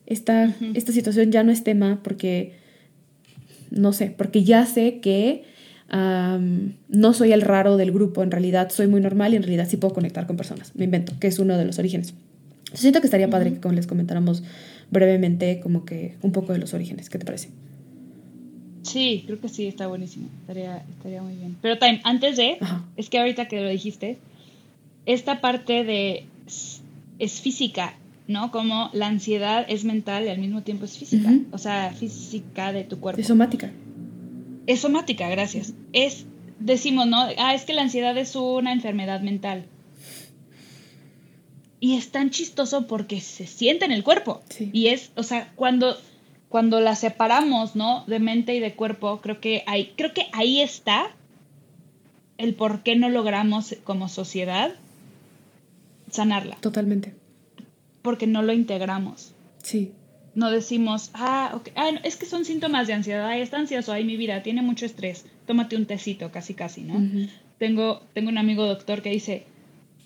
Esta, 0.06 0.56
esta 0.74 0.94
situación 0.94 1.34
ya 1.34 1.44
no 1.44 1.52
es 1.52 1.66
tema 1.66 2.00
porque 2.02 2.54
no 3.72 3.92
sé, 3.92 4.16
porque 4.18 4.46
ya 4.46 4.66
sé 4.66 5.02
que 5.02 5.57
no 5.90 7.14
soy 7.14 7.32
el 7.32 7.42
raro 7.42 7.78
del 7.78 7.92
grupo, 7.92 8.24
en 8.24 8.32
realidad 8.32 8.70
soy 8.72 8.88
muy 8.88 9.02
normal 9.02 9.34
y 9.34 9.38
en 9.38 9.44
realidad 9.44 9.68
sí 9.70 9.78
puedo 9.78 9.94
conectar 9.94 10.28
con 10.28 10.38
personas. 10.38 10.74
Me 10.76 10.86
invento, 10.86 11.14
que 11.20 11.28
es 11.28 11.40
uno 11.40 11.58
de 11.58 11.66
los 11.66 11.80
orígenes. 11.80 12.14
Siento 12.74 13.00
que 13.00 13.08
estaría 13.08 13.30
padre 13.30 13.60
que 13.60 13.70
les 13.70 13.88
comentáramos 13.88 14.44
brevemente 14.92 15.60
como 15.62 15.86
que 15.86 16.16
un 16.22 16.32
poco 16.32 16.54
de 16.54 16.60
los 16.60 16.74
orígenes. 16.74 17.10
¿Qué 17.10 17.18
te 17.18 17.26
parece? 17.26 17.50
Sí, 18.84 19.24
creo 19.26 19.40
que 19.40 19.50
sí, 19.50 19.68
está 19.68 19.88
buenísimo. 19.88 20.28
Estaría, 20.42 20.84
estaría 20.90 21.22
muy 21.22 21.36
bien. 21.36 21.58
Pero 21.62 21.78
time, 21.78 22.02
antes 22.04 22.38
de, 22.38 22.58
es 22.98 23.10
que 23.10 23.20
ahorita 23.20 23.48
que 23.48 23.62
lo 23.62 23.70
dijiste, 23.70 24.18
esta 25.06 25.40
parte 25.40 25.84
de 25.84 26.26
es 27.20 27.42
física, 27.42 27.96
¿no? 28.28 28.52
Como 28.52 28.90
la 28.94 29.08
ansiedad 29.08 29.66
es 29.70 29.86
mental 29.86 30.26
y 30.26 30.30
al 30.30 30.40
mismo 30.40 30.64
tiempo 30.64 30.86
es 30.86 30.98
física. 30.98 31.34
O 31.52 31.58
sea, 31.58 31.92
física 31.92 32.74
de 32.74 32.84
tu 32.84 33.00
cuerpo. 33.00 33.22
Es 33.22 33.28
somática 33.28 33.72
es 34.68 34.82
somática, 34.82 35.28
gracias. 35.30 35.74
Es, 35.94 36.26
decimos, 36.60 37.08
¿no? 37.08 37.26
Ah, 37.38 37.56
es 37.56 37.64
que 37.66 37.74
la 37.74 37.82
ansiedad 37.82 38.16
es 38.18 38.36
una 38.36 38.74
enfermedad 38.74 39.22
mental. 39.22 39.66
Y 41.80 41.96
es 41.96 42.12
tan 42.12 42.30
chistoso 42.30 42.86
porque 42.86 43.22
se 43.22 43.48
siente 43.48 43.86
en 43.86 43.92
el 43.92 44.04
cuerpo. 44.04 44.42
Y 44.60 44.88
es, 44.88 45.12
o 45.16 45.24
sea, 45.24 45.52
cuando, 45.56 45.98
cuando 46.50 46.80
la 46.82 46.96
separamos, 46.96 47.76
¿no? 47.76 48.04
De 48.08 48.20
mente 48.20 48.56
y 48.56 48.60
de 48.60 48.76
cuerpo, 48.76 49.22
creo 49.22 49.40
que 49.40 49.64
ahí, 49.68 49.94
creo 49.96 50.14
que 50.14 50.28
ahí 50.34 50.60
está 50.60 51.16
el 52.38 52.54
por 52.56 52.84
qué 52.84 52.96
no 52.96 53.10
logramos 53.10 53.76
como 53.84 54.10
sociedad 54.10 54.76
sanarla. 56.12 56.58
Totalmente. 56.60 57.16
Porque 58.02 58.28
no 58.28 58.42
lo 58.42 58.54
integramos. 58.54 59.34
Sí 59.64 59.92
no 60.38 60.52
decimos, 60.52 61.10
ah, 61.16 61.52
okay. 61.56 61.74
ah 61.76 61.90
es 62.04 62.16
que 62.16 62.28
son 62.28 62.46
síntomas 62.46 62.86
de 62.86 62.94
ansiedad, 62.94 63.26
ay, 63.26 63.42
está 63.42 63.58
ansioso, 63.58 63.92
ay, 63.92 64.06
mi 64.06 64.18
vida, 64.18 64.44
tiene 64.44 64.62
mucho 64.62 64.86
estrés, 64.86 65.26
tómate 65.48 65.76
un 65.76 65.88
tecito, 65.88 66.32
casi, 66.32 66.54
casi, 66.54 66.84
¿no? 66.84 67.28
tengo, 67.58 68.04
tengo 68.14 68.30
un 68.30 68.38
amigo 68.38 68.68
doctor 68.68 69.02
que 69.02 69.10
dice, 69.10 69.46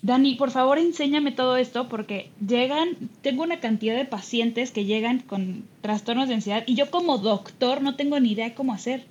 Dani, 0.00 0.36
por 0.36 0.50
favor 0.50 0.78
enséñame 0.78 1.32
todo 1.32 1.58
esto 1.58 1.86
porque 1.90 2.30
llegan, 2.44 3.10
tengo 3.20 3.42
una 3.42 3.60
cantidad 3.60 3.94
de 3.94 4.06
pacientes 4.06 4.70
que 4.70 4.86
llegan 4.86 5.18
con 5.20 5.64
trastornos 5.82 6.28
de 6.28 6.34
ansiedad 6.34 6.64
y 6.66 6.76
yo 6.76 6.90
como 6.90 7.18
doctor 7.18 7.82
no 7.82 7.94
tengo 7.94 8.18
ni 8.18 8.32
idea 8.32 8.54
cómo 8.54 8.72
hacer. 8.72 9.04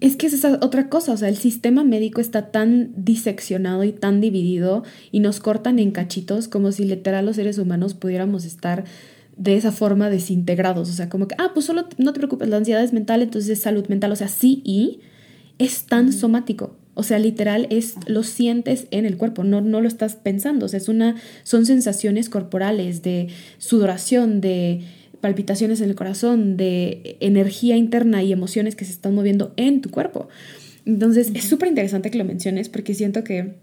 Es 0.00 0.16
que 0.16 0.26
es 0.26 0.34
esa 0.34 0.58
otra 0.60 0.90
cosa, 0.90 1.12
o 1.12 1.16
sea, 1.16 1.30
el 1.30 1.38
sistema 1.38 1.82
médico 1.82 2.20
está 2.20 2.50
tan 2.50 2.92
diseccionado 2.94 3.84
y 3.84 3.92
tan 3.92 4.20
dividido 4.20 4.84
y 5.10 5.20
nos 5.20 5.40
cortan 5.40 5.78
en 5.78 5.92
cachitos 5.92 6.46
como 6.46 6.72
si 6.72 6.84
literal 6.84 7.24
los 7.24 7.36
seres 7.36 7.56
humanos 7.56 7.94
pudiéramos 7.94 8.44
estar 8.44 8.84
de 9.38 9.56
esa 9.56 9.72
forma 9.72 10.10
desintegrados, 10.10 10.90
o 10.90 10.92
sea, 10.92 11.08
como 11.08 11.28
que, 11.28 11.36
ah, 11.38 11.52
pues 11.54 11.66
solo 11.66 11.86
no 11.96 12.12
te 12.12 12.18
preocupes, 12.18 12.48
la 12.48 12.56
ansiedad 12.56 12.82
es 12.82 12.92
mental, 12.92 13.22
entonces 13.22 13.50
es 13.50 13.60
salud 13.60 13.86
mental, 13.88 14.12
o 14.12 14.16
sea, 14.16 14.28
sí 14.28 14.60
y 14.64 15.00
es 15.58 15.86
tan 15.86 16.12
somático. 16.12 16.76
O 16.94 17.04
sea, 17.04 17.20
literal 17.20 17.68
es 17.70 17.94
lo 18.08 18.24
sientes 18.24 18.88
en 18.90 19.06
el 19.06 19.16
cuerpo, 19.16 19.44
no, 19.44 19.60
no 19.60 19.80
lo 19.80 19.86
estás 19.86 20.16
pensando. 20.16 20.66
O 20.66 20.68
sea, 20.68 20.78
es 20.78 20.88
una, 20.88 21.14
son 21.44 21.64
sensaciones 21.64 22.28
corporales 22.28 23.02
de 23.02 23.28
sudoración, 23.58 24.40
de 24.40 24.80
palpitaciones 25.20 25.80
en 25.80 25.90
el 25.90 25.94
corazón, 25.94 26.56
de 26.56 27.16
energía 27.20 27.76
interna 27.76 28.24
y 28.24 28.32
emociones 28.32 28.74
que 28.74 28.84
se 28.84 28.90
están 28.90 29.14
moviendo 29.14 29.52
en 29.56 29.80
tu 29.80 29.90
cuerpo. 29.90 30.28
Entonces, 30.86 31.30
es 31.34 31.44
súper 31.44 31.68
interesante 31.68 32.10
que 32.10 32.18
lo 32.18 32.24
menciones 32.24 32.68
porque 32.68 32.94
siento 32.94 33.22
que 33.22 33.54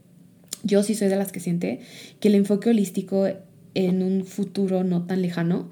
yo 0.63 0.81
sí 0.83 0.95
soy 0.95 1.09
de 1.09 1.17
las 1.17 1.33
que 1.33 1.41
siente 1.41 1.81
que 2.21 2.29
el 2.29 2.35
enfoque 2.35 2.69
holístico 2.69 3.27
en 3.75 4.01
un 4.01 4.25
futuro 4.25 4.83
no 4.83 5.05
tan 5.05 5.21
lejano 5.21 5.69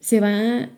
se 0.00 0.20
va 0.20 0.68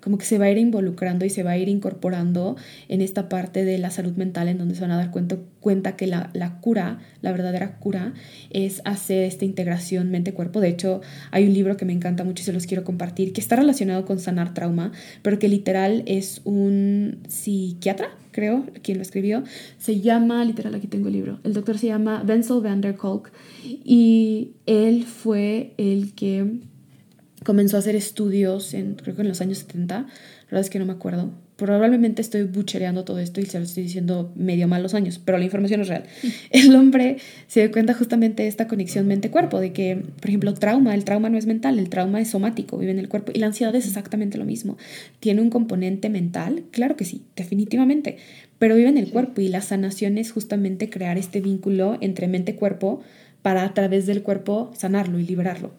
como 0.00 0.18
que 0.18 0.24
se 0.24 0.38
va 0.38 0.46
a 0.46 0.50
ir 0.50 0.58
involucrando 0.58 1.24
y 1.24 1.30
se 1.30 1.42
va 1.42 1.52
a 1.52 1.58
ir 1.58 1.68
incorporando 1.68 2.56
en 2.88 3.00
esta 3.00 3.28
parte 3.28 3.64
de 3.64 3.78
la 3.78 3.90
salud 3.90 4.14
mental 4.16 4.48
en 4.48 4.58
donde 4.58 4.74
se 4.74 4.80
van 4.80 4.90
a 4.90 4.96
dar 4.96 5.10
cuenta, 5.10 5.38
cuenta 5.60 5.96
que 5.96 6.06
la, 6.06 6.30
la 6.32 6.60
cura, 6.60 6.98
la 7.22 7.30
verdadera 7.32 7.78
cura, 7.78 8.14
es 8.50 8.82
hacer 8.84 9.24
esta 9.24 9.44
integración 9.44 10.10
mente-cuerpo. 10.10 10.60
De 10.60 10.68
hecho, 10.68 11.00
hay 11.30 11.46
un 11.46 11.54
libro 11.54 11.76
que 11.76 11.84
me 11.84 11.92
encanta 11.92 12.24
mucho 12.24 12.42
y 12.42 12.44
se 12.44 12.52
los 12.52 12.66
quiero 12.66 12.84
compartir, 12.84 13.32
que 13.32 13.40
está 13.40 13.56
relacionado 13.56 14.04
con 14.04 14.18
sanar 14.18 14.54
trauma, 14.54 14.92
pero 15.22 15.38
que 15.38 15.48
literal 15.48 16.02
es 16.06 16.40
un 16.44 17.18
psiquiatra, 17.28 18.10
creo, 18.32 18.64
quien 18.82 18.98
lo 18.98 19.02
escribió. 19.02 19.44
Se 19.78 20.00
llama, 20.00 20.44
literal, 20.44 20.74
aquí 20.74 20.86
tengo 20.86 21.08
el 21.08 21.14
libro, 21.14 21.40
el 21.44 21.52
doctor 21.52 21.78
se 21.78 21.86
llama 21.88 22.24
Wenzel 22.26 22.60
van 22.60 22.80
der 22.80 22.96
Kolk 22.96 23.32
y 23.64 24.52
él 24.66 25.04
fue 25.04 25.74
el 25.76 26.14
que 26.14 26.60
comenzó 27.44 27.76
a 27.76 27.80
hacer 27.80 27.96
estudios 27.96 28.74
en, 28.74 28.94
creo 28.94 29.14
que 29.16 29.22
en 29.22 29.28
los 29.28 29.40
años 29.40 29.58
70, 29.58 29.94
la 29.98 30.06
verdad 30.44 30.60
es 30.60 30.70
que 30.70 30.78
no 30.78 30.86
me 30.86 30.92
acuerdo. 30.92 31.30
Probablemente 31.56 32.22
estoy 32.22 32.44
buchereando 32.44 33.04
todo 33.04 33.18
esto 33.18 33.40
y 33.40 33.46
se 33.46 33.58
lo 33.58 33.64
estoy 33.64 33.82
diciendo 33.82 34.32
medio 34.34 34.66
mal 34.66 34.82
los 34.82 34.94
años, 34.94 35.20
pero 35.22 35.36
la 35.36 35.44
información 35.44 35.82
es 35.82 35.88
real. 35.88 36.04
El 36.50 36.74
hombre 36.74 37.18
se 37.48 37.66
da 37.66 37.72
cuenta 37.72 37.94
justamente 37.94 38.42
de 38.42 38.48
esta 38.48 38.66
conexión 38.66 39.06
mente-cuerpo, 39.06 39.60
de 39.60 39.72
que, 39.72 39.96
por 39.96 40.28
ejemplo, 40.28 40.54
trauma, 40.54 40.94
el 40.94 41.04
trauma 41.04 41.28
no 41.28 41.36
es 41.36 41.46
mental, 41.46 41.78
el 41.78 41.90
trauma 41.90 42.20
es 42.20 42.30
somático, 42.30 42.78
vive 42.78 42.92
en 42.92 42.98
el 42.98 43.08
cuerpo. 43.08 43.32
Y 43.34 43.38
la 43.38 43.46
ansiedad 43.46 43.74
es 43.74 43.86
exactamente 43.86 44.38
lo 44.38 44.44
mismo. 44.44 44.78
¿Tiene 45.20 45.42
un 45.42 45.50
componente 45.50 46.08
mental? 46.08 46.64
Claro 46.70 46.96
que 46.96 47.04
sí, 47.04 47.22
definitivamente, 47.36 48.16
pero 48.58 48.74
vive 48.74 48.88
en 48.88 48.98
el 48.98 49.10
cuerpo 49.10 49.40
y 49.40 49.48
la 49.48 49.60
sanación 49.60 50.18
es 50.18 50.32
justamente 50.32 50.88
crear 50.88 51.18
este 51.18 51.40
vínculo 51.40 51.98
entre 52.00 52.26
mente-cuerpo 52.26 53.02
para 53.42 53.64
a 53.64 53.74
través 53.74 54.06
del 54.06 54.22
cuerpo 54.22 54.70
sanarlo 54.74 55.18
y 55.18 55.26
liberarlo. 55.26 55.72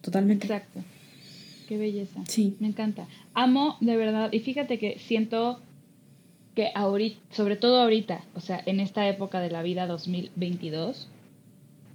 Totalmente. 0.00 0.46
Exacto. 0.46 0.80
Qué 1.68 1.76
belleza. 1.76 2.20
Sí. 2.26 2.56
Me 2.60 2.68
encanta. 2.68 3.06
Amo 3.34 3.76
de 3.80 3.96
verdad. 3.96 4.32
Y 4.32 4.40
fíjate 4.40 4.78
que 4.78 4.98
siento 4.98 5.60
que 6.54 6.70
ahorita, 6.74 7.20
sobre 7.30 7.56
todo 7.56 7.80
ahorita, 7.80 8.24
o 8.34 8.40
sea, 8.40 8.62
en 8.66 8.80
esta 8.80 9.08
época 9.08 9.40
de 9.40 9.50
la 9.50 9.62
vida 9.62 9.86
2022, 9.86 11.08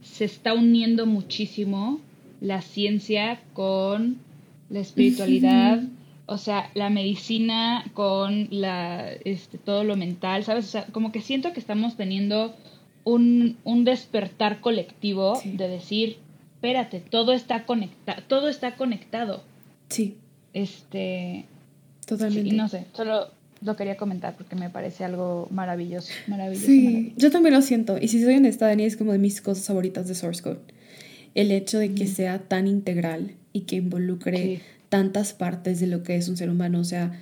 se 0.02 0.26
está 0.26 0.54
uniendo 0.54 1.06
muchísimo 1.06 2.00
la 2.40 2.62
ciencia 2.62 3.42
con 3.54 4.18
la 4.70 4.80
espiritualidad, 4.80 5.84
o 6.26 6.38
sea, 6.38 6.70
la 6.74 6.90
medicina 6.90 7.86
con 7.94 8.48
la, 8.52 9.12
este, 9.26 9.58
todo 9.58 9.84
lo 9.84 9.96
mental, 9.96 10.44
¿sabes? 10.44 10.66
O 10.66 10.72
sea, 10.72 10.86
como 10.88 11.12
que 11.12 11.22
siento 11.22 11.54
que 11.54 11.60
estamos 11.60 11.96
teniendo 11.96 12.54
un, 13.04 13.58
un 13.64 13.84
despertar 13.84 14.62
colectivo 14.62 15.42
de 15.44 15.68
decir, 15.68 16.18
espérate, 16.64 17.04
todo 17.10 17.34
está 17.34 17.66
conectado, 17.66 18.24
todo 18.28 18.48
está 18.48 18.76
conectado. 18.78 19.44
Sí. 19.90 20.16
Este. 20.54 21.46
Totalmente. 22.06 22.50
y 22.50 22.52
no 22.54 22.70
sé, 22.70 22.86
solo 22.94 23.32
lo 23.62 23.76
quería 23.76 23.98
comentar 23.98 24.36
porque 24.38 24.56
me 24.56 24.70
parece 24.70 25.04
algo 25.04 25.48
maravilloso, 25.52 26.12
maravilloso. 26.28 26.66
Sí, 26.66 27.14
yo 27.18 27.32
también 27.32 27.54
lo 27.54 27.62
siento. 27.62 27.98
Y 28.00 28.08
si 28.08 28.24
soy 28.24 28.36
honesta, 28.36 28.68
Dani, 28.68 28.84
es 28.86 28.96
como 28.96 29.12
de 29.12 29.18
mis 29.18 29.42
cosas 29.42 29.66
favoritas 29.66 30.08
de 30.08 30.16
Source 30.16 30.42
Code. 30.42 30.60
El 31.36 31.52
hecho 31.52 31.80
de 31.80 31.94
que 31.94 32.08
sea 32.08 32.40
tan 32.40 32.68
integral 32.68 33.32
y 33.52 33.62
que 33.62 33.78
involucre 33.78 34.62
tantas 34.88 35.34
partes 35.34 35.82
de 35.82 35.88
lo 35.88 36.04
que 36.04 36.16
es 36.16 36.30
un 36.30 36.38
ser 36.38 36.50
humano. 36.50 36.80
O 36.80 36.84
sea, 36.86 37.20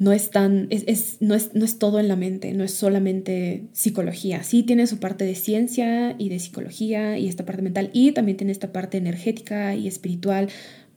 no 0.00 0.12
es 0.12 0.30
tan, 0.30 0.66
es, 0.70 1.18
no, 1.20 1.34
es, 1.34 1.54
no 1.54 1.62
es 1.62 1.78
todo 1.78 2.00
en 2.00 2.08
la 2.08 2.16
mente, 2.16 2.54
no 2.54 2.64
es 2.64 2.72
solamente 2.72 3.64
psicología. 3.72 4.42
Sí 4.42 4.62
tiene 4.62 4.86
su 4.86 4.98
parte 4.98 5.26
de 5.26 5.34
ciencia 5.34 6.16
y 6.18 6.30
de 6.30 6.38
psicología 6.38 7.18
y 7.18 7.28
esta 7.28 7.44
parte 7.44 7.60
mental 7.60 7.90
y 7.92 8.12
también 8.12 8.38
tiene 8.38 8.50
esta 8.50 8.72
parte 8.72 8.96
energética 8.96 9.74
y 9.74 9.86
espiritual, 9.86 10.48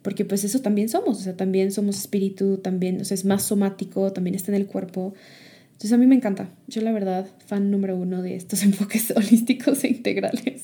porque 0.04 0.24
pues 0.24 0.45
eso 0.45 0.62
también 0.62 0.88
somos, 0.88 1.20
o 1.20 1.22
sea, 1.22 1.36
también 1.36 1.74
somos 1.74 1.97
espíritu, 1.97 2.60
también, 2.60 3.01
o 3.01 3.04
sea, 3.04 3.16
es 3.16 3.26
más 3.26 3.43
somático, 3.43 4.14
también 4.14 4.36
está 4.36 4.54
en 4.54 4.56
el 4.56 4.68
cuerpo. 4.68 5.14
Entonces 5.74 5.91
a 5.91 5.97
mí 5.97 6.08
me 6.08 6.16
encanta, 6.16 6.49
yo 6.68 6.82
la 6.82 6.93
verdad, 6.93 7.28
fan 7.45 7.72
número 7.72 7.97
uno 7.97 8.22
de 8.22 8.38
estos 8.38 8.64
enfoques 8.64 9.12
holísticos 9.12 9.84
e 9.84 9.89
integrales. 9.89 10.64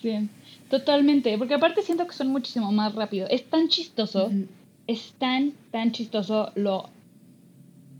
Sí, 0.00 0.30
totalmente, 0.70 1.36
porque 1.36 1.52
aparte 1.52 1.82
siento 1.82 2.06
que 2.06 2.14
son 2.14 2.28
muchísimo 2.28 2.72
más 2.72 2.94
rápido. 2.94 3.28
Es 3.28 3.44
tan 3.44 3.68
chistoso, 3.68 4.30
es 4.86 5.12
tan, 5.18 5.52
tan 5.70 5.92
chistoso 5.92 6.50
lo 6.54 6.93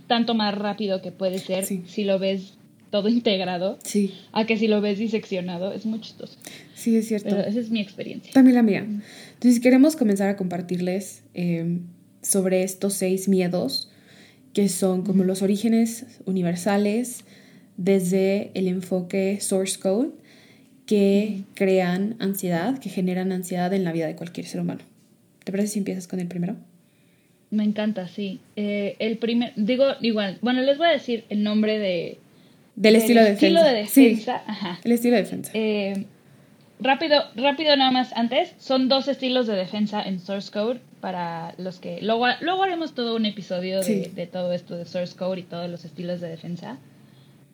tanto 0.07 0.35
más 0.35 0.57
rápido 0.57 1.01
que 1.03 1.13
puede 1.13 1.39
ser 1.39 1.65
si 1.65 2.05
lo 2.05 2.19
ves 2.19 2.55
todo 2.91 3.09
integrado 3.09 3.79
sí. 3.83 4.15
a 4.33 4.47
que 4.47 4.57
si 4.57 4.69
lo 4.69 4.81
ves 4.81 4.99
diseccionado. 4.99 5.73
Es 5.73 5.87
muy 5.87 6.01
chistoso. 6.01 6.39
Sí, 6.75 6.97
es 6.97 7.09
cierto. 7.09 7.37
esa 7.37 7.59
es 7.59 7.71
mi 7.71 7.81
experiencia. 7.81 8.33
También 8.33 8.55
la 8.55 8.63
mía. 8.63 8.87
Entonces 9.35 9.61
queremos 9.61 9.97
comenzar 9.97 10.29
a 10.29 10.37
compartirles 10.37 11.23
em, 11.35 11.83
sobre 12.23 12.63
estos 12.63 12.95
seis 12.95 13.29
miedos 13.29 13.91
que 14.53 14.69
son 14.69 15.03
como 15.03 15.25
los 15.25 15.43
orígenes 15.43 16.07
universales 16.25 17.25
desde 17.77 18.53
el 18.55 18.69
enfoque 18.69 19.41
source 19.41 19.79
code 19.79 20.11
que 20.87 21.45
crean 21.55 22.17
ansiedad, 22.21 22.79
que 22.79 22.89
generan 22.91 23.33
ansiedad 23.33 23.73
en 23.73 23.85
la 23.85 23.93
vida 23.93 24.07
de 24.07 24.15
cualquier 24.15 24.47
ser 24.47 24.61
humano. 24.61 24.83
¿Te 25.43 25.51
parece 25.51 25.73
si 25.73 25.79
empiezas 25.81 26.07
con 26.07 26.21
el 26.21 26.29
primero? 26.29 26.57
Me 27.55 27.63
encanta, 27.63 28.09
sí. 28.09 28.41
Eh, 28.57 28.97
el 28.99 29.19
primer, 29.19 29.53
digo 29.55 29.85
igual, 30.01 30.39
bueno, 30.43 30.61
les 30.63 30.77
voy 30.77 30.89
a 30.89 30.91
decir 30.91 31.25
el 31.29 31.43
nombre 31.43 31.79
de... 31.79 32.19
Del 32.75 32.97
estilo 32.97 33.23
de 33.23 33.31
defensa. 33.31 33.47
Estilo 33.47 33.63
de 33.63 33.75
defensa, 33.75 34.43
ajá. 34.47 34.81
El 34.83 34.93
estilo 34.93 35.15
de 35.15 35.23
defensa. 35.23 35.53
Eh, 35.55 36.05
rápido, 36.81 37.23
rápido 37.37 37.77
nada 37.77 37.93
más 37.93 38.13
antes, 38.15 38.53
son 38.59 38.89
dos 38.89 39.07
estilos 39.07 39.47
de 39.47 39.55
defensa 39.55 40.03
en 40.03 40.19
Source 40.19 40.51
Code 40.51 40.81
para 41.01 41.55
los 41.59 41.79
que... 41.79 42.01
Luego, 42.03 42.27
luego 42.41 42.65
haremos 42.65 42.95
todo 42.95 43.15
un 43.15 43.25
episodio 43.27 43.81
de, 43.83 44.11
de 44.13 44.27
todo 44.27 44.53
esto 44.53 44.77
de 44.77 44.85
Source 44.85 45.15
Code 45.15 45.41
y 45.41 45.43
todos 45.45 45.71
los 45.71 45.85
estilos 45.85 46.21
de 46.21 46.29
defensa. 46.29 46.79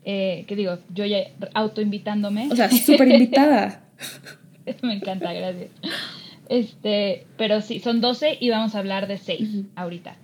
Eh, 0.04 0.44
que 0.46 0.56
digo, 0.56 0.78
yo 0.94 1.04
ya 1.04 1.18
autoinvitándome. 1.52 2.48
O 2.50 2.56
sea, 2.56 2.70
súper 2.70 3.08
invitada. 3.08 3.82
Me 4.82 4.94
encanta, 4.94 5.32
gracias. 5.32 5.70
Este, 6.50 7.26
pero 7.36 7.60
sí, 7.60 7.78
son 7.78 8.00
12 8.00 8.36
y 8.40 8.50
vamos 8.50 8.74
a 8.74 8.80
hablar 8.80 9.06
de 9.06 9.18
6 9.18 9.66
ahorita, 9.76 10.16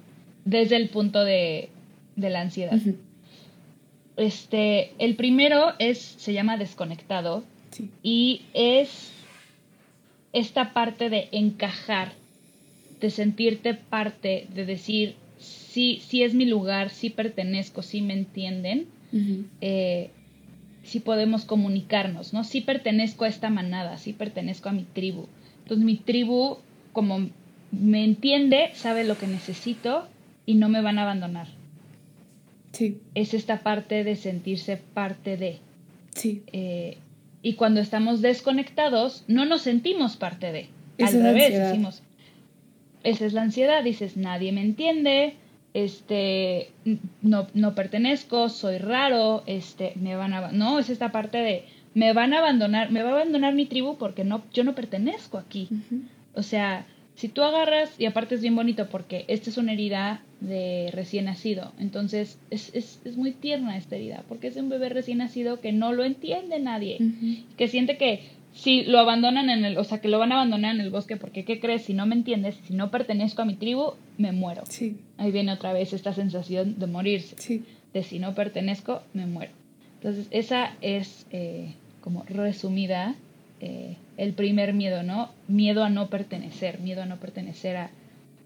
desde 0.44 0.74
el 0.74 0.88
punto 0.88 1.22
de, 1.22 1.68
de 2.16 2.30
la 2.30 2.40
ansiedad. 2.40 2.76
Este, 4.16 4.90
el 4.98 5.14
primero 5.14 5.74
es, 5.78 5.98
se 5.98 6.32
llama 6.32 6.56
desconectado 6.56 7.44
y 8.02 8.42
es 8.54 9.12
esta 10.32 10.72
parte 10.72 11.10
de 11.10 11.28
encajar, 11.30 12.12
de 13.00 13.10
sentirte 13.10 13.74
parte, 13.74 14.48
de 14.52 14.66
decir, 14.66 15.14
sí, 15.38 16.02
sí 16.04 16.24
es 16.24 16.34
mi 16.34 16.46
lugar, 16.46 16.90
sí 16.90 17.08
pertenezco, 17.08 17.82
sí 17.82 18.02
me 18.02 18.14
entienden, 18.14 18.88
eh, 19.60 20.10
sí 20.82 20.98
podemos 20.98 21.44
comunicarnos, 21.44 22.32
¿no? 22.32 22.42
Sí 22.42 22.62
pertenezco 22.62 23.24
a 23.24 23.28
esta 23.28 23.48
manada, 23.48 23.96
sí 23.96 24.12
pertenezco 24.12 24.68
a 24.68 24.72
mi 24.72 24.82
tribu. 24.82 25.28
Entonces 25.66 25.84
mi 25.84 25.96
tribu, 25.96 26.58
como 26.92 27.28
me 27.72 28.04
entiende, 28.04 28.70
sabe 28.74 29.02
lo 29.02 29.18
que 29.18 29.26
necesito 29.26 30.06
y 30.46 30.54
no 30.54 30.68
me 30.68 30.80
van 30.80 31.00
a 31.00 31.02
abandonar. 31.02 31.48
Sí. 32.70 33.00
Es 33.16 33.34
esta 33.34 33.58
parte 33.58 34.04
de 34.04 34.14
sentirse 34.14 34.76
parte 34.76 35.36
de. 35.36 35.58
Sí. 36.14 36.44
Eh, 36.52 36.98
y 37.42 37.54
cuando 37.54 37.80
estamos 37.80 38.22
desconectados, 38.22 39.24
no 39.26 39.44
nos 39.44 39.62
sentimos 39.62 40.16
parte 40.16 40.52
de. 40.52 40.68
Al 41.04 41.20
revés, 41.20 41.58
decimos. 41.58 42.00
Esa 43.02 43.26
es 43.26 43.32
la 43.32 43.42
ansiedad, 43.42 43.82
dices, 43.82 44.16
nadie 44.16 44.52
me 44.52 44.62
entiende, 44.62 45.34
este, 45.74 46.70
no, 47.22 47.48
no 47.54 47.74
pertenezco, 47.74 48.48
soy 48.48 48.78
raro, 48.78 49.42
este, 49.46 49.92
me 49.96 50.14
van 50.14 50.32
a... 50.32 50.52
No, 50.52 50.78
es 50.78 50.90
esta 50.90 51.12
parte 51.12 51.38
de 51.38 51.64
me 51.96 52.12
van 52.12 52.34
a 52.34 52.40
abandonar, 52.40 52.90
me 52.92 53.02
va 53.02 53.08
a 53.08 53.12
abandonar 53.14 53.54
mi 53.54 53.64
tribu 53.64 53.96
porque 53.96 54.22
no, 54.22 54.44
yo 54.52 54.64
no 54.64 54.74
pertenezco 54.74 55.38
aquí. 55.38 55.70
O 56.34 56.42
sea, 56.42 56.84
si 57.14 57.28
tú 57.28 57.42
agarras, 57.42 57.90
y 57.98 58.04
aparte 58.04 58.34
es 58.34 58.42
bien 58.42 58.54
bonito 58.54 58.90
porque 58.90 59.24
esta 59.28 59.48
es 59.48 59.56
una 59.56 59.72
herida 59.72 60.20
de 60.40 60.90
recién 60.92 61.24
nacido, 61.24 61.72
entonces 61.78 62.38
es, 62.50 62.70
es, 62.74 63.00
es 63.06 63.16
muy 63.16 63.32
tierna 63.32 63.78
esta 63.78 63.96
herida, 63.96 64.24
porque 64.28 64.48
es 64.48 64.56
un 64.56 64.68
bebé 64.68 64.90
recién 64.90 65.18
nacido 65.18 65.58
que 65.62 65.72
no 65.72 65.94
lo 65.94 66.04
entiende 66.04 66.60
nadie, 66.60 66.98
que 67.56 67.66
siente 67.66 67.96
que 67.96 68.20
si 68.52 68.84
lo 68.84 68.98
abandonan 68.98 69.48
en 69.48 69.64
el, 69.64 69.78
o 69.78 69.84
sea, 69.84 70.02
que 70.02 70.08
lo 70.08 70.18
van 70.18 70.32
a 70.32 70.34
abandonar 70.34 70.74
en 70.74 70.82
el 70.82 70.90
bosque, 70.90 71.16
porque 71.16 71.46
¿qué 71.46 71.60
crees? 71.60 71.84
Si 71.84 71.94
no 71.94 72.04
me 72.04 72.14
entiendes, 72.14 72.58
si 72.66 72.74
no 72.74 72.90
pertenezco 72.90 73.40
a 73.40 73.46
mi 73.46 73.54
tribu, 73.54 73.94
me 74.18 74.32
muero. 74.32 74.64
Sí. 74.68 74.98
Ahí 75.16 75.32
viene 75.32 75.50
otra 75.50 75.72
vez 75.72 75.94
esta 75.94 76.12
sensación 76.12 76.78
de 76.78 76.86
morirse. 76.86 77.36
Sí. 77.38 77.64
De 77.94 78.02
si 78.02 78.18
no 78.18 78.34
pertenezco, 78.34 79.02
me 79.14 79.24
muero. 79.24 79.52
Entonces, 79.94 80.26
esa 80.30 80.74
es 80.82 81.26
eh, 81.30 81.74
como 82.06 82.24
resumida 82.28 83.16
eh, 83.58 83.96
el 84.16 84.32
primer 84.32 84.74
miedo, 84.74 85.02
¿no? 85.02 85.30
Miedo 85.48 85.82
a 85.82 85.90
no 85.90 86.08
pertenecer, 86.08 86.78
miedo 86.78 87.02
a 87.02 87.06
no 87.06 87.16
pertenecer 87.16 87.76
a, 87.76 87.90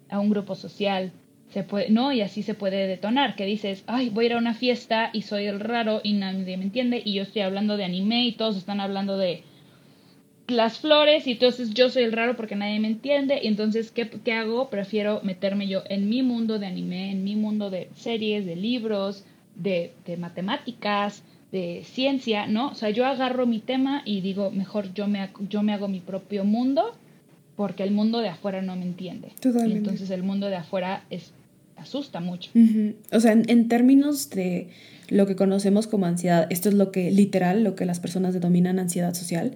a 0.09 0.19
un 0.19 0.31
grupo 0.31 0.55
social, 0.55 1.13
se 1.51 1.63
puede, 1.63 1.91
no, 1.91 2.11
y 2.11 2.23
así 2.23 2.43
se 2.43 2.55
puede 2.55 2.87
detonar, 2.87 3.37
que 3.37 3.45
dices, 3.45 3.85
ay, 3.87 4.09
voy 4.09 4.25
a 4.25 4.27
ir 4.29 4.33
a 4.33 4.39
una 4.39 4.55
fiesta 4.55 5.11
y 5.13 5.21
soy 5.21 5.45
el 5.45 5.61
raro 5.61 6.01
y 6.03 6.15
nadie 6.15 6.57
me 6.57 6.65
entiende 6.65 7.03
y 7.05 7.13
yo 7.13 7.23
estoy 7.23 7.43
hablando 7.43 7.77
de 7.77 7.85
anime 7.85 8.25
y 8.25 8.33
todos 8.33 8.57
están 8.57 8.81
hablando 8.81 9.19
de 9.19 9.43
las 10.49 10.79
flores 10.79 11.27
y 11.27 11.33
entonces 11.33 11.75
yo 11.75 11.91
soy 11.91 12.05
el 12.05 12.13
raro 12.13 12.37
porque 12.37 12.57
nadie 12.57 12.81
me 12.81 12.89
entiende 12.89 13.41
y 13.43 13.47
entonces 13.47 13.91
¿qué, 13.91 14.09
¿qué, 14.09 14.33
hago? 14.33 14.71
Prefiero 14.71 15.21
meterme 15.23 15.69
yo 15.69 15.83
en 15.91 16.09
mi 16.09 16.23
mundo 16.23 16.59
de 16.59 16.65
anime, 16.65 17.11
en 17.11 17.25
mi 17.25 17.37
mundo 17.37 17.69
de 17.69 17.91
series, 17.95 18.47
de 18.47 18.57
libros, 18.57 19.27
de, 19.55 19.93
de 20.07 20.17
matemáticas, 20.17 21.25
de 21.53 21.83
ciencia, 21.85 22.47
¿no? 22.47 22.69
O 22.69 22.75
sea, 22.75 22.91
yo 22.91 23.07
agarro 23.07 23.47
mi 23.47 23.59
tema 23.59 24.03
y 24.05 24.21
digo, 24.21 24.51
mejor 24.51 24.95
yo 24.95 25.09
me, 25.09 25.29
yo 25.49 25.63
me 25.63 25.73
hago 25.73 25.89
mi 25.89 26.01
propio 26.01 26.45
mundo 26.45 26.97
porque 27.57 27.83
el 27.83 27.91
mundo 27.91 28.21
de 28.21 28.29
afuera 28.29 28.63
no 28.63 28.77
me 28.77 28.85
entiende. 28.85 29.33
Totalmente. 29.41 29.75
Y 29.75 29.79
entonces 29.79 30.11
el 30.11 30.23
mundo 30.23 30.47
de 30.47 30.57
afuera 30.57 31.05
es, 31.11 31.33
asusta 31.77 32.21
mucho. 32.21 32.51
Uh 32.55 32.59
-huh. 32.59 32.95
O 33.13 33.21
sea, 33.21 33.33
en, 33.33 33.45
en 33.49 33.69
términos 33.69 34.31
de 34.31 34.69
lo 35.09 35.27
que 35.27 35.35
conocemos 35.35 35.87
como 35.87 36.07
ansiedad, 36.07 36.47
esto 36.51 36.69
es 36.69 36.75
lo 36.75 36.93
que 36.93 37.11
literal, 37.11 37.65
lo 37.65 37.75
que 37.75 37.85
las 37.85 38.01
personas 38.01 38.33
denominan 38.33 38.79
ansiedad 38.79 39.13
social 39.15 39.55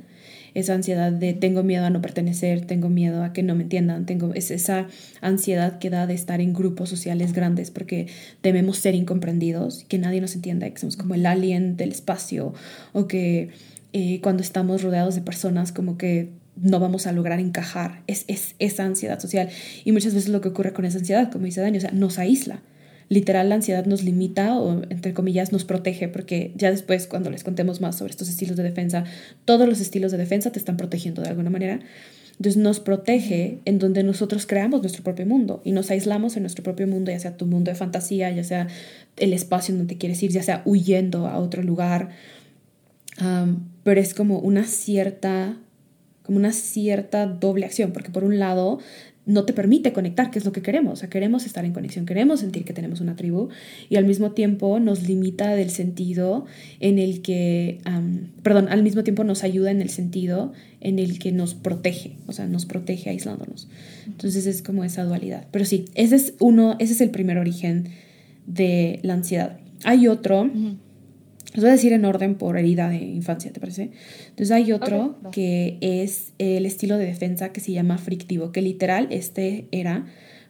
esa 0.55 0.75
ansiedad 0.75 1.13
de 1.13 1.35
tengo 1.35 1.63
miedo 1.63 1.85
a 1.85 1.91
no 1.91 2.01
pertenecer, 2.01 2.65
tengo 2.65 2.89
miedo 2.89 3.23
a 3.23 3.33
que 3.33 3.43
no 3.43 3.55
me 3.55 3.65
entiendan, 3.65 4.07
tengo 4.07 4.33
es 4.35 4.51
esa 4.51 4.87
ansiedad 5.21 5.79
que 5.79 5.91
da 5.91 6.07
de 6.07 6.15
estar 6.15 6.41
en 6.41 6.55
grupos 6.55 6.89
sociales 6.89 7.33
grandes 7.33 7.71
porque 7.71 8.07
tememos 8.41 8.79
ser 8.79 8.95
incomprendidos, 8.95 9.85
que 9.89 9.99
nadie 9.99 10.21
nos 10.21 10.35
entienda, 10.35 10.71
que 10.71 10.79
somos 10.79 10.97
como 10.97 11.15
el 11.15 11.27
alien 11.27 11.77
del 11.77 11.91
espacio 11.91 12.55
o 12.93 13.07
que 13.09 13.51
eh, 13.93 14.21
cuando 14.23 14.43
estamos 14.43 14.83
rodeados 14.83 15.15
de 15.15 15.21
personas 15.21 15.73
como 15.73 15.99
que 15.99 16.31
no 16.57 16.79
vamos 16.79 17.07
a 17.07 17.13
lograr 17.13 17.41
encajar, 17.41 18.03
es, 18.07 18.25
es 18.29 18.55
esa 18.61 18.85
ansiedad 18.85 19.19
social. 19.19 19.49
Y 19.85 19.91
muchas 19.91 20.15
veces 20.15 20.31
lo 20.31 20.41
que 20.41 20.49
ocurre 20.49 20.73
con 20.73 20.85
esa 20.85 20.99
ansiedad, 20.99 21.31
como 21.33 21.47
dice 21.47 21.61
Dani, 21.61 21.79
o 21.79 21.81
sea, 21.81 21.91
nos 21.91 22.19
aísla 22.19 22.61
literal 23.09 23.49
la 23.49 23.57
ansiedad 23.57 23.87
nos 23.87 24.03
limita 24.03 24.59
o 24.59 24.83
entre 24.91 25.15
comillas 25.15 25.53
nos 25.53 25.65
protege 25.65 26.09
porque 26.09 26.53
ya 26.57 26.71
después 26.71 27.07
cuando 27.07 27.31
les 27.31 27.45
contemos 27.45 27.81
más 27.81 27.97
sobre 27.97 28.11
estos 28.11 28.29
estilos 28.29 28.57
de 28.57 28.63
defensa, 28.63 29.05
todos 29.45 29.69
los 29.69 29.81
estilos 29.81 30.13
de 30.13 30.19
defensa 30.19 30.51
te 30.53 30.59
están 30.59 30.77
protegiendo 30.77 31.23
de 31.23 31.29
alguna 31.29 31.51
manera. 31.51 31.81
Entonces 32.37 32.57
nos 32.57 32.81
protege 32.81 33.61
en 33.65 33.79
donde 33.79 34.03
nosotros 34.03 34.47
creamos 34.47 34.81
nuestro 34.81 35.05
propio 35.05 35.25
mundo 35.25 35.61
y 35.65 35.73
nos 35.73 35.91
aislamos 35.91 36.37
en 36.37 36.43
nuestro 36.43 36.65
propio 36.65 36.87
mundo, 36.89 37.13
ya 37.13 37.19
sea 37.21 37.37
tu 37.37 37.47
mundo 37.47 37.71
de 37.71 37.77
fantasía, 37.77 38.31
ya 38.33 38.43
sea 38.43 38.67
el 39.17 39.33
espacio 39.33 39.73
en 39.73 39.79
donde 39.79 39.99
quieres 39.99 40.21
ir, 40.23 40.33
ya 40.33 40.43
sea 40.43 40.63
huyendo 40.65 41.29
a 41.29 41.39
otro 41.39 41.63
lugar. 41.63 42.11
Pero 43.85 44.01
es 44.01 44.15
como 44.15 44.41
una 44.41 44.65
cierta 44.65 45.57
como 46.25 46.39
una 46.39 46.53
cierta 46.53 47.27
doble 47.27 47.67
acción, 47.67 47.93
porque 47.93 48.11
por 48.11 48.25
un 48.25 48.39
lado 48.39 48.79
no 49.27 49.45
te 49.45 49.53
permite 49.53 49.93
conectar, 49.93 50.31
que 50.31 50.39
es 50.39 50.45
lo 50.45 50.53
que 50.53 50.61
queremos. 50.61 50.93
O 50.93 50.97
sea, 50.97 51.09
queremos 51.09 51.47
estar 51.47 51.65
en 51.65 51.73
conexión, 51.73 52.05
queremos 52.05 52.41
sentir 52.41 52.65
que 52.65 52.73
tenemos 52.73 53.01
una 53.01 53.17
tribu 53.17 53.49
y 53.89 53.97
al 53.97 54.05
mismo 54.05 54.33
tiempo 54.33 54.79
nos 54.81 55.07
limita 55.07 55.55
del 55.55 55.71
sentido 55.71 56.45
en 56.81 56.99
el 56.99 57.23
que, 57.23 57.79
perdón, 58.43 58.69
al 58.69 58.83
mismo 58.83 59.03
tiempo 59.03 59.25
nos 59.25 59.43
ayuda 59.43 59.71
en 59.71 59.81
el 59.81 59.89
sentido 59.89 60.53
en 60.81 60.99
el 60.99 61.19
que 61.19 61.33
nos 61.33 61.55
protege, 61.55 62.17
o 62.27 62.33
sea, 62.33 62.47
nos 62.47 62.67
protege 62.67 63.11
aislándonos. 63.11 63.69
Entonces 64.07 64.47
es 64.47 64.61
como 64.61 64.85
esa 64.85 65.05
dualidad. 65.05 65.47
Pero 65.51 65.65
sí, 65.65 65.87
ese 65.95 66.17
es 66.17 66.35
uno, 66.41 66.77
ese 66.79 66.93
es 66.93 67.01
el 67.01 67.11
primer 67.11 67.39
origen 67.39 67.89
de 68.47 69.01
la 69.03 69.15
ansiedad. 69.15 69.59
Hay 69.85 70.07
otro. 70.07 70.51
Los 71.55 71.63
voy 71.63 71.71
a 71.71 71.75
decir 71.75 71.93
en 71.93 72.05
orden 72.05 72.35
por 72.35 72.59
herida 72.59 72.89
de 72.89 72.97
infancia, 72.97 73.53
¿te 73.53 73.61
parece? 73.61 73.93
Entonces 74.31 74.51
hay 74.51 74.73
otro 74.73 75.17
okay. 75.23 75.79
que 75.81 76.03
es 76.03 76.33
el 76.39 76.67
estilo 76.67 76.99
de 76.99 77.07
defensa 77.07 77.53
que 77.53 77.61
se 77.61 77.71
llama 77.71 77.97
frictivo, 77.97 78.51
que 78.51 78.61
literal 78.61 79.07
este 79.11 79.69
era 79.71 80.05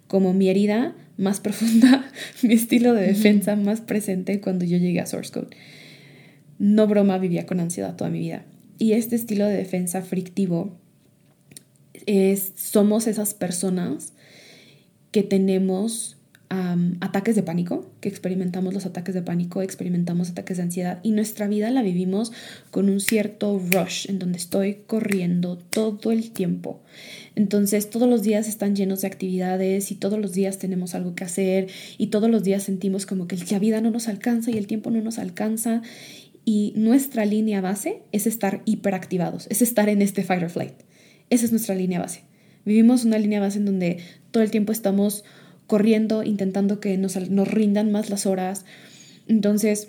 como 0.09 0.33
mi 0.33 0.49
herida 0.49 0.97
más 1.19 1.41
profunda, 1.43 2.11
mi 2.43 2.55
estilo 2.55 2.95
de 2.95 3.07
defensa 3.07 3.55
más 3.55 3.83
presente 3.83 4.41
cuando 4.41 4.65
yo 4.65 4.79
llegué 4.79 5.01
a 5.01 5.07
Source 5.07 5.31
Code. 5.31 5.55
No 6.59 6.87
broma, 6.87 7.19
vivía 7.19 7.45
con 7.45 7.61
ansiedad 7.61 7.97
toda 7.97 8.09
mi 8.09 8.21
vida. 8.21 8.47
Y 8.79 8.93
este 8.93 9.15
estilo 9.15 9.47
de 9.47 9.57
defensa 9.59 10.01
frictivo 10.01 10.75
es, 12.07 12.53
somos 12.57 13.07
esas 13.07 13.35
personas 13.35 14.15
que 15.11 15.23
tenemos 15.23 16.17
ataques 17.01 17.37
de 17.37 17.43
pánico, 17.43 17.91
que 18.01 18.09
experimentamos 18.09 18.75
los 18.75 18.87
ataques 18.87 19.15
de 19.15 19.23
pánico, 19.23 19.63
experimentamos 19.63 20.31
ataques 20.31 20.59
de 20.59 20.65
ansiedad 20.65 21.01
y 21.03 21.13
nuestra 21.13 21.49
vida 21.49 21.71
la 21.71 21.83
vivimos 21.83 22.33
con 22.71 22.89
un 22.89 23.01
cierto 23.01 23.61
rush 23.73 24.09
en 24.09 24.19
donde 24.19 24.39
estoy 24.39 24.83
corriendo 24.87 25.57
todo 25.57 26.13
el 26.13 26.31
tiempo. 26.31 26.83
Entonces 27.35 27.91
todos 27.91 28.09
los 28.09 28.23
días 28.23 28.49
están 28.49 28.77
llenos 28.77 29.01
de 29.01 29.09
actividades 29.09 29.91
y 29.91 29.95
todos 29.95 30.19
los 30.19 30.33
días 30.33 30.59
tenemos 30.59 30.95
algo 30.95 31.15
que 31.15 31.25
hacer 31.25 31.69
y 31.99 32.09
todos 32.09 32.31
los 32.31 32.45
días 32.45 32.63
sentimos 32.63 33.07
como 33.07 33.27
que 33.27 33.37
la 33.37 33.59
vida 33.59 33.81
no 33.81 33.91
nos 33.91 34.09
alcanza 34.09 34.51
y 34.51 34.59
el 34.59 34.67
tiempo 34.67 34.91
no 34.91 35.01
nos 35.01 35.19
alcanza 35.19 35.83
y 36.45 36.73
nuestra 36.77 37.25
línea 37.25 37.61
base 37.61 38.03
es 38.13 38.27
estar 38.27 38.63
hiperactivados, 38.65 39.47
es 39.51 39.63
estar 39.63 39.89
en 39.89 40.03
este 40.03 40.25
fight 40.25 40.43
or 40.43 40.51
flight. 40.51 40.75
Esa 41.31 41.47
es 41.47 41.53
nuestra 41.53 41.75
línea 41.75 42.01
base. 42.01 42.23
Vivimos 42.65 43.05
una 43.05 43.19
línea 43.19 43.41
base 43.41 43.59
en 43.59 43.65
donde 43.65 43.99
todo 44.31 44.43
el 44.43 44.51
tiempo 44.51 44.73
estamos 44.73 45.25
corriendo, 45.67 46.23
intentando 46.23 46.81
que 46.81 46.97
nos, 46.99 47.17
nos 47.31 47.49
rindan 47.49 47.93
más 47.93 48.11
las 48.11 48.27
horas. 48.27 48.65
Entonces, 49.27 49.89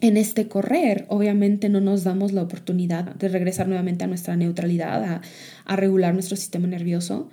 en 0.00 0.16
este 0.16 0.48
correr, 0.48 1.06
obviamente 1.08 1.68
no 1.68 1.80
nos 1.80 2.04
damos 2.04 2.32
la 2.32 2.42
oportunidad 2.42 3.14
de 3.14 3.28
regresar 3.28 3.68
nuevamente 3.68 4.04
a 4.04 4.06
nuestra 4.06 4.36
neutralidad, 4.36 5.22
a, 5.64 5.76
regular 5.76 6.12
nuestro 6.12 6.36
sistema 6.36 6.66
nervioso. 6.66 7.30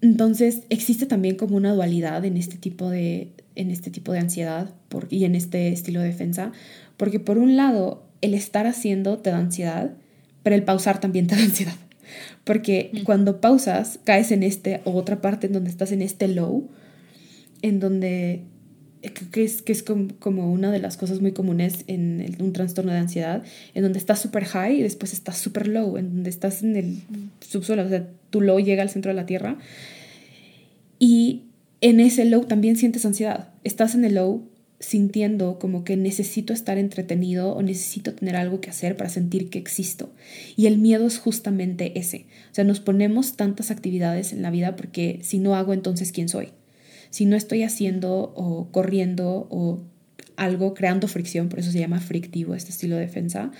Entonces, 0.00 0.62
existe 0.68 1.06
también 1.06 1.36
como 1.36 1.56
una 1.56 1.72
dualidad 1.72 2.24
en 2.24 2.36
este 2.36 2.56
tipo 2.56 2.90
de, 2.90 3.32
en 3.54 3.70
este 3.70 3.90
tipo 3.90 4.12
de 4.12 4.18
ansiedad 4.18 4.74
por, 4.88 5.06
y 5.10 5.24
en 5.24 5.34
este 5.34 5.68
estilo 5.68 6.00
de 6.00 6.08
defensa, 6.08 6.52
porque 6.96 7.20
por 7.20 7.38
un 7.38 7.56
lado, 7.56 8.04
el 8.20 8.34
estar 8.34 8.66
haciendo 8.66 9.18
te 9.18 9.30
da 9.30 9.38
ansiedad, 9.38 9.94
pero 10.42 10.56
el 10.56 10.64
pausar 10.64 11.00
también 11.00 11.26
te 11.28 11.36
da 11.36 11.42
ansiedad. 11.42 11.74
Porque 12.44 12.90
mm. 12.92 13.02
cuando 13.04 13.40
pausas, 13.40 13.98
caes 14.04 14.30
en 14.32 14.42
este 14.42 14.80
o 14.84 14.92
otra 14.92 15.20
parte 15.20 15.46
en 15.46 15.52
donde 15.52 15.70
estás 15.70 15.92
en 15.92 16.02
este 16.02 16.28
low, 16.28 16.68
en 17.62 17.80
donde 17.80 18.44
que 19.30 19.44
es, 19.44 19.62
que 19.62 19.72
es 19.72 19.82
como, 19.82 20.52
una 20.52 20.72
de 20.72 20.80
las 20.80 20.96
cosas 20.96 21.20
muy 21.20 21.32
comunes 21.32 21.84
en 21.86 22.20
el, 22.20 22.42
un 22.42 22.52
trastorno 22.52 22.92
de 22.92 22.98
ansiedad, 22.98 23.42
en 23.74 23.82
donde 23.82 23.98
estás 23.98 24.20
súper 24.20 24.44
high 24.44 24.78
y 24.78 24.82
después 24.82 25.12
estás 25.12 25.38
súper 25.38 25.68
low, 25.68 25.96
en 25.96 26.10
donde 26.14 26.30
estás 26.30 26.62
en 26.62 26.76
el 26.76 26.98
subsuelo, 27.40 27.84
o 27.84 27.88
sea, 27.88 28.08
tu 28.30 28.40
low 28.40 28.58
llega 28.58 28.82
al 28.82 28.90
centro 28.90 29.10
de 29.10 29.14
la 29.14 29.26
tierra. 29.26 29.58
Y 30.98 31.44
en 31.80 32.00
ese 32.00 32.24
low 32.24 32.44
también 32.44 32.76
sientes 32.76 33.06
ansiedad. 33.06 33.50
Estás 33.62 33.94
en 33.94 34.04
el 34.04 34.16
low 34.16 34.48
sintiendo 34.80 35.58
como 35.58 35.82
que 35.82 35.96
necesito 35.96 36.52
estar 36.52 36.78
entretenido 36.78 37.52
o 37.52 37.62
necesito 37.62 38.14
tener 38.14 38.36
algo 38.36 38.60
que 38.60 38.70
hacer 38.70 38.96
para 38.96 39.10
sentir 39.10 39.50
que 39.50 39.58
existo. 39.58 40.12
Y 40.56 40.66
el 40.66 40.78
miedo 40.78 41.06
es 41.06 41.18
justamente 41.18 41.98
ese. 41.98 42.26
O 42.52 42.54
sea, 42.54 42.64
nos 42.64 42.80
ponemos 42.80 43.36
tantas 43.36 43.70
actividades 43.70 44.32
en 44.32 44.42
la 44.42 44.50
vida 44.50 44.76
porque 44.76 45.18
si 45.22 45.38
no 45.38 45.56
hago 45.56 45.72
entonces 45.72 46.12
quién 46.12 46.28
soy. 46.28 46.50
Si 47.10 47.24
no 47.24 47.36
estoy 47.36 47.62
haciendo 47.62 48.32
o 48.36 48.68
corriendo 48.70 49.48
o 49.50 49.82
algo 50.36 50.74
creando 50.74 51.08
fricción, 51.08 51.48
por 51.48 51.58
eso 51.58 51.72
se 51.72 51.80
llama 51.80 52.00
frictivo 52.00 52.54
este 52.54 52.70
estilo 52.70 52.96
de 52.96 53.02
defensa. 53.02 53.50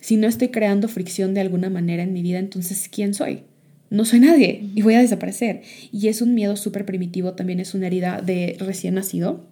Si 0.00 0.16
no 0.16 0.28
estoy 0.28 0.48
creando 0.48 0.86
fricción 0.86 1.34
de 1.34 1.40
alguna 1.40 1.70
manera 1.70 2.04
en 2.04 2.12
mi 2.12 2.22
vida, 2.22 2.38
entonces 2.38 2.88
¿quién 2.88 3.14
soy? 3.14 3.42
No 3.90 4.04
soy 4.04 4.20
nadie 4.20 4.70
y 4.76 4.82
voy 4.82 4.94
a 4.94 5.00
desaparecer. 5.00 5.62
Y 5.90 6.06
es 6.06 6.22
un 6.22 6.34
miedo 6.34 6.54
súper 6.54 6.86
primitivo, 6.86 7.32
también 7.32 7.58
es 7.58 7.74
una 7.74 7.88
herida 7.88 8.22
de 8.22 8.56
recién 8.60 8.94
nacido 8.94 9.49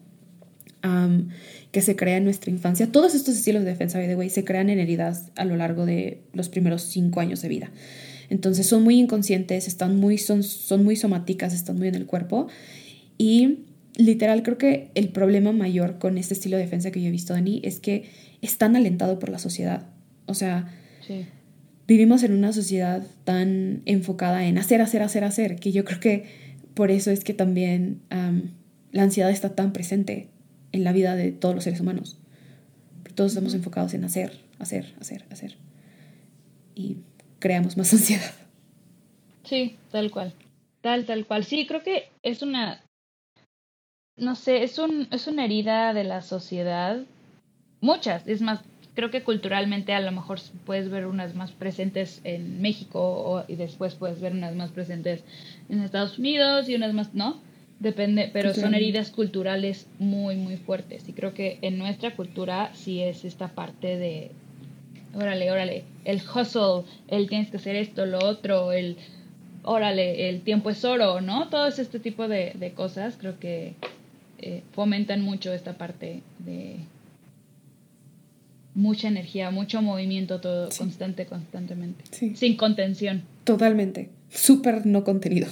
um, 0.84 1.28
que 1.72 1.80
se 1.82 1.96
crea 1.96 2.16
en 2.16 2.24
nuestra 2.24 2.50
infancia. 2.50 2.90
Todos 2.90 3.14
estos 3.14 3.36
estilos 3.36 3.64
de 3.64 3.70
defensa, 3.70 3.98
by 3.98 4.08
the 4.08 4.16
way, 4.16 4.30
se 4.30 4.44
crean 4.44 4.70
en 4.70 4.78
heridas 4.78 5.30
a 5.36 5.44
lo 5.44 5.56
largo 5.56 5.86
de 5.86 6.22
los 6.32 6.48
primeros 6.48 6.82
cinco 6.82 7.20
años 7.20 7.42
de 7.42 7.48
vida. 7.48 7.70
Entonces 8.30 8.66
son 8.66 8.82
muy 8.82 8.98
inconscientes, 8.98 9.68
están 9.68 9.96
muy, 9.96 10.18
son, 10.18 10.42
son 10.42 10.84
muy 10.84 10.96
somáticas, 10.96 11.54
están 11.54 11.78
muy 11.78 11.88
en 11.88 11.94
el 11.94 12.06
cuerpo. 12.06 12.48
Y 13.16 13.60
literal 13.96 14.42
creo 14.42 14.58
que 14.58 14.90
el 14.94 15.08
problema 15.08 15.52
mayor 15.52 15.98
con 15.98 16.18
este 16.18 16.34
estilo 16.34 16.56
de 16.56 16.62
defensa 16.62 16.90
que 16.90 17.00
yo 17.00 17.08
he 17.08 17.10
visto, 17.10 17.32
Dani, 17.32 17.60
es 17.64 17.80
que 17.80 18.04
es 18.42 18.58
tan 18.58 18.76
alentado 18.76 19.18
por 19.18 19.28
la 19.28 19.38
sociedad. 19.38 19.86
O 20.26 20.34
sea, 20.34 20.72
vivimos 21.86 22.22
en 22.22 22.32
una 22.32 22.52
sociedad 22.52 23.04
tan 23.24 23.82
enfocada 23.86 24.46
en 24.46 24.58
hacer, 24.58 24.82
hacer, 24.82 25.02
hacer, 25.02 25.24
hacer, 25.24 25.56
que 25.56 25.72
yo 25.72 25.84
creo 25.84 26.00
que 26.00 26.24
por 26.74 26.90
eso 26.90 27.10
es 27.10 27.24
que 27.24 27.34
también 27.34 28.02
la 28.92 29.02
ansiedad 29.02 29.30
está 29.30 29.54
tan 29.54 29.72
presente 29.72 30.28
en 30.72 30.84
la 30.84 30.92
vida 30.92 31.16
de 31.16 31.32
todos 31.32 31.54
los 31.54 31.64
seres 31.64 31.80
humanos. 31.80 32.18
Todos 33.14 33.32
estamos 33.32 33.54
enfocados 33.54 33.94
en 33.94 34.04
hacer, 34.04 34.40
hacer, 34.58 34.94
hacer, 35.00 35.24
hacer. 35.30 35.56
Y 36.74 36.98
creamos 37.38 37.76
más 37.76 37.92
ansiedad. 37.92 38.32
Sí, 39.44 39.76
tal 39.90 40.10
cual. 40.10 40.34
Tal, 40.80 41.04
tal 41.04 41.26
cual. 41.26 41.44
Sí, 41.44 41.66
creo 41.66 41.82
que 41.82 42.10
es 42.22 42.42
una, 42.42 42.82
no 44.18 44.34
sé, 44.34 44.62
es, 44.62 44.78
un, 44.78 45.08
es 45.10 45.26
una 45.26 45.44
herida 45.44 45.94
de 45.94 46.04
la 46.04 46.22
sociedad. 46.22 47.04
Muchas, 47.80 48.26
es 48.26 48.40
más, 48.40 48.60
creo 48.94 49.10
que 49.10 49.22
culturalmente 49.22 49.94
a 49.94 50.00
lo 50.00 50.12
mejor 50.12 50.40
puedes 50.66 50.90
ver 50.90 51.06
unas 51.06 51.34
más 51.34 51.52
presentes 51.52 52.20
en 52.24 52.60
México 52.60 53.00
o, 53.00 53.44
y 53.46 53.56
después 53.56 53.94
puedes 53.94 54.20
ver 54.20 54.32
unas 54.32 54.54
más 54.54 54.70
presentes 54.70 55.24
en 55.68 55.80
Estados 55.80 56.18
Unidos 56.18 56.68
y 56.68 56.74
unas 56.74 56.92
más, 56.92 57.14
¿no? 57.14 57.40
Depende, 57.80 58.28
pero 58.32 58.54
son 58.54 58.74
heridas 58.74 59.10
culturales 59.10 59.86
muy, 60.00 60.34
muy 60.34 60.56
fuertes. 60.56 61.08
Y 61.08 61.12
creo 61.12 61.32
que 61.32 61.58
en 61.62 61.78
nuestra 61.78 62.16
cultura 62.16 62.72
sí 62.74 63.00
es 63.00 63.24
esta 63.24 63.48
parte 63.48 63.96
de, 63.96 64.32
órale, 65.14 65.50
órale, 65.52 65.84
el 66.04 66.20
hustle, 66.20 66.82
el 67.06 67.28
tienes 67.28 67.50
que 67.50 67.58
hacer 67.58 67.76
esto, 67.76 68.04
lo 68.04 68.18
otro, 68.18 68.72
el, 68.72 68.96
órale, 69.62 70.28
el 70.28 70.40
tiempo 70.40 70.70
es 70.70 70.84
oro, 70.84 71.20
¿no? 71.20 71.48
Todo 71.48 71.68
este 71.68 72.00
tipo 72.00 72.26
de, 72.26 72.52
de 72.58 72.72
cosas 72.72 73.16
creo 73.16 73.38
que 73.38 73.74
eh, 74.40 74.62
fomentan 74.72 75.22
mucho 75.22 75.52
esta 75.52 75.78
parte 75.78 76.22
de 76.38 76.76
mucha 78.74 79.08
energía, 79.08 79.50
mucho 79.50 79.82
movimiento, 79.82 80.40
todo 80.40 80.68
constante, 80.78 81.26
constantemente. 81.26 82.04
Sin 82.10 82.56
contención. 82.56 83.22
Totalmente. 83.44 84.08
Súper 84.30 84.86
no 84.86 85.02
contenido. 85.02 85.48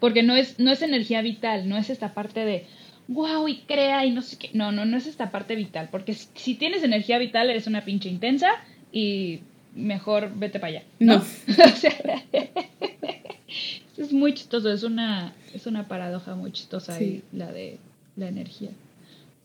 Porque 0.00 0.22
no 0.22 0.36
es, 0.36 0.58
no 0.58 0.70
es 0.70 0.82
energía 0.82 1.22
vital, 1.22 1.68
no 1.68 1.78
es 1.78 1.90
esta 1.90 2.14
parte 2.14 2.44
de 2.44 2.66
wow 3.08 3.48
y 3.48 3.58
crea 3.60 4.04
y 4.04 4.10
no 4.10 4.22
sé 4.22 4.36
qué. 4.36 4.50
No, 4.52 4.72
no, 4.72 4.84
no 4.84 4.96
es 4.96 5.06
esta 5.06 5.30
parte 5.30 5.54
vital. 5.54 5.88
Porque 5.90 6.14
si, 6.14 6.54
tienes 6.54 6.82
energía 6.82 7.18
vital, 7.18 7.50
eres 7.50 7.66
una 7.66 7.84
pinche 7.84 8.08
intensa 8.08 8.48
y 8.92 9.40
mejor 9.74 10.32
vete 10.36 10.60
para 10.60 10.78
allá. 10.78 10.82
No. 10.98 11.22
es 13.96 14.12
muy 14.12 14.34
chistoso, 14.34 14.72
es 14.72 14.82
una, 14.82 15.34
es 15.52 15.66
una 15.66 15.88
paradoja 15.88 16.34
muy 16.34 16.52
chistosa 16.52 16.94
ahí, 16.94 17.22
la 17.32 17.52
de 17.52 17.78
la 18.16 18.28
energía. 18.28 18.70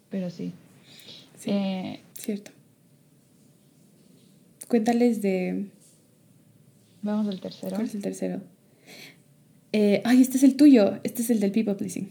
Pero 0.10 0.30
sí. 0.30 0.54
Sí, 1.38 1.52
eh, 1.52 2.02
cierto. 2.14 2.52
Cuéntales 4.68 5.22
de... 5.22 5.66
Vamos 7.02 7.28
al 7.28 7.40
tercero. 7.40 7.76
¿Cuál 7.76 7.88
es 7.88 7.96
el 7.96 8.02
tercero? 8.02 8.42
Eh, 9.72 10.02
ay, 10.06 10.22
este 10.22 10.38
es 10.38 10.44
el 10.44 10.56
tuyo. 10.56 11.00
Este 11.04 11.22
es 11.22 11.30
el 11.30 11.40
del 11.40 11.52
people 11.52 11.76
pleasing. 11.76 12.10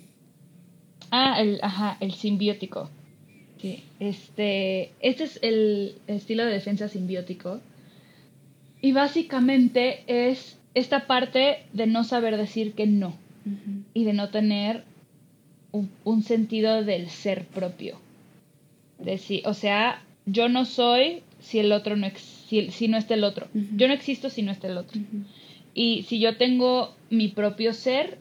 Ah, 1.10 1.40
el, 1.40 1.58
ajá, 1.62 1.96
el 2.00 2.12
simbiótico. 2.12 2.90
Sí, 3.60 3.82
este, 3.98 4.92
este 5.00 5.24
es 5.24 5.38
el 5.42 5.96
estilo 6.06 6.44
de 6.44 6.52
defensa 6.52 6.88
simbiótico. 6.88 7.60
Y 8.80 8.92
básicamente 8.92 10.04
es 10.06 10.58
esta 10.74 11.06
parte 11.06 11.64
de 11.72 11.86
no 11.86 12.04
saber 12.04 12.36
decir 12.36 12.74
que 12.74 12.86
no. 12.86 13.16
Y 13.94 14.04
de 14.04 14.12
no 14.12 14.28
tener 14.28 14.84
un, 16.04 16.22
sentido 16.22 16.84
del 16.84 17.08
ser 17.08 17.46
propio. 17.46 17.98
De 18.98 19.18
o 19.46 19.54
sea, 19.54 20.02
yo 20.26 20.50
no 20.50 20.66
soy 20.66 21.22
si 21.40 21.58
el 21.58 21.72
otro 21.72 21.96
no, 21.96 22.08
si, 22.48 22.70
si 22.70 22.88
no 22.88 22.98
está 22.98 23.14
el 23.14 23.24
otro. 23.24 23.48
Yo 23.54 23.88
no 23.88 23.94
existo 23.94 24.28
si 24.28 24.42
no 24.42 24.52
está 24.52 24.68
el 24.68 24.76
otro. 24.76 25.00
Y 25.78 26.02
si 26.08 26.18
yo 26.18 26.36
tengo 26.36 26.92
mi 27.08 27.28
propio 27.28 27.72
ser, 27.72 28.18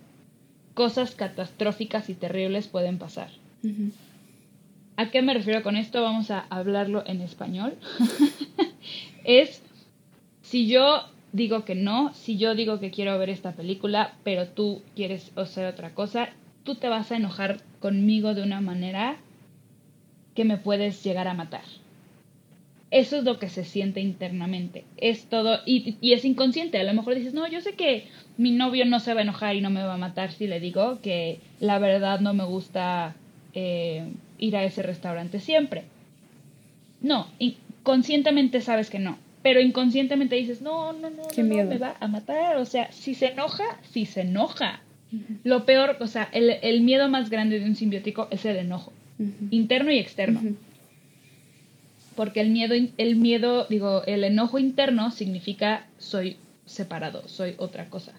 cosas 0.75 1.15
catastróficas 1.15 2.07
y 2.07 2.13
terribles 2.13 2.67
pueden 2.67 2.99
pasar. 2.99 3.31
¿A 4.95 5.09
qué 5.09 5.23
me 5.23 5.33
refiero 5.33 5.63
con 5.63 5.75
esto? 5.75 6.03
Vamos 6.03 6.29
a 6.29 6.45
hablarlo 6.51 7.03
en 7.07 7.19
español. 7.21 7.73
es 9.23 9.63
si 10.43 10.67
yo 10.67 11.01
digo 11.31 11.65
que 11.65 11.73
no, 11.73 12.13
si 12.13 12.37
yo 12.37 12.53
digo 12.53 12.79
que 12.79 12.91
quiero 12.91 13.17
ver 13.17 13.31
esta 13.31 13.53
película, 13.53 14.13
pero 14.23 14.47
tú 14.49 14.83
quieres 14.95 15.31
hacer 15.35 15.65
otra 15.65 15.95
cosa, 15.95 16.29
tú 16.63 16.75
te 16.75 16.89
vas 16.89 17.11
a 17.11 17.17
enojar 17.17 17.63
conmigo 17.79 18.35
de 18.35 18.43
una 18.43 18.61
manera 18.61 19.17
que 20.35 20.45
me 20.45 20.57
puedes 20.57 21.03
llegar 21.03 21.27
a 21.27 21.33
matar. 21.33 21.63
Eso 22.89 23.17
es 23.17 23.23
lo 23.23 23.38
que 23.38 23.49
se 23.49 23.65
siente 23.65 23.99
internamente. 23.99 24.85
Es 24.95 25.25
todo, 25.25 25.59
y, 25.65 25.97
es 26.01 26.23
inconsciente. 26.23 26.79
A 26.79 26.83
lo 26.83 26.93
mejor 26.93 27.15
dices, 27.15 27.33
no, 27.33 27.47
yo 27.47 27.59
sé 27.59 27.73
que 27.73 28.05
mi 28.38 28.51
novio 28.51 28.85
no 28.85 28.99
se 28.99 29.13
va 29.13 29.19
a 29.19 29.23
enojar 29.23 29.55
y 29.55 29.61
no 29.61 29.69
me 29.69 29.83
va 29.83 29.95
a 29.95 29.97
matar 29.97 30.31
si 30.31 30.47
le 30.47 30.59
digo 30.59 30.99
que 31.01 31.39
la 31.59 31.79
verdad 31.79 32.21
no 32.21 32.33
me 32.33 32.45
gusta 32.45 33.15
eh, 33.53 34.07
ir 34.38 34.55
a 34.55 34.63
ese 34.63 34.83
restaurante 34.83 35.39
siempre. 35.39 35.83
No, 37.01 37.27
conscientemente 37.83 38.61
sabes 38.61 38.89
que 38.89 38.99
no. 38.99 39.17
Pero 39.43 39.59
inconscientemente 39.59 40.35
dices, 40.35 40.61
no, 40.61 40.93
no, 40.93 41.09
no, 41.09 41.23
no, 41.23 41.43
me 41.43 41.77
va 41.77 41.95
a 41.99 42.07
matar. 42.07 42.55
O 42.57 42.65
sea, 42.65 42.91
si 42.91 43.15
se 43.15 43.27
enoja, 43.27 43.65
si 43.91 44.05
se 44.05 44.21
enoja. 44.21 44.81
Lo 45.43 45.65
peor, 45.65 45.97
o 46.01 46.07
sea, 46.07 46.29
el, 46.33 46.81
miedo 46.81 47.07
más 47.07 47.29
grande 47.29 47.59
de 47.59 47.65
un 47.65 47.75
simbiótico 47.75 48.27
es 48.29 48.43
el 48.43 48.57
enojo, 48.57 48.91
interno 49.51 49.89
y 49.89 49.99
externo 49.99 50.41
porque 52.18 52.41
el 52.41 52.49
miedo, 52.49 52.74
el 52.97 53.15
miedo, 53.15 53.68
digo, 53.70 54.03
el 54.05 54.24
enojo 54.24 54.57
interno 54.57 55.11
significa 55.11 55.86
soy 55.99 56.38
separado, 56.65 57.28
soy 57.28 57.53
otra 57.59 57.91
cosa. 57.91 58.11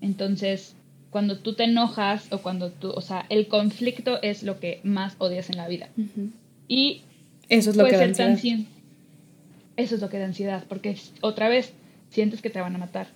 Entonces, 0.00 0.74
cuando 1.10 1.38
tú 1.38 1.52
te 1.52 1.64
enojas 1.64 2.32
o 2.32 2.38
cuando 2.38 2.70
tú, 2.70 2.90
o 2.90 3.02
sea, 3.02 3.26
el 3.28 3.46
conflicto 3.46 4.22
es 4.22 4.42
lo 4.42 4.58
que 4.58 4.80
más 4.84 5.16
odias 5.18 5.50
en 5.50 5.58
la 5.58 5.68
vida. 5.68 5.90
Y 6.66 7.02
eso 7.50 7.70
es 7.70 7.76
lo 7.76 7.84
que 7.84 7.98
da 7.98 8.04
ansiedad. 8.04 8.60
eso 9.76 9.94
es 9.96 10.00
lo 10.00 10.08
que 10.08 10.18
da 10.18 10.24
ansiedad, 10.24 10.64
porque 10.66 10.96
otra 11.20 11.50
vez 11.50 11.74
sientes 12.08 12.40
que 12.40 12.48
te 12.48 12.62
van 12.62 12.74
a 12.74 12.78
matar, 12.78 13.08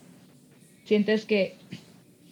sientes 0.85 1.25
que 1.25 1.57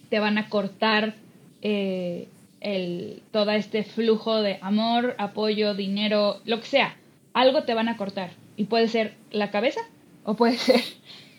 te 0.09 0.19
van 0.19 0.37
a 0.37 0.47
cortar 0.47 1.15
eh, 1.63 2.27
el, 2.61 3.23
todo 3.31 3.49
este 3.49 3.83
flujo 3.83 4.43
de 4.43 4.59
amor, 4.61 5.15
apoyo, 5.17 5.73
dinero, 5.73 6.39
lo 6.45 6.59
que 6.59 6.67
sea 6.67 6.97
algo 7.33 7.63
te 7.63 7.73
van 7.73 7.89
a 7.89 7.97
cortar. 7.97 8.31
Y 8.57 8.65
puede 8.65 8.87
ser 8.87 9.15
la 9.31 9.51
cabeza 9.51 9.81
o 10.23 10.35
puede 10.35 10.57
ser, 10.57 10.81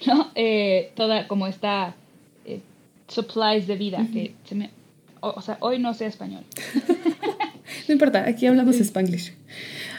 ¿no? 0.07 0.31
Eh, 0.35 0.93
toda 0.95 1.27
como 1.29 1.47
esta 1.47 1.95
eh, 2.45 2.61
supplies 3.09 3.67
de 3.67 3.77
vida 3.77 4.07
que 4.13 4.35
se 4.45 4.55
me... 4.55 4.71
O, 5.21 5.41
sea, 5.41 5.57
hoy 5.61 5.79
no 5.79 5.95
sé 5.95 6.05
español. 6.05 6.45
no 7.89 7.93
importa, 7.93 8.29
aquí 8.29 8.47
hablamos 8.47 8.77
spanglish. 8.79 9.33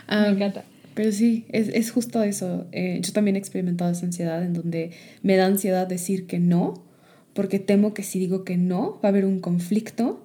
me 0.08 0.28
encanta. 0.28 0.64
Pero 0.94 1.12
sí, 1.12 1.46
es, 1.50 1.68
es 1.70 1.92
justo 1.92 2.24
eso. 2.24 2.68
Eh, 2.72 3.00
yo 3.02 3.12
también 3.12 3.36
he 3.36 3.40
experimentado 3.40 3.92
esa 3.92 4.06
ansiedad 4.06 4.44
en 4.44 4.54
donde 4.54 4.92
me 5.24 5.36
da 5.36 5.48
ansiedad 5.48 5.88
decir 5.88 6.28
que 6.28 6.40
no, 6.40 6.86
porque 7.34 7.60
temo 7.60 7.94
que 7.94 8.04
si 8.04 8.18
digo 8.18 8.44
que 8.44 8.56
no, 8.56 9.00
va 9.04 9.06
a 9.06 9.08
haber 9.10 9.26
un 9.26 9.42
conflicto 9.42 10.24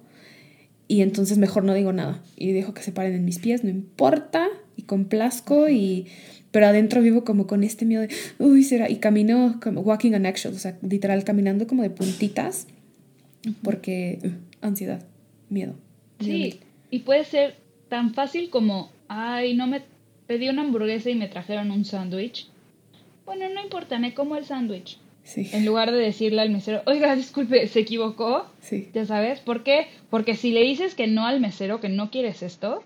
y 0.87 1.01
entonces 1.01 1.37
mejor 1.37 1.63
no 1.63 1.73
digo 1.73 1.91
nada 1.91 2.21
y 2.37 2.53
dejo 2.53 2.73
que 2.73 2.83
se 2.83 2.91
paren 2.91 3.13
en 3.13 3.25
mis 3.25 3.39
pies, 3.39 3.63
no 3.63 3.69
importa, 3.69 4.47
y 4.81 4.83
complazco 4.83 5.69
y 5.69 6.07
pero 6.51 6.67
adentro 6.67 7.01
vivo 7.01 7.23
como 7.23 7.47
con 7.47 7.63
este 7.63 7.85
miedo 7.85 8.01
de, 8.01 8.09
uy, 8.37 8.63
será, 8.63 8.89
y 8.89 8.97
camino 8.97 9.59
como 9.63 9.81
walking 9.81 10.11
on 10.13 10.25
eggshells, 10.25 10.57
o 10.57 10.59
sea, 10.59 10.77
literal 10.81 11.23
caminando 11.23 11.65
como 11.65 11.81
de 11.81 11.89
puntitas, 11.89 12.67
porque 13.63 14.19
uh, 14.23 14.65
ansiedad, 14.65 15.01
miedo. 15.49 15.75
Sí, 16.19 16.59
y 16.89 16.99
puede 16.99 17.23
ser 17.23 17.55
tan 17.87 18.13
fácil 18.13 18.49
como, 18.49 18.91
ay, 19.07 19.55
no 19.55 19.65
me 19.67 19.81
pedí 20.27 20.49
una 20.49 20.61
hamburguesa 20.61 21.09
y 21.09 21.15
me 21.15 21.29
trajeron 21.29 21.71
un 21.71 21.85
sándwich. 21.85 22.47
Bueno, 23.25 23.47
no 23.49 23.63
importa, 23.63 23.97
me 23.97 24.13
como 24.13 24.35
el 24.35 24.45
sándwich. 24.45 24.97
En 25.35 25.65
lugar 25.65 25.91
de 25.91 25.99
decirle 25.99 26.41
al 26.41 26.49
mesero, 26.49 26.81
oiga, 26.85 27.15
disculpe, 27.15 27.67
se 27.67 27.79
equivocó. 27.79 28.47
Sí. 28.59 28.89
Ya 28.93 29.05
sabes, 29.05 29.39
¿por 29.39 29.63
qué? 29.63 29.87
Porque 30.09 30.35
si 30.35 30.51
le 30.51 30.63
dices 30.63 30.95
que 30.95 31.07
no 31.07 31.25
al 31.25 31.39
mesero, 31.39 31.79
que 31.79 31.89
no 31.89 32.09
quieres 32.11 32.43
esto, 32.43 32.83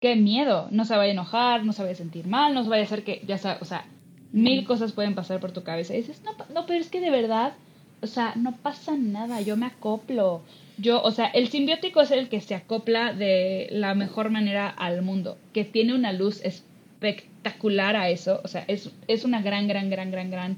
qué 0.00 0.16
miedo. 0.16 0.68
No 0.70 0.84
se 0.84 0.96
vaya 0.96 1.10
a 1.10 1.12
enojar, 1.12 1.64
no 1.64 1.72
se 1.72 1.82
vaya 1.82 1.92
a 1.92 1.96
sentir 1.96 2.26
mal, 2.26 2.54
no 2.54 2.62
se 2.64 2.70
vaya 2.70 2.82
a 2.82 2.86
hacer 2.86 3.04
que, 3.04 3.22
ya 3.26 3.38
sabes, 3.38 3.62
o 3.62 3.64
sea, 3.64 3.84
mil 4.32 4.64
cosas 4.64 4.92
pueden 4.92 5.14
pasar 5.14 5.40
por 5.40 5.52
tu 5.52 5.62
cabeza. 5.62 5.94
Y 5.94 5.98
dices, 5.98 6.22
no, 6.24 6.32
no, 6.52 6.66
pero 6.66 6.80
es 6.80 6.88
que 6.88 7.00
de 7.00 7.10
verdad, 7.10 7.54
o 8.02 8.06
sea, 8.06 8.32
no 8.36 8.56
pasa 8.56 8.96
nada, 8.96 9.40
yo 9.40 9.56
me 9.56 9.66
acoplo. 9.66 10.42
Yo, 10.78 11.02
o 11.02 11.10
sea, 11.10 11.26
el 11.26 11.48
simbiótico 11.48 12.00
es 12.00 12.10
el 12.10 12.28
que 12.28 12.40
se 12.40 12.54
acopla 12.54 13.12
de 13.12 13.68
la 13.70 13.94
mejor 13.94 14.30
manera 14.30 14.68
al 14.68 15.02
mundo, 15.02 15.36
que 15.52 15.64
tiene 15.64 15.94
una 15.94 16.12
luz 16.12 16.40
espectacular 16.42 17.96
a 17.96 18.08
eso. 18.08 18.40
O 18.44 18.48
sea, 18.48 18.64
es, 18.66 18.90
es 19.06 19.24
una 19.24 19.42
gran, 19.42 19.68
gran, 19.68 19.90
gran, 19.90 20.10
gran, 20.10 20.30
gran 20.30 20.56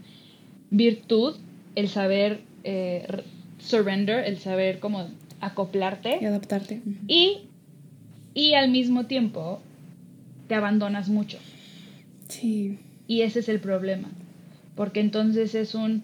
virtud 0.70 1.36
el 1.74 1.88
saber 1.88 2.40
eh, 2.62 3.24
surrender, 3.58 4.24
el 4.24 4.38
saber 4.38 4.78
cómo 4.78 5.08
acoplarte. 5.40 6.18
Y 6.20 6.26
adaptarte. 6.26 6.82
Y, 7.08 7.48
y 8.34 8.54
al 8.54 8.70
mismo 8.70 9.06
tiempo 9.06 9.60
te 10.48 10.54
abandonas 10.54 11.08
mucho. 11.08 11.38
Sí. 12.28 12.78
Y 13.06 13.22
ese 13.22 13.40
es 13.40 13.48
el 13.48 13.60
problema. 13.60 14.08
Porque 14.74 15.00
entonces 15.00 15.54
es 15.54 15.74
un, 15.74 16.02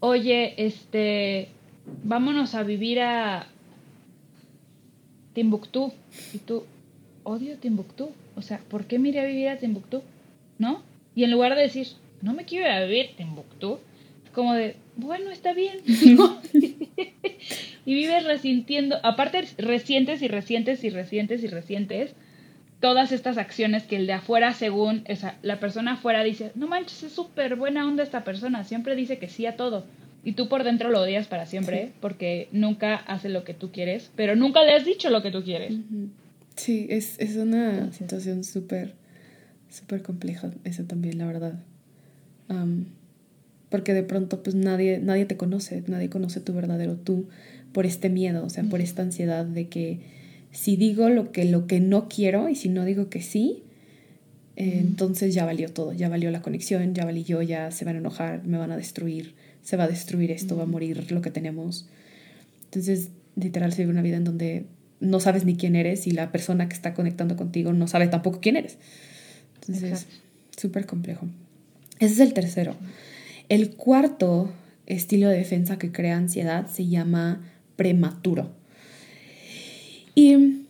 oye, 0.00 0.54
este, 0.64 1.48
vámonos 2.04 2.54
a 2.54 2.62
vivir 2.62 3.00
a 3.00 3.46
Timbuktu. 5.32 5.92
Y 6.32 6.38
tú, 6.38 6.64
odio 7.24 7.56
Timbuktu. 7.58 8.10
O 8.36 8.42
sea, 8.42 8.58
¿por 8.68 8.86
qué 8.86 8.98
me 8.98 9.08
iré 9.10 9.20
a 9.20 9.26
vivir 9.26 9.48
a 9.48 9.58
Timbuktu? 9.58 10.02
¿No? 10.58 10.82
Y 11.14 11.24
en 11.24 11.30
lugar 11.30 11.54
de 11.54 11.62
decir, 11.62 11.88
no 12.22 12.32
me 12.32 12.44
quiero 12.44 12.66
ir 12.66 12.72
a 12.72 12.84
vivir 12.84 13.10
a 13.12 13.16
Timbuktu, 13.16 13.78
es 14.24 14.30
como 14.30 14.54
de, 14.54 14.76
bueno, 14.96 15.30
está 15.30 15.52
bien. 15.52 15.78
y 17.84 17.94
vives 17.94 18.24
resintiendo, 18.24 18.98
aparte 19.02 19.44
resientes 19.58 20.22
y 20.22 20.28
resientes 20.28 20.84
y 20.84 20.90
resientes 20.90 21.42
y 21.42 21.46
resientes 21.48 22.14
todas 22.84 23.12
estas 23.12 23.38
acciones 23.38 23.84
que 23.84 23.96
el 23.96 24.06
de 24.06 24.12
afuera, 24.12 24.52
según 24.52 25.04
esa, 25.06 25.36
la 25.40 25.58
persona 25.58 25.92
afuera 25.92 26.22
dice, 26.22 26.52
no 26.54 26.66
manches, 26.66 27.02
es 27.02 27.12
súper 27.12 27.56
buena 27.56 27.88
onda 27.88 28.02
esta 28.02 28.24
persona, 28.24 28.62
siempre 28.62 28.94
dice 28.94 29.16
que 29.16 29.30
sí 29.30 29.46
a 29.46 29.56
todo. 29.56 29.86
Y 30.22 30.32
tú 30.32 30.50
por 30.50 30.64
dentro 30.64 30.90
lo 30.90 31.00
odias 31.00 31.26
para 31.26 31.46
siempre 31.46 31.92
porque 32.02 32.48
nunca 32.52 32.96
hace 32.96 33.30
lo 33.30 33.42
que 33.42 33.54
tú 33.54 33.72
quieres, 33.72 34.10
pero 34.16 34.36
nunca 34.36 34.62
le 34.64 34.74
has 34.74 34.84
dicho 34.84 35.08
lo 35.08 35.22
que 35.22 35.30
tú 35.30 35.42
quieres. 35.42 35.72
Sí, 36.56 36.86
es, 36.90 37.18
es 37.20 37.36
una 37.36 37.90
situación 37.92 38.44
súper, 38.44 38.92
súper 39.70 40.02
compleja, 40.02 40.50
eso 40.64 40.84
también, 40.84 41.16
la 41.16 41.26
verdad. 41.26 41.54
porque 43.70 43.94
de 43.94 44.02
pronto 44.02 44.42
pues 44.42 44.54
nadie, 44.54 44.98
nadie 44.98 45.24
te 45.24 45.38
conoce, 45.38 45.84
nadie 45.86 46.10
conoce 46.10 46.40
tu 46.40 46.52
verdadero 46.52 46.96
tú 46.96 47.28
por 47.74 47.84
este 47.84 48.08
miedo, 48.08 48.46
o 48.46 48.48
sea, 48.48 48.62
por 48.64 48.80
esta 48.80 49.02
ansiedad 49.02 49.44
de 49.44 49.68
que 49.68 49.98
si 50.52 50.76
digo 50.76 51.10
lo 51.10 51.32
que, 51.32 51.44
lo 51.44 51.66
que 51.66 51.80
no 51.80 52.08
quiero 52.08 52.48
y 52.48 52.54
si 52.54 52.68
no 52.68 52.84
digo 52.84 53.10
que 53.10 53.20
sí, 53.20 53.64
eh, 54.56 54.78
entonces 54.78 55.34
ya 55.34 55.44
valió 55.44 55.68
todo, 55.68 55.92
ya 55.92 56.08
valió 56.08 56.30
la 56.30 56.40
conexión, 56.40 56.94
ya 56.94 57.04
valí 57.04 57.24
yo, 57.24 57.42
ya 57.42 57.72
se 57.72 57.84
van 57.84 57.96
a 57.96 57.98
enojar, 57.98 58.46
me 58.46 58.56
van 58.56 58.70
a 58.70 58.76
destruir, 58.76 59.34
se 59.62 59.76
va 59.76 59.84
a 59.84 59.88
destruir 59.88 60.30
esto, 60.30 60.56
va 60.56 60.62
a 60.62 60.66
morir 60.66 61.10
lo 61.10 61.20
que 61.20 61.32
tenemos. 61.32 61.88
Entonces, 62.66 63.08
literal, 63.34 63.72
se 63.72 63.82
vive 63.82 63.90
una 63.90 64.02
vida 64.02 64.16
en 64.16 64.24
donde 64.24 64.66
no 65.00 65.18
sabes 65.18 65.44
ni 65.44 65.56
quién 65.56 65.74
eres 65.74 66.06
y 66.06 66.12
la 66.12 66.30
persona 66.30 66.68
que 66.68 66.74
está 66.74 66.94
conectando 66.94 67.36
contigo 67.36 67.72
no 67.72 67.88
sabe 67.88 68.06
tampoco 68.06 68.40
quién 68.40 68.54
eres. 68.56 68.78
Entonces, 69.56 70.06
súper 70.56 70.86
complejo. 70.86 71.26
Ese 71.98 72.14
es 72.14 72.20
el 72.20 72.32
tercero. 72.32 72.76
El 73.48 73.70
cuarto 73.70 74.52
estilo 74.86 75.28
de 75.28 75.38
defensa 75.38 75.78
que 75.78 75.90
crea 75.90 76.16
ansiedad 76.16 76.68
se 76.68 76.86
llama 76.86 77.40
prematuro. 77.76 78.50
Y 80.14 80.64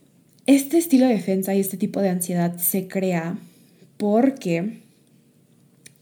este 0.45 0.77
estilo 0.77 1.07
de 1.07 1.13
defensa 1.13 1.55
y 1.55 1.59
este 1.59 1.77
tipo 1.77 2.01
de 2.01 2.09
ansiedad 2.09 2.57
se 2.57 2.87
crea 2.87 3.37
porque 3.97 4.79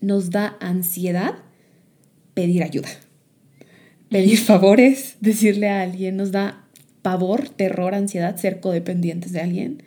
nos 0.01 0.31
da 0.31 0.57
ansiedad 0.59 1.35
pedir 2.33 2.63
ayuda, 2.63 2.89
pedir 4.09 4.37
favores, 4.37 5.15
decirle 5.21 5.69
a 5.69 5.81
alguien, 5.81 6.17
nos 6.17 6.31
da 6.31 6.63
pavor, 7.01 7.49
terror, 7.49 7.93
ansiedad, 7.93 8.35
ser 8.37 8.59
codependientes 8.59 9.31
de 9.31 9.41
alguien. 9.41 9.83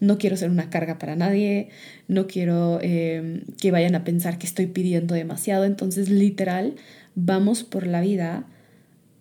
No 0.00 0.18
quiero 0.18 0.36
ser 0.36 0.50
una 0.50 0.70
carga 0.70 0.98
para 0.98 1.14
nadie, 1.14 1.68
no 2.08 2.26
quiero 2.26 2.78
eh, 2.82 3.44
que 3.58 3.70
vayan 3.70 3.94
a 3.94 4.04
pensar 4.04 4.38
que 4.38 4.46
estoy 4.46 4.66
pidiendo 4.66 5.14
demasiado. 5.14 5.64
Entonces, 5.64 6.08
literal, 6.08 6.74
vamos 7.14 7.62
por 7.62 7.86
la 7.86 8.00
vida 8.00 8.44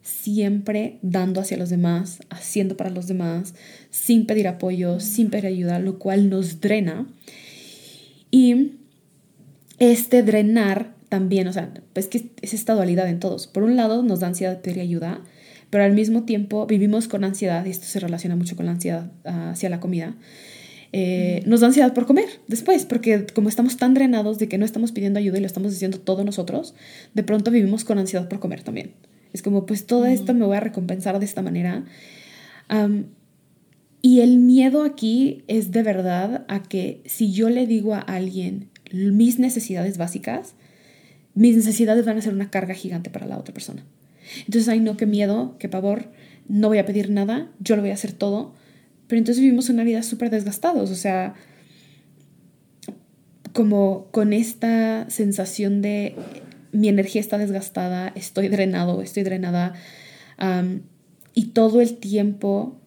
siempre 0.03 0.99
dando 1.01 1.41
hacia 1.41 1.57
los 1.57 1.69
demás, 1.69 2.19
haciendo 2.29 2.77
para 2.77 2.89
los 2.89 3.07
demás, 3.07 3.55
sin 3.89 4.25
pedir 4.25 4.47
apoyo, 4.47 4.99
sin 4.99 5.29
pedir 5.29 5.47
ayuda, 5.47 5.79
lo 5.79 5.97
cual 5.97 6.29
nos 6.29 6.59
drena. 6.61 7.07
Y 8.29 8.73
este 9.79 10.21
drenar 10.21 10.93
también, 11.09 11.47
o 11.47 11.53
sea, 11.53 11.73
pues 11.93 12.07
que 12.07 12.29
es 12.41 12.53
esta 12.53 12.73
dualidad 12.73 13.07
en 13.07 13.19
todos. 13.19 13.47
Por 13.47 13.63
un 13.63 13.75
lado 13.75 14.03
nos 14.03 14.19
da 14.19 14.27
ansiedad 14.27 14.61
pedir 14.61 14.81
ayuda, 14.81 15.21
pero 15.69 15.85
al 15.85 15.93
mismo 15.93 16.23
tiempo 16.23 16.65
vivimos 16.67 17.07
con 17.07 17.23
ansiedad, 17.23 17.65
y 17.65 17.69
esto 17.69 17.85
se 17.85 17.99
relaciona 17.99 18.35
mucho 18.35 18.55
con 18.55 18.65
la 18.65 18.73
ansiedad 18.73 19.09
ah, 19.23 19.51
hacia 19.51 19.69
la 19.69 19.79
comida. 19.79 20.15
Eh, 20.91 21.41
nos 21.45 21.61
da 21.61 21.67
ansiedad 21.67 21.93
por 21.93 22.05
comer 22.05 22.27
después, 22.47 22.85
porque 22.85 23.25
como 23.33 23.49
estamos 23.49 23.77
tan 23.77 23.93
drenados 23.93 24.37
de 24.37 24.47
que 24.47 24.57
no 24.57 24.65
estamos 24.65 24.91
pidiendo 24.91 25.17
ayuda 25.17 25.37
y 25.37 25.41
lo 25.41 25.47
estamos 25.47 25.73
haciendo 25.73 25.99
todos 25.99 26.25
nosotros, 26.25 26.75
de 27.13 27.23
pronto 27.23 27.51
vivimos 27.51 27.85
con 27.85 27.97
ansiedad 27.99 28.27
por 28.27 28.39
comer 28.39 28.63
también. 28.63 28.91
Es 29.33 29.41
como, 29.41 29.65
pues 29.65 29.85
todo 29.85 30.05
esto 30.05 30.33
me 30.33 30.45
voy 30.45 30.57
a 30.57 30.61
recompensar 30.61 31.19
de 31.19 31.25
esta 31.25 31.41
manera. 31.41 31.83
y 34.01 34.19
el 34.21 34.37
miedo 34.37 34.83
aquí 34.83 35.43
es 35.47 35.71
de 35.71 35.83
verdad 35.83 36.45
a 36.47 36.61
que 36.61 37.01
si 37.05 37.31
yo 37.31 37.49
le 37.49 37.67
digo 37.67 37.93
a 37.95 37.99
alguien 37.99 38.69
mis 38.91 39.39
necesidades 39.39 39.97
básicas, 39.97 40.53
mis 41.33 41.55
necesidades 41.55 42.05
van 42.05 42.17
a 42.17 42.21
ser 42.21 42.33
una 42.33 42.51
carga 42.51 42.75
gigante 42.75 43.09
para 43.09 43.25
la 43.25 43.37
otra 43.37 43.53
persona. 43.53 43.83
Entonces, 44.39 44.69
ay, 44.69 44.79
no, 44.79 44.97
qué 44.97 45.05
miedo, 45.05 45.55
qué 45.59 45.67
pavor, 45.67 46.11
no 46.47 46.67
voy 46.67 46.77
a 46.77 46.85
pedir 46.85 47.09
nada, 47.09 47.49
yo 47.59 47.75
lo 47.75 47.81
voy 47.81 47.91
a 47.91 47.95
hacer 47.95 48.13
todo. 48.13 48.53
Pero 49.07 49.19
entonces 49.19 49.41
vivimos 49.41 49.69
una 49.69 49.83
vida 49.83 50.03
súper 50.03 50.29
desgastados, 50.29 50.91
o 50.91 50.95
sea, 50.95 51.33
como 53.53 54.07
con 54.11 54.33
esta 54.33 55.09
sensación 55.09 55.81
de 55.81 56.15
mi 56.73 56.89
energía 56.89 57.21
está 57.21 57.37
desgastada, 57.37 58.11
estoy 58.15 58.49
drenado, 58.49 59.01
estoy 59.01 59.23
drenada, 59.23 59.73
y 61.33 61.45
todo 61.47 61.79
el 61.79 61.97
tiempo 61.97 62.77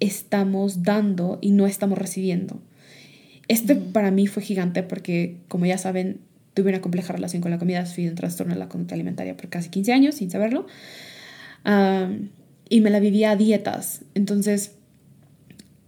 estamos 0.00 0.82
dando 0.82 1.38
y 1.40 1.50
no 1.50 1.66
estamos 1.66 1.98
recibiendo. 1.98 2.60
Este 3.48 3.74
para 3.76 4.10
mí 4.10 4.26
fue 4.26 4.42
gigante 4.42 4.82
porque, 4.82 5.36
como 5.48 5.66
ya 5.66 5.76
saben, 5.76 6.20
tuve 6.54 6.70
una 6.70 6.80
compleja 6.80 7.12
relación 7.12 7.42
con 7.42 7.50
la 7.50 7.58
comida, 7.58 7.84
fui 7.84 8.08
un 8.08 8.14
trastorno 8.14 8.54
de 8.54 8.60
la 8.60 8.68
conducta 8.68 8.94
alimentaria 8.94 9.36
por 9.36 9.48
casi 9.48 9.68
15 9.68 9.92
años 9.92 10.14
sin 10.14 10.30
saberlo. 10.30 10.66
y 12.72 12.80
me 12.80 12.90
la 12.90 13.00
vivía 13.00 13.32
a 13.32 13.36
dietas. 13.36 14.02
Entonces, 14.14 14.72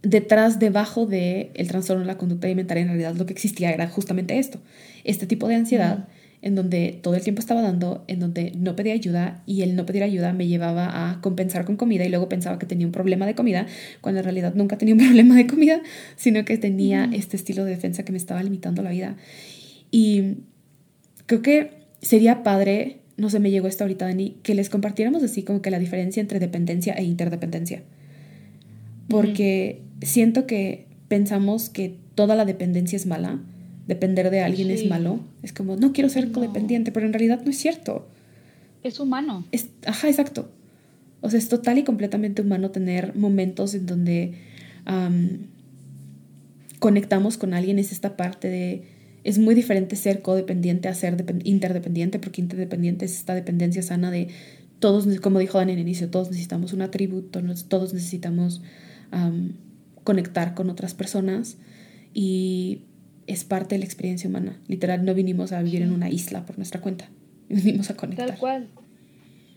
detrás, 0.03 0.59
debajo 0.59 1.05
del 1.05 1.49
el 1.55 1.67
trastorno 1.67 2.01
de 2.01 2.07
la 2.07 2.17
conducta 2.17 2.47
alimentaria, 2.47 2.83
en 2.83 2.89
realidad 2.89 3.15
lo 3.15 3.25
que 3.25 3.33
existía 3.33 3.71
era 3.71 3.87
justamente 3.87 4.37
esto, 4.37 4.59
este 5.03 5.25
tipo 5.25 5.47
de 5.47 5.55
ansiedad. 5.55 6.07
En 6.41 6.55
donde 6.55 6.99
todo 7.01 7.15
el 7.15 7.23
tiempo 7.23 7.39
estaba 7.39 7.61
dando, 7.61 8.03
en 8.07 8.19
donde 8.19 8.51
no 8.55 8.75
pedía 8.75 8.93
ayuda 8.93 9.43
y 9.45 9.61
el 9.61 9.75
no 9.75 9.85
pedir 9.85 10.03
ayuda 10.03 10.33
me 10.33 10.47
llevaba 10.47 11.09
a 11.09 11.21
compensar 11.21 11.65
con 11.65 11.75
comida 11.75 12.05
y 12.05 12.09
luego 12.09 12.29
pensaba 12.29 12.59
que 12.59 12.65
tenía 12.65 12.85
un 12.85 12.93
problema 12.93 13.25
de 13.25 13.35
comida, 13.35 13.65
cuando 14.01 14.19
en 14.19 14.25
realidad 14.25 14.53
nunca 14.55 14.77
tenía 14.77 14.93
un 14.93 14.99
problema 15.05 15.35
de 15.35 15.47
comida, 15.47 15.81
sino 16.15 16.45
que 16.45 16.57
tenía 16.57 17.09
este 17.13 17.37
estilo 17.37 17.65
de 17.65 17.71
defensa 17.71 18.03
que 18.03 18.11
me 18.11 18.17
estaba 18.17 18.41
limitando 18.43 18.83
la 18.83 18.91
vida. 18.91 19.15
Y 19.91 20.35
Creo 21.25 21.41
que 21.41 21.71
sería 22.01 22.43
padre, 22.43 22.97
no 23.17 23.29
sé, 23.29 23.39
me 23.39 23.51
llegó 23.51 23.67
esto 23.67 23.83
ahorita, 23.83 24.05
Dani, 24.05 24.37
que 24.43 24.53
les 24.53 24.69
compartiéramos 24.69 25.23
así 25.23 25.43
como 25.43 25.61
que 25.61 25.71
la 25.71 25.79
diferencia 25.79 26.21
entre 26.21 26.39
dependencia 26.39 26.93
e 26.93 27.03
interdependencia. 27.03 27.83
Porque 29.07 29.81
siento 30.01 30.45
que 30.45 30.85
pensamos 31.07 31.69
que 31.69 31.95
toda 32.15 32.35
la 32.35 32.45
dependencia 32.45 32.95
es 32.95 33.05
mala, 33.05 33.39
depender 33.87 34.29
de 34.29 34.41
alguien 34.41 34.71
es 34.71 34.87
malo. 34.87 35.19
Es 35.43 35.53
como, 35.53 35.75
no 35.75 35.93
quiero 35.93 36.09
ser 36.09 36.31
codependiente, 36.31 36.91
pero 36.91 37.05
en 37.05 37.13
realidad 37.13 37.41
no 37.43 37.51
es 37.51 37.57
cierto. 37.57 38.07
Es 38.83 38.99
humano. 38.99 39.45
Es, 39.51 39.69
ajá, 39.85 40.09
exacto. 40.09 40.49
O 41.21 41.29
sea, 41.29 41.39
es 41.39 41.49
total 41.49 41.77
y 41.77 41.83
completamente 41.83 42.41
humano 42.41 42.71
tener 42.71 43.15
momentos 43.15 43.73
en 43.73 43.85
donde 43.85 44.33
conectamos 46.79 47.37
con 47.37 47.53
alguien, 47.53 47.79
es 47.79 47.91
esta 47.91 48.15
parte 48.15 48.47
de 48.47 48.95
es 49.23 49.39
muy 49.39 49.55
diferente 49.55 49.95
ser 49.95 50.21
codependiente 50.21 50.87
a 50.87 50.93
ser 50.93 51.25
interdependiente, 51.43 52.19
porque 52.19 52.41
interdependiente 52.41 53.05
es 53.05 53.17
esta 53.17 53.33
dependencia 53.33 53.81
sana 53.81 54.11
de 54.11 54.27
todos, 54.77 55.07
como 55.19 55.39
dijo 55.39 55.57
Dan 55.57 55.71
en 55.71 55.79
el 55.79 55.81
inicio, 55.81 56.11
todos 56.11 56.29
necesitamos 56.29 56.73
un 56.73 56.83
atributo, 56.83 57.41
todos 57.67 57.93
necesitamos 57.95 58.61
conectar 60.03 60.53
con 60.53 60.69
otras 60.69 60.93
personas 60.93 61.57
y 62.13 62.81
es 63.27 63.43
parte 63.43 63.75
de 63.75 63.79
la 63.79 63.85
experiencia 63.85 64.29
humana. 64.29 64.59
Literal, 64.67 65.03
no 65.03 65.13
vinimos 65.13 65.51
a 65.51 65.61
vivir 65.61 65.81
en 65.81 65.91
una 65.91 66.09
isla 66.09 66.45
por 66.45 66.57
nuestra 66.57 66.81
cuenta, 66.81 67.09
vinimos 67.49 67.89
a 67.89 67.95
conectar. 67.95 68.27
Tal 68.27 68.37
cual. 68.37 68.67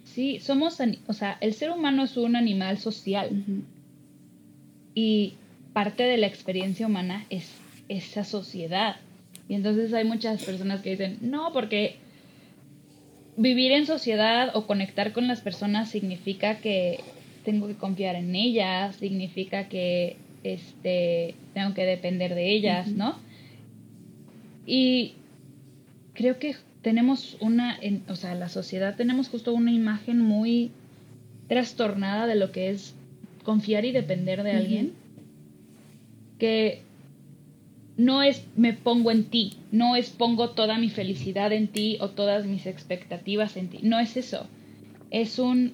Sí, 0.05 0.41
somos, 0.41 0.79
o 1.07 1.13
sea, 1.13 1.37
el 1.41 1.55
ser 1.55 1.71
humano 1.71 2.05
es 2.05 2.17
un 2.17 2.35
animal 2.35 2.79
social 2.79 3.45
y 4.95 5.35
parte 5.73 6.03
de 6.03 6.17
la 6.17 6.27
experiencia 6.27 6.87
humana 6.87 7.27
es 7.31 7.51
esa 7.89 8.25
sociedad 8.25 8.97
y 9.49 9.55
entonces 9.55 9.93
hay 9.95 10.05
muchas 10.05 10.45
personas 10.45 10.83
que 10.83 10.91
dicen, 10.91 11.19
no, 11.23 11.53
porque 11.53 11.97
vivir 13.37 13.73
en 13.73 13.87
sociedad 13.87 14.55
o 14.55 14.67
conectar 14.67 15.13
con 15.13 15.27
las 15.27 15.41
personas 15.41 15.91
significa 15.91 16.59
que 16.59 17.01
tengo 17.45 17.67
que 17.67 17.75
confiar 17.75 18.15
en 18.15 18.35
ellas, 18.35 18.97
significa 18.97 19.69
que 19.69 20.17
este, 20.45 21.35
tengo 21.55 21.73
que 21.73 21.87
depender 21.87 22.35
de 22.35 22.51
ellas, 22.51 22.89
¿no? 22.89 23.17
Y 24.71 25.15
creo 26.13 26.39
que 26.39 26.55
tenemos 26.83 27.39
una, 27.41 27.81
o 28.07 28.17
sea, 28.17 28.35
la 28.35 28.51
sociedad 28.51 28.97
tenemos 28.97 29.31
justo 29.31 29.55
una 29.55 29.73
imagen 29.73 30.21
muy 30.21 30.73
trastornada 31.49 32.27
de 32.27 32.35
lo 32.35 32.53
que 32.53 32.69
es 32.69 32.95
confiar 33.45 33.87
y 33.87 33.93
depender 33.93 34.43
de 34.43 34.53
alguien, 34.53 34.93
que 36.39 36.83
no 37.97 38.23
es 38.23 38.45
me 38.57 38.75
pongo 38.75 39.11
en 39.11 39.25
ti, 39.25 39.55
no 39.73 39.97
es 39.97 40.11
pongo 40.11 40.51
toda 40.51 40.77
mi 40.77 40.91
felicidad 40.91 41.51
en 41.53 41.69
ti 41.69 41.97
o 42.01 42.11
todas 42.11 42.45
mis 42.45 42.67
expectativas 42.67 43.57
en 43.57 43.71
ti, 43.71 43.79
no 43.83 43.99
es 43.99 44.19
eso. 44.19 44.47
Es 45.11 45.39
un, 45.39 45.73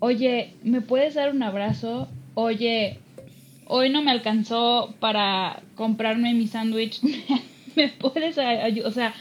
oye, 0.00 0.52
¿me 0.62 0.82
puedes 0.82 1.14
dar 1.14 1.34
un 1.34 1.42
abrazo? 1.42 2.08
Oye, 2.34 2.98
hoy 3.66 3.90
no 3.90 4.02
me 4.02 4.10
alcanzó 4.10 4.94
para 5.00 5.62
comprarme 5.74 6.34
mi 6.34 6.46
sándwich, 6.46 7.00
¿me 7.76 7.88
puedes 7.88 8.38
ayudar? 8.38 8.88
O 8.88 8.92
sea, 8.92 9.14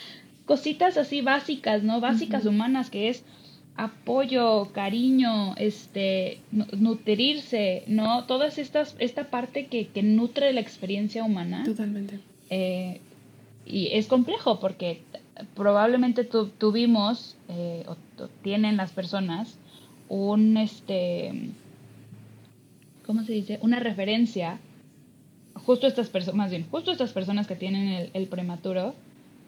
cositas 0.45 0.97
así 0.97 1.21
básicas, 1.21 1.83
¿no? 1.83 1.99
Básicas 1.99 2.45
humanas, 2.45 2.89
que 2.89 3.09
es 3.09 3.23
apoyo, 3.75 4.71
cariño, 4.71 5.55
este, 5.57 6.39
nutrirse, 6.51 7.83
¿no? 7.87 8.23
Todas 8.25 8.57
estas, 8.57 8.95
esta 8.99 9.29
parte 9.29 9.67
que, 9.67 9.87
que 9.87 10.01
nutre 10.01 10.53
la 10.53 10.61
experiencia 10.61 11.23
humana. 11.23 11.63
Totalmente. 11.65 12.19
Eh, 12.49 13.01
y 13.65 13.87
es 13.87 14.07
complejo 14.07 14.59
porque 14.59 15.01
probablemente 15.55 16.23
tuvimos, 16.23 17.35
eh, 17.49 17.85
o, 17.87 17.97
tienen 18.41 18.77
las 18.77 18.91
personas, 18.91 19.57
un, 20.07 20.57
este, 20.57 21.49
¿cómo 23.05 23.23
se 23.23 23.33
dice? 23.33 23.59
Una 23.61 23.79
referencia, 23.79 24.59
justo 25.53 25.87
estas 25.87 26.09
personas, 26.09 26.37
más 26.37 26.51
bien, 26.51 26.65
justo 26.69 26.91
estas 26.91 27.13
personas 27.13 27.47
que 27.47 27.55
tienen 27.55 27.87
el, 27.87 28.09
el 28.13 28.27
prematuro, 28.27 28.95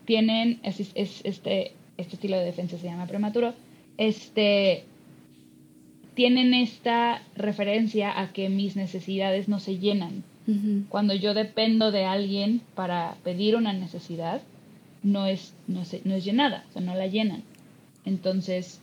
tienen, 0.06 0.60
es, 0.64 0.80
es, 0.80 1.22
este, 1.24 1.74
este 1.98 2.16
estilo 2.16 2.38
de 2.38 2.46
defensa 2.46 2.78
se 2.78 2.88
llama 2.88 3.08
prematuro, 3.08 3.54
este, 3.98 4.86
tienen 6.14 6.54
esta 6.54 7.22
referencia 7.36 8.20
a 8.20 8.32
que 8.32 8.50
mis 8.50 8.76
necesidades 8.76 9.48
no 9.48 9.60
se 9.60 9.78
llenan. 9.78 10.24
Cuando 10.88 11.14
yo 11.14 11.34
dependo 11.34 11.92
de 11.92 12.06
alguien 12.06 12.62
para 12.74 13.18
pedir 13.26 13.58
una 13.58 13.74
necesidad, 13.74 14.42
no 15.04 15.26
es, 15.26 15.54
no, 15.68 15.84
no 16.06 16.16
es 16.16 16.24
llenada, 16.24 16.64
o 16.70 16.72
sea, 16.72 16.82
no 16.82 16.96
la 16.96 17.08
llenan. 17.08 17.44
Entonces, 18.06 18.80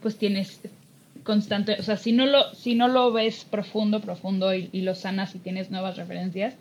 pues 0.00 0.16
tienes 0.16 0.60
constante, 1.26 1.76
o 1.78 1.82
sea, 1.82 1.98
si 1.98 2.12
no 2.12 2.24
lo, 2.24 2.54
si 2.54 2.76
no 2.76 2.88
lo 2.88 3.12
ves 3.12 3.44
profundo, 3.44 4.00
profundo 4.00 4.54
y, 4.54 4.70
lo 4.80 4.94
sanas 4.94 5.34
y 5.34 5.40
tienes 5.40 5.70
nuevas 5.70 5.96
referencias, 5.96 6.54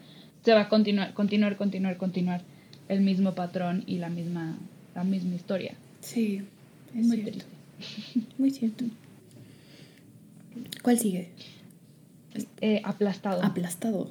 se 0.44 0.54
va 0.54 0.62
a 0.62 0.70
continuar, 0.70 1.14
continuar, 1.14 1.56
continuar, 1.56 1.98
continuar 1.98 2.42
el 2.90 3.02
mismo 3.02 3.36
patrón 3.36 3.84
y 3.86 4.00
la 4.00 4.10
misma, 4.10 4.58
la 4.96 5.04
misma 5.04 5.36
historia. 5.36 5.76
Sí, 6.02 6.42
es 6.98 7.06
muy 7.06 7.20
triste. 7.20 7.46
Muy 8.38 8.52
cierto. 8.52 8.86
¿Cuál 10.82 10.98
sigue? 10.98 11.30
Eh, 12.62 12.82
aplastado. 12.86 13.44
Aplastado. 13.44 14.10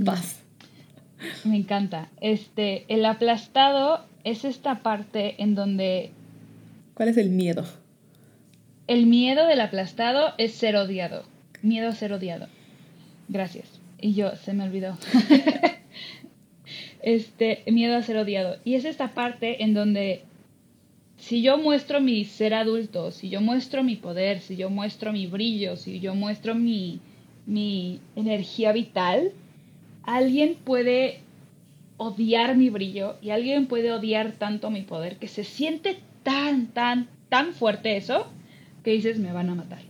Vas. 0.00 0.40
Me 1.44 1.56
encanta. 1.56 2.08
Este, 2.20 2.86
el 2.88 3.04
aplastado 3.04 4.06
es 4.24 4.44
esta 4.44 4.82
parte 4.82 5.42
en 5.42 5.54
donde. 5.54 6.12
¿Cuál 6.94 7.10
es 7.10 7.18
el 7.18 7.28
miedo? 7.28 7.66
El 8.90 9.06
miedo 9.06 9.46
del 9.46 9.60
aplastado 9.60 10.34
es 10.36 10.52
ser 10.52 10.74
odiado. 10.74 11.22
Miedo 11.62 11.86
a 11.86 11.92
ser 11.92 12.12
odiado. 12.12 12.48
Gracias. 13.28 13.80
Y 14.00 14.14
yo, 14.14 14.34
se 14.34 14.52
me 14.52 14.64
olvidó. 14.64 14.98
este, 17.00 17.62
miedo 17.70 17.96
a 17.96 18.02
ser 18.02 18.16
odiado. 18.16 18.56
Y 18.64 18.74
es 18.74 18.84
esta 18.84 19.14
parte 19.14 19.62
en 19.62 19.74
donde 19.74 20.24
si 21.18 21.40
yo 21.40 21.56
muestro 21.56 22.00
mi 22.00 22.24
ser 22.24 22.52
adulto, 22.52 23.12
si 23.12 23.28
yo 23.28 23.40
muestro 23.40 23.84
mi 23.84 23.94
poder, 23.94 24.40
si 24.40 24.56
yo 24.56 24.70
muestro 24.70 25.12
mi 25.12 25.28
brillo, 25.28 25.76
si 25.76 26.00
yo 26.00 26.16
muestro 26.16 26.56
mi, 26.56 26.98
mi 27.46 28.00
energía 28.16 28.72
vital, 28.72 29.30
alguien 30.02 30.56
puede 30.64 31.20
odiar 31.96 32.56
mi 32.56 32.70
brillo 32.70 33.18
y 33.22 33.30
alguien 33.30 33.66
puede 33.66 33.92
odiar 33.92 34.32
tanto 34.32 34.68
mi 34.68 34.82
poder 34.82 35.18
que 35.18 35.28
se 35.28 35.44
siente 35.44 36.00
tan, 36.24 36.66
tan, 36.72 37.06
tan 37.28 37.52
fuerte 37.52 37.96
eso 37.96 38.26
que 38.82 38.92
dices 38.92 39.18
me 39.18 39.32
van 39.32 39.50
a 39.50 39.54
matar. 39.54 39.80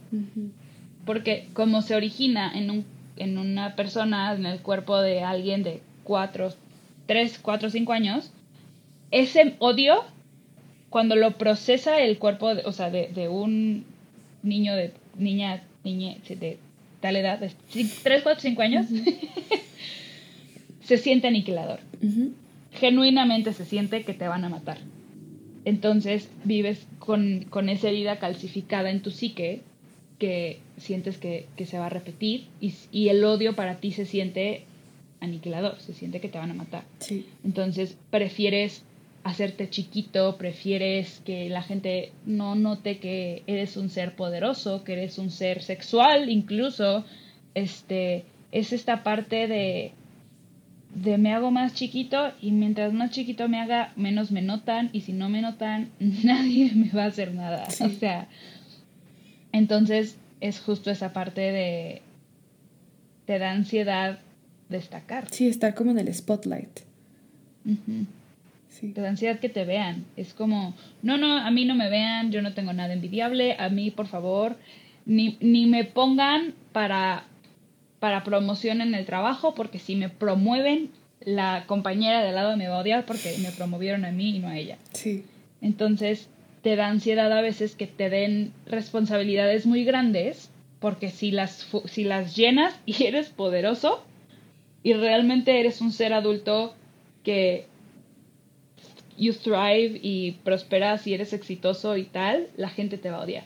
Porque 1.04 1.48
como 1.52 1.82
se 1.82 1.94
origina 1.94 2.52
en, 2.54 2.70
un, 2.70 2.84
en 3.16 3.38
una 3.38 3.76
persona, 3.76 4.34
en 4.34 4.46
el 4.46 4.60
cuerpo 4.60 5.00
de 5.00 5.22
alguien 5.22 5.62
de 5.62 5.80
4, 6.04 6.52
3, 7.06 7.38
4, 7.40 7.70
5 7.70 7.92
años, 7.92 8.32
ese 9.10 9.56
odio 9.58 10.04
cuando 10.88 11.16
lo 11.16 11.38
procesa 11.38 12.00
el 12.00 12.18
cuerpo, 12.18 12.54
de, 12.54 12.62
o 12.64 12.72
sea, 12.72 12.90
de, 12.90 13.28
un 13.28 13.84
niño, 14.42 14.74
de 14.74 14.92
niña, 15.16 15.62
niña 15.84 16.16
de 16.28 16.58
tal 17.00 17.16
edad, 17.16 17.38
de 17.38 17.52
3, 17.72 18.22
4, 18.22 18.40
5 18.40 18.62
años, 18.62 18.86
se 20.82 20.98
siente 20.98 21.28
aniquilador. 21.28 21.80
Genuinamente 22.72 23.52
se 23.52 23.64
siente 23.64 24.04
que 24.04 24.14
te 24.14 24.28
van 24.28 24.44
a 24.44 24.48
matar. 24.48 24.78
Entonces 25.64 26.28
vives 26.44 26.86
con, 26.98 27.44
con, 27.50 27.68
esa 27.68 27.88
herida 27.88 28.18
calcificada 28.18 28.90
en 28.90 29.02
tu 29.02 29.10
psique 29.10 29.60
que 30.18 30.60
sientes 30.76 31.18
que, 31.18 31.46
que 31.56 31.66
se 31.66 31.78
va 31.78 31.86
a 31.86 31.90
repetir 31.90 32.46
y, 32.60 32.74
y, 32.92 33.08
el 33.08 33.24
odio 33.24 33.54
para 33.56 33.80
ti 33.80 33.92
se 33.92 34.06
siente 34.06 34.64
aniquilador, 35.20 35.80
se 35.80 35.92
siente 35.92 36.20
que 36.20 36.28
te 36.28 36.38
van 36.38 36.50
a 36.50 36.54
matar. 36.54 36.84
Sí. 36.98 37.26
Entonces 37.44 37.96
prefieres 38.10 38.82
hacerte 39.22 39.68
chiquito, 39.68 40.36
prefieres 40.38 41.20
que 41.24 41.48
la 41.50 41.62
gente 41.62 42.12
no 42.24 42.54
note 42.54 42.98
que 42.98 43.42
eres 43.46 43.76
un 43.76 43.90
ser 43.90 44.16
poderoso, 44.16 44.82
que 44.82 44.94
eres 44.94 45.18
un 45.18 45.30
ser 45.30 45.62
sexual 45.62 46.30
incluso, 46.30 47.04
este, 47.54 48.24
es 48.52 48.72
esta 48.72 49.02
parte 49.02 49.46
de, 49.46 49.92
de 50.94 51.18
me 51.18 51.32
hago 51.32 51.50
más 51.50 51.74
chiquito 51.74 52.32
y 52.40 52.50
mientras 52.52 52.92
más 52.92 53.10
chiquito 53.10 53.48
me 53.48 53.60
haga, 53.60 53.92
menos 53.96 54.30
me 54.30 54.42
notan 54.42 54.90
y 54.92 55.02
si 55.02 55.12
no 55.12 55.28
me 55.28 55.40
notan, 55.40 55.90
nadie 56.00 56.72
me 56.74 56.90
va 56.90 57.04
a 57.04 57.08
hacer 57.08 57.34
nada. 57.34 57.66
O 57.80 57.88
sea, 57.90 58.28
entonces 59.52 60.18
es 60.40 60.60
justo 60.60 60.90
esa 60.90 61.12
parte 61.12 61.40
de, 61.40 62.02
te 63.26 63.38
da 63.38 63.52
ansiedad 63.52 64.18
destacar. 64.68 65.28
Sí, 65.30 65.48
estar 65.48 65.74
como 65.74 65.90
en 65.92 65.98
el 65.98 66.12
spotlight. 66.12 66.80
Te 68.80 69.00
da 69.00 69.10
ansiedad 69.10 69.38
que 69.38 69.48
te 69.48 69.64
vean. 69.64 70.06
Es 70.16 70.32
como, 70.32 70.74
no, 71.02 71.18
no, 71.18 71.36
a 71.36 71.50
mí 71.50 71.64
no 71.64 71.74
me 71.74 71.90
vean, 71.90 72.32
yo 72.32 72.40
no 72.40 72.54
tengo 72.54 72.72
nada 72.72 72.92
envidiable, 72.94 73.56
a 73.58 73.68
mí, 73.68 73.90
por 73.90 74.06
favor, 74.06 74.56
ni, 75.04 75.36
ni 75.40 75.66
me 75.66 75.84
pongan 75.84 76.54
para, 76.72 77.24
para 78.00 78.24
promoción 78.24 78.80
en 78.80 78.94
el 78.94 79.06
trabajo, 79.06 79.54
porque 79.54 79.78
si 79.78 79.94
me 79.94 80.08
promueven, 80.08 80.90
la 81.20 81.64
compañera 81.66 82.22
de 82.22 82.30
al 82.30 82.34
lado 82.34 82.56
me 82.56 82.66
va 82.66 82.76
a 82.76 82.80
odiar 82.80 83.04
porque 83.04 83.36
me 83.42 83.50
promovieron 83.52 84.06
a 84.06 84.10
mí 84.10 84.36
y 84.36 84.38
no 84.38 84.48
a 84.48 84.56
ella. 84.56 84.78
Sí. 84.94 85.24
Entonces, 85.60 86.28
te 86.62 86.76
da 86.76 86.88
ansiedad 86.88 87.30
a 87.30 87.42
veces 87.42 87.76
que 87.76 87.86
te 87.86 88.08
den 88.08 88.52
responsabilidades 88.66 89.66
muy 89.66 89.84
grandes, 89.84 90.50
porque 90.80 91.10
si 91.10 91.30
las, 91.30 91.68
si 91.84 92.04
las 92.04 92.34
llenas 92.34 92.74
y 92.86 93.04
eres 93.04 93.28
poderoso, 93.28 94.04
y 94.82 94.94
realmente 94.94 95.60
eres 95.60 95.82
un 95.82 95.92
ser 95.92 96.14
adulto 96.14 96.74
que 97.22 97.66
you 99.18 99.34
thrive 99.34 100.00
y 100.02 100.32
prosperas 100.42 101.06
y 101.06 101.12
eres 101.12 101.34
exitoso 101.34 101.98
y 101.98 102.04
tal, 102.04 102.48
la 102.56 102.70
gente 102.70 102.96
te 102.96 103.10
va 103.10 103.18
a 103.18 103.24
odiar. 103.24 103.44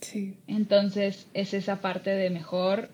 Sí. 0.00 0.34
Entonces 0.46 1.26
es 1.34 1.52
esa 1.52 1.82
parte 1.82 2.10
de 2.10 2.30
mejor 2.30 2.88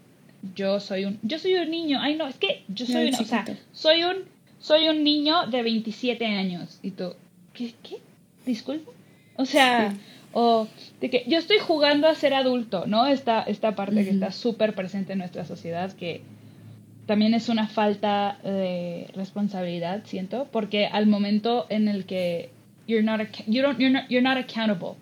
yo 0.55 0.81
soy 0.81 1.05
un 1.05 1.19
yo 1.23 1.39
soy 1.39 1.55
un 1.55 1.71
niño. 1.71 1.99
Ay, 2.01 2.17
no, 2.17 2.27
es 2.27 2.37
que 2.37 2.65
yo 2.69 2.87
soy 2.87 3.09
un, 3.09 3.15
o 3.15 3.25
sea, 3.25 3.45
soy 3.73 4.05
un 4.05 4.17
soy 4.61 4.89
un 4.89 5.03
niño 5.03 5.47
de 5.47 5.63
27 5.63 6.25
años 6.27 6.79
y 6.83 6.93
tú 6.93 7.15
¿qué 7.53 7.75
qué? 7.83 7.99
Disculpa. 8.47 8.91
O 9.37 9.45
sea, 9.45 9.95
o 10.33 10.69
de 11.01 11.11
que 11.11 11.25
yo 11.27 11.39
estoy 11.39 11.59
jugando 11.59 12.09
a 12.09 12.15
ser 12.15 12.35
adulto, 12.35 12.87
¿no? 12.87 13.07
Esta 13.07 13.43
esta 13.43 13.75
parte 13.75 14.05
que 14.05 14.11
está 14.11 14.33
súper 14.33 14.75
presente 14.75 15.13
en 15.13 15.19
nuestra 15.19 15.45
sociedad 15.45 15.93
que 15.93 16.23
también 17.07 17.35
es 17.35 17.49
una 17.49 17.67
falta 17.67 18.39
de 18.45 19.09
responsabilidad, 19.15 20.03
siento, 20.05 20.47
porque 20.53 20.87
al 20.87 21.07
momento 21.07 21.67
en 21.69 21.89
el 21.89 22.07
que 22.07 22.51
you're 22.87 23.03
not, 23.03 23.21
you 23.47 23.61
don't, 23.61 23.79
you're 23.79 23.93
not, 23.93 24.09
you're 24.09 24.23
not 24.23 24.37
accountable 24.37 24.97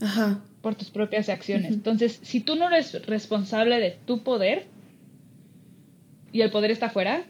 Ajá. 0.00 0.38
Por 0.62 0.74
tus 0.74 0.90
propias 0.90 1.28
acciones. 1.28 1.72
Entonces, 1.72 2.18
si 2.22 2.40
tú 2.40 2.56
no 2.56 2.68
eres 2.68 3.06
responsable 3.06 3.78
de 3.78 3.96
tu 4.06 4.22
poder 4.22 4.66
y 6.32 6.42
el 6.42 6.50
poder 6.50 6.70
está 6.70 6.86
afuera, 6.86 7.24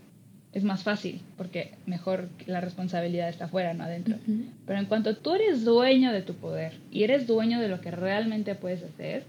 es 0.53 0.65
más 0.65 0.83
fácil, 0.83 1.21
porque 1.37 1.73
mejor 1.87 2.29
la 2.47 2.61
responsabilidad 2.61 3.29
está 3.29 3.47
afuera, 3.47 3.75
no 3.75 3.85
adentro. 3.85 4.17
Pero 4.67 4.79
en 4.79 4.87
cuanto 4.87 5.17
tú 5.17 5.35
eres 5.35 5.65
dueño 5.65 6.13
de 6.13 6.23
tu 6.23 6.35
poder 6.35 6.73
y 6.91 7.05
eres 7.05 7.27
dueño 7.27 7.61
de 7.61 7.69
lo 7.69 7.81
que 7.81 7.91
realmente 7.91 8.55
puedes 8.55 8.83
hacer, 8.83 9.25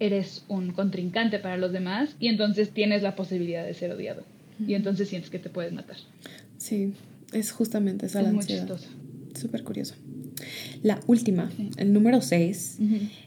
eres 0.00 0.44
un 0.48 0.72
contrincante 0.72 1.38
para 1.38 1.56
los 1.56 1.72
demás 1.72 2.16
y 2.18 2.28
entonces 2.28 2.70
tienes 2.70 3.02
la 3.02 3.14
posibilidad 3.14 3.64
de 3.64 3.74
ser 3.74 3.92
odiado. 3.92 4.24
Y 4.66 4.74
entonces 4.74 5.08
sientes 5.08 5.30
que 5.30 5.38
te 5.38 5.48
puedes 5.48 5.72
matar. 5.72 5.96
Sí, 6.58 6.92
es 7.32 7.50
justamente 7.50 8.06
esa 8.06 8.20
es 8.20 8.26
la 8.26 8.32
muy 8.32 8.44
Súper 9.34 9.64
curioso. 9.64 9.94
La 10.82 11.00
última, 11.06 11.50
el 11.76 11.92
número 11.92 12.20
6, 12.20 12.78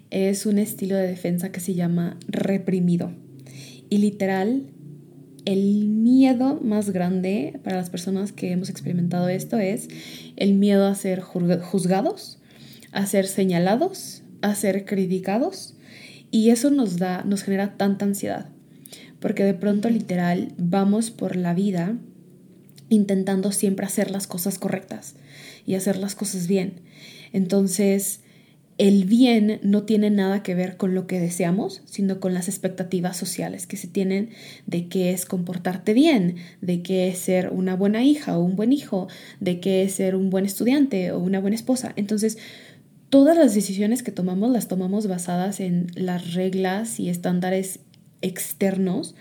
es 0.09 0.45
un 0.45 0.57
estilo 0.57 0.95
de 0.95 1.07
defensa 1.07 1.51
que 1.51 1.59
se 1.59 1.73
llama 1.73 2.17
reprimido. 2.27 3.11
Y 3.89 3.97
literal 3.99 4.63
el 5.45 5.87
miedo 5.87 6.59
más 6.61 6.89
grande 6.89 7.59
para 7.63 7.77
las 7.77 7.89
personas 7.89 8.33
que 8.33 8.51
hemos 8.51 8.69
experimentado 8.69 9.29
esto 9.29 9.57
es 9.57 9.87
el 10.35 10.53
miedo 10.55 10.85
a 10.85 10.95
ser 10.95 11.21
juzgados, 11.21 12.39
a 12.91 13.05
ser 13.05 13.27
señalados, 13.27 14.23
a 14.41 14.55
ser 14.55 14.85
criticados. 14.85 15.75
Y 16.31 16.49
eso 16.49 16.69
nos 16.69 16.97
da 16.97 17.23
nos 17.23 17.43
genera 17.43 17.77
tanta 17.77 18.05
ansiedad. 18.05 18.49
Porque 19.19 19.45
de 19.45 19.53
pronto 19.53 19.89
literal 19.89 20.53
vamos 20.57 21.11
por 21.11 21.35
la 21.37 21.53
vida 21.53 21.97
intentando 22.89 23.51
siempre 23.51 23.85
hacer 23.85 24.11
las 24.11 24.27
cosas 24.27 24.59
correctas 24.59 25.15
y 25.67 25.75
hacer 25.75 25.97
las 25.97 26.15
cosas 26.15 26.47
bien. 26.47 26.81
Entonces, 27.33 28.21
el 28.77 29.05
bien 29.05 29.59
no 29.63 29.83
tiene 29.83 30.09
nada 30.09 30.43
que 30.43 30.55
ver 30.55 30.77
con 30.77 30.93
lo 30.93 31.07
que 31.07 31.19
deseamos, 31.19 31.81
sino 31.85 32.19
con 32.19 32.33
las 32.33 32.47
expectativas 32.47 33.17
sociales 33.17 33.65
que 33.67 33.75
se 33.75 33.87
tienen 33.87 34.29
de 34.65 34.87
qué 34.87 35.11
es 35.11 35.25
comportarte 35.25 35.93
bien, 35.93 36.35
de 36.61 36.81
qué 36.81 37.09
es 37.09 37.17
ser 37.17 37.49
una 37.49 37.75
buena 37.75 38.03
hija 38.03 38.37
o 38.37 38.43
un 38.43 38.55
buen 38.55 38.71
hijo, 38.71 39.07
de 39.39 39.59
qué 39.59 39.83
es 39.83 39.93
ser 39.93 40.15
un 40.15 40.29
buen 40.29 40.45
estudiante 40.45 41.11
o 41.11 41.19
una 41.19 41.39
buena 41.39 41.55
esposa. 41.55 41.93
Entonces, 41.95 42.37
todas 43.09 43.35
las 43.35 43.55
decisiones 43.55 44.03
que 44.03 44.11
tomamos 44.11 44.51
las 44.51 44.67
tomamos 44.67 45.07
basadas 45.07 45.59
en 45.59 45.87
las 45.95 46.33
reglas 46.33 46.99
y 46.99 47.09
estándares 47.09 47.79
externos 48.21 49.15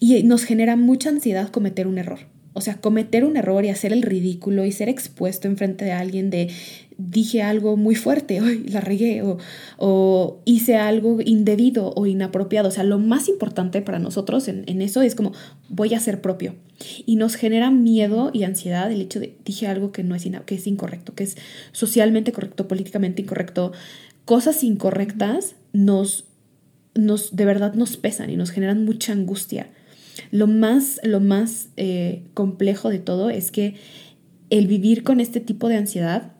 y 0.00 0.22
nos 0.22 0.44
genera 0.44 0.76
mucha 0.76 1.10
ansiedad 1.10 1.50
cometer 1.50 1.86
un 1.86 1.98
error. 1.98 2.33
O 2.54 2.60
sea, 2.60 2.80
cometer 2.80 3.24
un 3.24 3.36
error 3.36 3.64
y 3.64 3.68
hacer 3.68 3.92
el 3.92 4.02
ridículo 4.02 4.64
y 4.64 4.72
ser 4.72 4.88
expuesto 4.88 5.48
en 5.48 5.56
frente 5.56 5.84
de 5.84 5.92
alguien 5.92 6.30
de 6.30 6.50
dije 6.96 7.42
algo 7.42 7.76
muy 7.76 7.94
fuerte, 7.94 8.40
hoy 8.40 8.64
la 8.68 8.80
regué 8.80 9.22
o, 9.22 9.38
o, 9.78 10.40
hice 10.44 10.76
algo 10.76 11.18
indebido 11.24 11.92
o 11.94 12.06
inapropiado. 12.06 12.68
O 12.68 12.70
sea, 12.70 12.84
lo 12.84 12.98
más 12.98 13.28
importante 13.28 13.82
para 13.82 13.98
nosotros 13.98 14.48
en, 14.48 14.64
en, 14.66 14.82
eso 14.82 15.02
es 15.02 15.14
como 15.14 15.32
voy 15.68 15.94
a 15.94 16.00
ser 16.00 16.20
propio. 16.20 16.54
Y 17.06 17.16
nos 17.16 17.34
genera 17.34 17.70
miedo 17.70 18.30
y 18.32 18.44
ansiedad 18.44 18.90
el 18.90 19.00
hecho 19.00 19.20
de 19.20 19.36
dije 19.44 19.66
algo 19.66 19.92
que 19.92 20.02
no 20.02 20.14
es, 20.14 20.24
que 20.46 20.54
es 20.54 20.66
incorrecto, 20.66 21.14
que 21.14 21.24
es 21.24 21.36
socialmente 21.72 22.32
correcto, 22.32 22.68
políticamente 22.68 23.22
incorrecto. 23.22 23.72
Cosas 24.24 24.62
incorrectas 24.64 25.56
nos, 25.72 26.24
nos 26.94 27.34
de 27.34 27.44
verdad 27.44 27.74
nos 27.74 27.96
pesan 27.96 28.30
y 28.30 28.36
nos 28.36 28.50
generan 28.50 28.84
mucha 28.84 29.12
angustia. 29.12 29.68
Lo 30.30 30.46
más, 30.46 31.00
lo 31.02 31.20
más 31.20 31.68
eh, 31.76 32.22
complejo 32.34 32.90
de 32.90 32.98
todo 32.98 33.30
es 33.30 33.50
que 33.50 33.74
el 34.50 34.66
vivir 34.66 35.02
con 35.02 35.20
este 35.20 35.40
tipo 35.40 35.68
de 35.68 35.76
ansiedad 35.76 36.32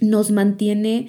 nos 0.00 0.30
mantiene, 0.30 1.08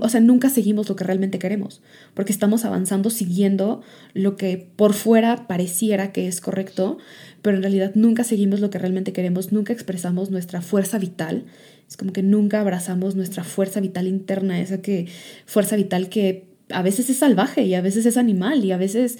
o 0.00 0.08
sea, 0.08 0.20
nunca 0.20 0.50
seguimos 0.50 0.88
lo 0.88 0.96
que 0.96 1.04
realmente 1.04 1.38
queremos, 1.38 1.82
porque 2.14 2.32
estamos 2.32 2.64
avanzando 2.64 3.10
siguiendo 3.10 3.82
lo 4.14 4.36
que 4.36 4.68
por 4.76 4.94
fuera 4.94 5.46
pareciera 5.46 6.12
que 6.12 6.26
es 6.26 6.40
correcto, 6.40 6.98
pero 7.42 7.56
en 7.56 7.62
realidad 7.62 7.92
nunca 7.94 8.24
seguimos 8.24 8.60
lo 8.60 8.70
que 8.70 8.78
realmente 8.78 9.12
queremos, 9.12 9.52
nunca 9.52 9.72
expresamos 9.72 10.30
nuestra 10.30 10.60
fuerza 10.60 10.98
vital, 10.98 11.44
es 11.88 11.96
como 11.96 12.12
que 12.12 12.22
nunca 12.22 12.60
abrazamos 12.60 13.14
nuestra 13.14 13.44
fuerza 13.44 13.80
vital 13.80 14.06
interna, 14.06 14.60
esa 14.60 14.80
que 14.80 15.08
fuerza 15.46 15.76
vital 15.76 16.08
que 16.08 16.49
a 16.72 16.82
veces 16.82 17.10
es 17.10 17.18
salvaje 17.18 17.62
y 17.62 17.74
a 17.74 17.80
veces 17.80 18.06
es 18.06 18.16
animal 18.16 18.64
y 18.64 18.72
a 18.72 18.76
veces 18.76 19.18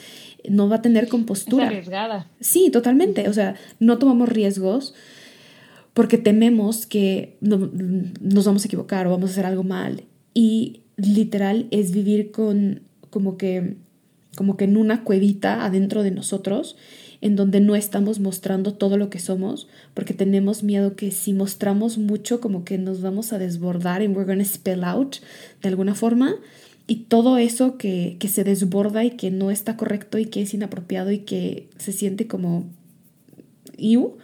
no 0.48 0.68
va 0.68 0.76
a 0.76 0.82
tener 0.82 1.08
compostura. 1.08 1.64
Es 1.64 1.70
arriesgada. 1.70 2.26
Sí, 2.40 2.70
totalmente. 2.70 3.28
O 3.28 3.32
sea, 3.32 3.54
no 3.78 3.98
tomamos 3.98 4.28
riesgos 4.28 4.94
porque 5.94 6.18
tememos 6.18 6.86
que 6.86 7.36
nos 7.40 8.44
vamos 8.44 8.64
a 8.64 8.66
equivocar 8.66 9.06
o 9.06 9.10
vamos 9.10 9.30
a 9.30 9.32
hacer 9.32 9.46
algo 9.46 9.64
mal. 9.64 10.04
Y 10.34 10.82
literal 10.96 11.66
es 11.70 11.92
vivir 11.92 12.30
con 12.30 12.82
como 13.10 13.36
que 13.36 13.76
como 14.36 14.56
que 14.56 14.64
en 14.64 14.76
una 14.76 15.02
cuevita 15.02 15.64
adentro 15.64 16.02
de 16.02 16.12
nosotros 16.12 16.76
en 17.20 17.36
donde 17.36 17.60
no 17.60 17.74
estamos 17.74 18.20
mostrando 18.20 18.74
todo 18.74 18.96
lo 18.96 19.10
que 19.10 19.18
somos 19.18 19.68
porque 19.92 20.14
tenemos 20.14 20.62
miedo 20.62 20.94
que 20.94 21.10
si 21.10 21.32
mostramos 21.32 21.98
mucho 21.98 22.40
como 22.40 22.64
que 22.64 22.78
nos 22.78 23.02
vamos 23.02 23.32
a 23.32 23.38
desbordar 23.38 24.02
and 24.02 24.16
we're 24.16 24.30
gonna 24.30 24.44
spill 24.44 24.84
out 24.84 25.16
de 25.62 25.68
alguna 25.68 25.94
forma 25.94 26.36
y 26.90 27.04
todo 27.04 27.38
eso 27.38 27.78
que, 27.78 28.16
que 28.18 28.26
se 28.26 28.42
desborda 28.42 29.04
y 29.04 29.12
que 29.12 29.30
no 29.30 29.52
está 29.52 29.76
correcto 29.76 30.18
y 30.18 30.24
que 30.24 30.42
es 30.42 30.52
inapropiado 30.54 31.12
y 31.12 31.18
que 31.18 31.68
se 31.78 31.92
siente 31.92 32.26
como 32.26 32.64
you, 33.78 34.16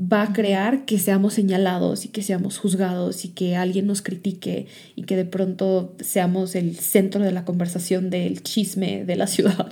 va 0.00 0.22
a 0.22 0.32
crear 0.32 0.86
que 0.86 0.98
seamos 0.98 1.34
señalados 1.34 2.06
y 2.06 2.08
que 2.08 2.22
seamos 2.22 2.56
juzgados 2.56 3.26
y 3.26 3.28
que 3.28 3.56
alguien 3.56 3.86
nos 3.86 4.00
critique 4.00 4.68
y 4.94 5.02
que 5.02 5.16
de 5.16 5.26
pronto 5.26 5.94
seamos 6.00 6.54
el 6.54 6.76
centro 6.76 7.22
de 7.22 7.32
la 7.32 7.44
conversación 7.44 8.08
del 8.08 8.42
chisme 8.42 9.04
de 9.04 9.16
la 9.16 9.26
ciudad. 9.26 9.70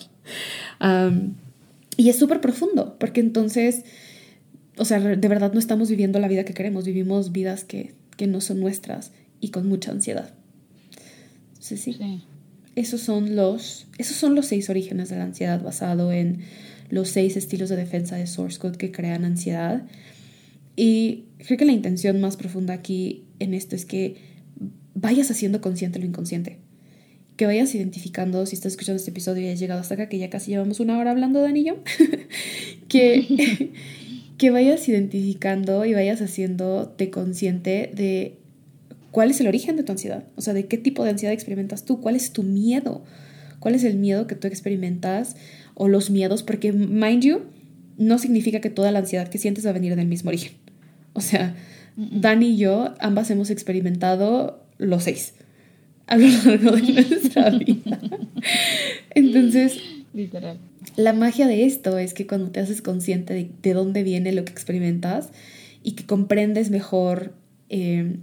y 1.97 2.09
es 2.11 2.19
súper 2.19 2.43
profundo, 2.43 2.97
porque 3.01 3.21
entonces, 3.21 3.83
o 4.77 4.85
sea, 4.85 5.01
de 5.01 5.29
verdad 5.29 5.55
no 5.55 5.59
estamos 5.59 5.89
viviendo 5.89 6.19
la 6.19 6.29
vida 6.29 6.45
que 6.45 6.53
queremos, 6.53 6.85
vivimos 6.85 7.33
vidas 7.33 7.65
que, 7.65 7.95
que 8.19 8.27
no 8.27 8.43
son 8.43 8.61
nuestras 8.61 9.13
y 9.41 9.49
con 9.49 9.67
mucha 9.67 9.91
ansiedad. 9.91 10.35
Sí, 11.65 11.79
sí. 11.79 11.97
Esos 12.77 13.01
son 13.01 13.37
los, 13.37 13.87
esos 13.97 14.19
son 14.19 14.35
los 14.35 14.45
seis 14.45 14.69
orígenes 14.69 15.09
de 15.09 15.17
la 15.17 15.25
ansiedad 15.25 15.63
basado 15.63 16.13
en 16.13 16.41
los 16.91 17.09
seis 17.09 17.39
estilos 17.39 17.71
de 17.71 17.77
defensa 17.77 18.17
de 18.17 18.27
Source 18.27 18.59
Code 18.59 18.77
que 18.77 18.93
crean 18.93 19.25
ansiedad. 19.25 19.83
Y 20.77 21.25
creo 21.39 21.57
que 21.57 21.65
la 21.65 21.73
intención 21.73 22.21
más 22.21 22.37
profunda 22.37 22.75
aquí 22.75 23.25
en 23.39 23.55
esto 23.55 23.77
es 23.77 23.87
que 23.87 24.17
vayas 24.95 25.31
haciendo 25.31 25.63
consciente 25.63 25.99
lo 25.99 26.05
inconsciente. 26.05 26.59
Que 27.39 27.47
vayas 27.47 27.75
identificando, 27.75 28.45
si 28.45 28.57
estás 28.57 28.73
escuchando 28.73 28.99
este 28.99 29.13
episodio 29.13 29.47
y 29.47 29.49
has 29.49 29.59
llegado 29.59 29.81
hasta 29.81 29.95
acá, 29.95 30.11
que 30.11 30.19
ya 30.19 30.29
casi 30.29 30.51
llevamos 30.51 30.81
una 30.81 30.99
hora 30.99 31.13
hablando 31.13 31.41
de 31.41 31.49
anillo, 31.49 31.79
que, 32.89 33.73
que 34.37 34.51
vayas 34.51 34.87
identificando 34.87 35.87
y 35.87 35.95
vayas 35.95 36.21
haciéndote 36.21 37.09
consciente 37.09 37.91
de 37.95 38.44
¿Cuál 39.15 39.31
es 39.31 39.41
el 39.41 39.47
origen 39.47 39.77
de 39.77 39.85
tu 39.85 39.93
ansiedad? 39.93 40.25
O 40.35 40.41
sea, 40.41 40.55
¿de 40.55 40.67
qué 40.67 40.77
tipo 40.77 41.05
de 41.05 41.11
ansiedad 41.11 41.33
experimentas 41.33 41.85
tú? 41.85 42.01
¿Cuál 42.01 42.17
es 42.17 42.33
tu 42.33 42.43
miedo? 42.43 43.05
¿Cuál 43.61 43.77
es 43.77 43.85
el 43.85 43.97
miedo 43.97 44.27
que 44.27 44.35
tú 44.35 44.49
experimentas 44.49 45.37
o 45.75 45.87
los 45.87 46.11
miedos? 46.11 46.43
Porque, 46.43 46.73
mind 46.73 47.23
you, 47.23 47.43
no 47.97 48.19
significa 48.19 48.61
que 48.61 48.71
toda 48.71 48.91
la 48.91 48.99
ansiedad 48.99 49.29
que 49.29 49.39
sientes 49.39 49.65
va 49.65 49.71
a 49.71 49.73
venir 49.73 49.95
del 49.95 50.09
mismo 50.09 50.31
origen. 50.31 50.55
O 51.13 51.21
sea, 51.21 51.55
Dani 51.95 52.55
y 52.55 52.57
yo 52.57 52.97
ambas 52.99 53.31
hemos 53.31 53.51
experimentado 53.51 54.67
los 54.79 55.05
seis 55.05 55.35
a 56.09 56.17
lo 56.17 56.27
largo 56.27 56.73
de 56.73 56.93
nuestra 56.93 57.51
vida. 57.57 58.01
Entonces, 59.11 59.79
Literal. 60.13 60.59
la 60.97 61.13
magia 61.13 61.47
de 61.47 61.67
esto 61.67 61.99
es 61.99 62.15
que 62.15 62.27
cuando 62.27 62.51
te 62.51 62.59
haces 62.59 62.83
consciente 62.83 63.33
de, 63.33 63.49
de 63.63 63.75
dónde 63.75 64.03
viene 64.03 64.33
lo 64.33 64.45
que 64.45 64.51
experimentas 64.51 65.31
y 65.85 65.93
que 65.93 66.05
comprendes 66.05 66.71
mejor 66.71 67.33
eh, 67.69 68.17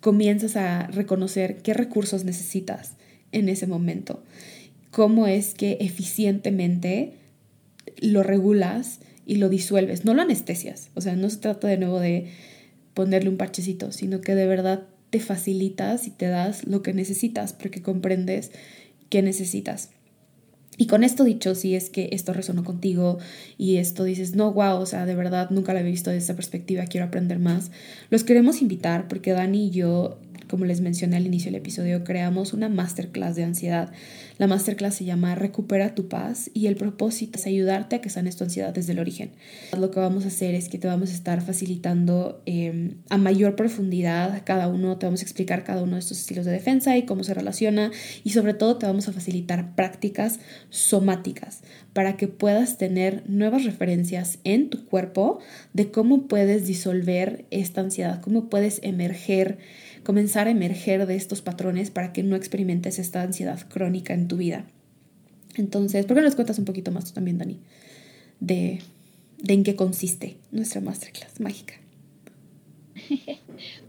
comienzas 0.00 0.56
a 0.56 0.86
reconocer 0.88 1.58
qué 1.58 1.74
recursos 1.74 2.24
necesitas 2.24 2.92
en 3.32 3.48
ese 3.48 3.66
momento, 3.66 4.22
cómo 4.90 5.26
es 5.26 5.54
que 5.54 5.78
eficientemente 5.80 7.12
lo 8.00 8.22
regulas 8.22 9.00
y 9.26 9.36
lo 9.36 9.48
disuelves, 9.48 10.04
no 10.04 10.14
lo 10.14 10.22
anestesias, 10.22 10.90
o 10.94 11.00
sea, 11.00 11.16
no 11.16 11.28
se 11.28 11.38
trata 11.38 11.68
de 11.68 11.76
nuevo 11.76 12.00
de 12.00 12.28
ponerle 12.94 13.28
un 13.28 13.36
parchecito, 13.36 13.92
sino 13.92 14.20
que 14.20 14.34
de 14.34 14.46
verdad 14.46 14.84
te 15.10 15.20
facilitas 15.20 16.06
y 16.06 16.10
te 16.10 16.26
das 16.26 16.66
lo 16.66 16.82
que 16.82 16.92
necesitas 16.92 17.52
porque 17.52 17.82
comprendes 17.82 18.50
qué 19.08 19.22
necesitas. 19.22 19.90
Y 20.78 20.86
con 20.86 21.02
esto 21.02 21.24
dicho, 21.24 21.56
si 21.56 21.74
es 21.74 21.90
que 21.90 22.08
esto 22.12 22.32
resonó 22.32 22.62
contigo 22.62 23.18
y 23.58 23.76
esto 23.76 24.04
dices, 24.04 24.36
no, 24.36 24.52
wow, 24.52 24.76
o 24.76 24.86
sea, 24.86 25.06
de 25.06 25.16
verdad 25.16 25.50
nunca 25.50 25.74
lo 25.74 25.80
he 25.80 25.82
visto 25.82 26.10
desde 26.10 26.20
esta 26.20 26.36
perspectiva, 26.36 26.84
quiero 26.84 27.06
aprender 27.06 27.40
más, 27.40 27.72
los 28.10 28.22
queremos 28.22 28.62
invitar 28.62 29.08
porque 29.08 29.32
Dani 29.32 29.66
y 29.66 29.70
yo 29.70 30.20
como 30.48 30.64
les 30.64 30.80
mencioné 30.80 31.16
al 31.16 31.26
inicio 31.26 31.50
del 31.50 31.60
episodio, 31.60 32.04
creamos 32.04 32.52
una 32.52 32.68
masterclass 32.68 33.36
de 33.36 33.44
ansiedad. 33.44 33.92
La 34.38 34.46
masterclass 34.46 34.94
se 34.94 35.04
llama 35.04 35.34
Recupera 35.34 35.94
tu 35.94 36.08
paz 36.08 36.50
y 36.54 36.66
el 36.66 36.76
propósito 36.76 37.38
es 37.38 37.46
ayudarte 37.46 37.96
a 37.96 38.00
que 38.00 38.10
sanes 38.10 38.36
tu 38.36 38.44
ansiedad 38.44 38.72
desde 38.72 38.92
el 38.92 38.98
origen. 38.98 39.32
Lo 39.78 39.90
que 39.90 40.00
vamos 40.00 40.24
a 40.24 40.28
hacer 40.28 40.54
es 40.54 40.68
que 40.68 40.78
te 40.78 40.88
vamos 40.88 41.10
a 41.10 41.14
estar 41.14 41.42
facilitando 41.42 42.42
em, 42.46 42.98
a 43.10 43.18
mayor 43.18 43.56
profundidad 43.56 44.42
cada 44.44 44.68
uno, 44.68 44.98
te 44.98 45.06
vamos 45.06 45.20
a 45.20 45.24
explicar 45.24 45.64
cada 45.64 45.82
uno 45.82 45.94
de 45.94 46.00
estos 46.00 46.18
estilos 46.18 46.46
de 46.46 46.52
defensa 46.52 46.96
y 46.96 47.04
cómo 47.04 47.24
se 47.24 47.34
relaciona 47.34 47.90
y 48.24 48.30
sobre 48.30 48.54
todo 48.54 48.78
te 48.78 48.86
vamos 48.86 49.08
a 49.08 49.12
facilitar 49.12 49.74
prácticas 49.74 50.40
somáticas 50.70 51.62
para 51.92 52.16
que 52.16 52.28
puedas 52.28 52.78
tener 52.78 53.22
nuevas 53.28 53.64
referencias 53.64 54.38
en 54.44 54.70
tu 54.70 54.86
cuerpo 54.86 55.40
de 55.72 55.90
cómo 55.90 56.28
puedes 56.28 56.66
disolver 56.66 57.44
esta 57.50 57.80
ansiedad, 57.80 58.20
cómo 58.20 58.48
puedes 58.48 58.80
emerger 58.82 59.58
comenzar 60.08 60.46
a 60.46 60.50
emerger 60.50 61.04
de 61.04 61.16
estos 61.16 61.42
patrones 61.42 61.90
para 61.90 62.14
que 62.14 62.22
no 62.22 62.34
experimentes 62.34 62.98
esta 62.98 63.20
ansiedad 63.20 63.60
crónica 63.68 64.14
en 64.14 64.26
tu 64.26 64.38
vida. 64.38 64.64
Entonces, 65.54 66.06
¿por 66.06 66.16
qué 66.16 66.22
no 66.22 66.26
les 66.28 66.34
cuentas 66.34 66.58
un 66.58 66.64
poquito 66.64 66.90
más 66.92 67.04
tú 67.04 67.12
también, 67.12 67.36
Dani? 67.36 67.58
De, 68.40 68.78
de 69.36 69.52
en 69.52 69.64
qué 69.64 69.76
consiste 69.76 70.38
nuestra 70.50 70.80
masterclass 70.80 71.40
mágica. 71.40 71.74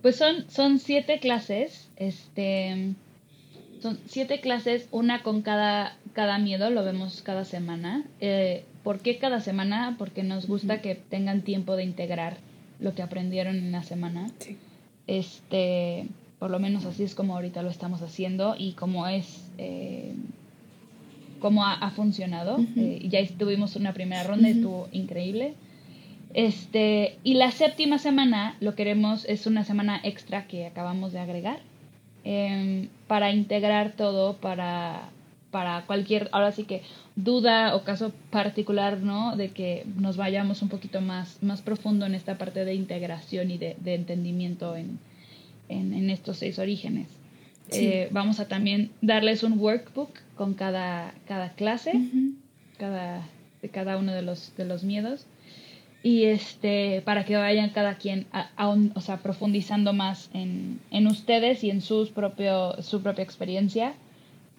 Pues 0.02 0.18
son, 0.18 0.50
son 0.50 0.80
siete 0.80 1.20
clases, 1.20 1.90
este, 1.96 2.96
son 3.82 3.98
siete 4.08 4.42
clases, 4.42 4.88
una 4.92 5.24
con 5.24 5.42
cada, 5.42 5.96
cada 6.12 6.38
miedo, 6.38 6.70
lo 6.70 6.84
vemos 6.84 7.22
cada 7.22 7.46
semana. 7.46 8.04
Eh, 8.20 8.66
¿Por 8.84 9.00
qué 9.00 9.20
cada 9.20 9.40
semana? 9.40 9.96
Porque 9.98 10.24
nos 10.24 10.48
gusta 10.48 10.82
que 10.82 10.96
tengan 10.96 11.44
tiempo 11.44 11.78
de 11.78 11.84
integrar 11.84 12.38
lo 12.82 12.94
que 12.94 13.04
aprendieron 13.04 13.56
en 13.56 13.72
la 13.72 13.84
semana. 13.84 14.30
Sí. 14.40 14.58
Este, 15.10 16.06
por 16.38 16.52
lo 16.52 16.60
menos 16.60 16.86
así 16.86 17.02
es 17.02 17.16
como 17.16 17.34
ahorita 17.34 17.64
lo 17.64 17.72
estamos 17.72 18.04
haciendo 18.04 18.56
y 18.56 18.74
como 18.74 19.08
es, 19.08 19.44
eh, 19.58 20.14
como 21.40 21.66
ha, 21.66 21.90
funcionado. 21.90 22.60
Eh, 22.78 23.08
ya 23.10 23.20
tuvimos 23.36 23.76
una 23.76 23.92
primera 23.94 24.22
ronda, 24.22 24.50
estuvo 24.50 24.88
increíble. 24.92 25.56
Este, 26.36 27.18
y 27.24 27.34
la 27.34 27.50
séptima 27.50 27.98
semana 27.98 28.56
lo 28.60 28.76
queremos, 28.76 29.26
es 29.26 29.48
una 29.48 29.64
semana 29.64 30.00
extra 30.04 30.46
que 30.46 30.68
acabamos 30.68 31.12
de 31.12 31.18
agregar 31.18 31.60
em, 32.24 32.90
para 33.08 33.32
integrar 33.32 33.94
todo, 33.94 34.36
para, 34.38 35.10
para 35.52 35.86
cualquier, 35.86 36.30
ahora 36.32 36.52
sí 36.52 36.64
que 36.64 36.82
duda 37.16 37.76
o 37.76 37.84
caso 37.84 38.12
particular, 38.30 39.00
¿no? 39.00 39.36
De 39.36 39.50
que 39.50 39.86
nos 39.98 40.18
vayamos 40.18 40.62
un 40.62 40.70
poquito 40.70 41.02
más, 41.02 41.42
más 41.42 41.62
profundo 41.62 42.06
en 42.06 42.16
esta 42.16 42.38
parte 42.38 42.66
de 42.66 42.74
integración 42.74 43.52
y 43.52 43.58
de, 43.58 43.76
entendimiento 43.86 44.76
en, 44.76 45.00
estos 46.10 46.38
seis 46.38 46.60
orígenes. 46.60 47.08
Eh, 47.72 48.10
vamos 48.12 48.40
a 48.40 48.48
también 48.48 48.92
darles 49.02 49.44
un 49.44 49.60
workbook 49.60 50.10
con 50.36 50.56
cada, 50.56 51.14
cada 51.28 51.54
clase, 51.54 51.94
cada, 52.78 53.28
de 53.62 53.70
cada 53.70 53.98
uno 53.98 54.14
de 54.14 54.24
los, 54.24 54.56
de 54.56 54.66
los 54.66 54.84
miedos 54.84 55.28
y 56.02 56.26
este 56.26 57.02
para 57.02 57.26
que 57.26 57.36
vayan 57.36 57.72
cada 57.72 57.96
quien 57.96 58.26
a, 58.32 58.50
o 58.96 59.02
sea, 59.02 59.18
profundizando 59.18 59.94
más 59.94 60.30
en, 60.34 60.80
en, 60.92 61.08
ustedes 61.08 61.64
y 61.64 61.70
en 61.70 61.82
sus 61.82 62.10
propio, 62.10 62.82
su 62.82 63.02
propia 63.02 63.24
experiencia. 63.24 63.94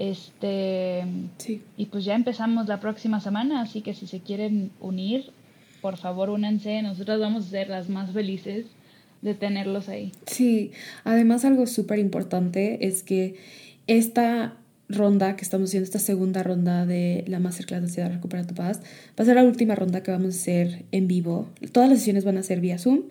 Este, 0.00 1.04
sí. 1.36 1.62
Y 1.76 1.86
pues 1.86 2.06
ya 2.06 2.14
empezamos 2.14 2.66
la 2.66 2.80
próxima 2.80 3.20
semana, 3.20 3.60
así 3.60 3.82
que 3.82 3.92
si 3.92 4.06
se 4.06 4.20
quieren 4.20 4.70
unir, 4.80 5.26
por 5.82 5.98
favor 5.98 6.30
únanse, 6.30 6.80
nosotros 6.80 7.20
vamos 7.20 7.46
a 7.46 7.50
ser 7.50 7.68
las 7.68 7.90
más 7.90 8.10
felices 8.10 8.64
de 9.20 9.34
tenerlos 9.34 9.90
ahí. 9.90 10.12
Sí, 10.24 10.72
además 11.04 11.44
algo 11.44 11.66
súper 11.66 11.98
importante 11.98 12.86
es 12.86 13.02
que 13.02 13.36
esta 13.86 14.56
ronda 14.88 15.36
que 15.36 15.44
estamos 15.44 15.68
haciendo, 15.68 15.84
esta 15.84 15.98
segunda 15.98 16.42
ronda 16.42 16.86
de 16.86 17.22
la 17.28 17.38
Masterclass 17.38 17.82
de 17.82 17.88
Ciudad 17.90 18.10
Recupera 18.10 18.46
tu 18.46 18.54
Paz, 18.54 18.80
va 18.80 19.22
a 19.22 19.24
ser 19.26 19.36
la 19.36 19.44
última 19.44 19.74
ronda 19.74 20.02
que 20.02 20.12
vamos 20.12 20.34
a 20.34 20.38
hacer 20.38 20.86
en 20.92 21.08
vivo. 21.08 21.50
Todas 21.72 21.90
las 21.90 21.98
sesiones 21.98 22.24
van 22.24 22.38
a 22.38 22.42
ser 22.42 22.62
vía 22.62 22.78
Zoom 22.78 23.02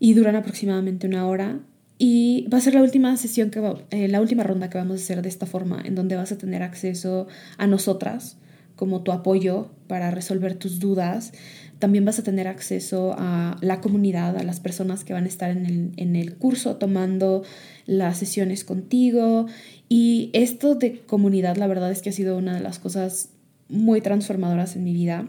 y 0.00 0.14
duran 0.14 0.36
aproximadamente 0.36 1.06
una 1.06 1.26
hora. 1.26 1.60
Y 2.04 2.48
va 2.52 2.58
a 2.58 2.60
ser 2.60 2.74
la 2.74 2.82
última 2.82 3.16
sesión, 3.16 3.50
que 3.50 3.60
eh, 3.90 4.08
la 4.08 4.20
última 4.20 4.42
ronda 4.42 4.68
que 4.68 4.76
vamos 4.76 4.94
a 4.94 5.04
hacer 5.04 5.22
de 5.22 5.28
esta 5.28 5.46
forma, 5.46 5.80
en 5.84 5.94
donde 5.94 6.16
vas 6.16 6.32
a 6.32 6.36
tener 6.36 6.64
acceso 6.64 7.28
a 7.58 7.68
nosotras 7.68 8.38
como 8.74 9.02
tu 9.02 9.12
apoyo 9.12 9.70
para 9.86 10.10
resolver 10.10 10.56
tus 10.56 10.80
dudas. 10.80 11.30
También 11.78 12.04
vas 12.04 12.18
a 12.18 12.24
tener 12.24 12.48
acceso 12.48 13.14
a 13.16 13.56
la 13.60 13.80
comunidad, 13.80 14.36
a 14.36 14.42
las 14.42 14.58
personas 14.58 15.04
que 15.04 15.12
van 15.12 15.26
a 15.26 15.28
estar 15.28 15.52
en 15.52 15.64
el, 15.64 15.92
en 15.96 16.16
el 16.16 16.34
curso 16.34 16.74
tomando 16.74 17.44
las 17.86 18.18
sesiones 18.18 18.64
contigo 18.64 19.46
y 19.88 20.30
esto 20.32 20.74
de 20.74 21.02
comunidad, 21.02 21.56
la 21.56 21.68
verdad 21.68 21.92
es 21.92 22.02
que 22.02 22.10
ha 22.10 22.12
sido 22.12 22.36
una 22.36 22.54
de 22.56 22.62
las 22.62 22.80
cosas 22.80 23.28
muy 23.68 24.00
transformadoras 24.00 24.74
en 24.74 24.82
mi 24.82 24.92
vida, 24.92 25.28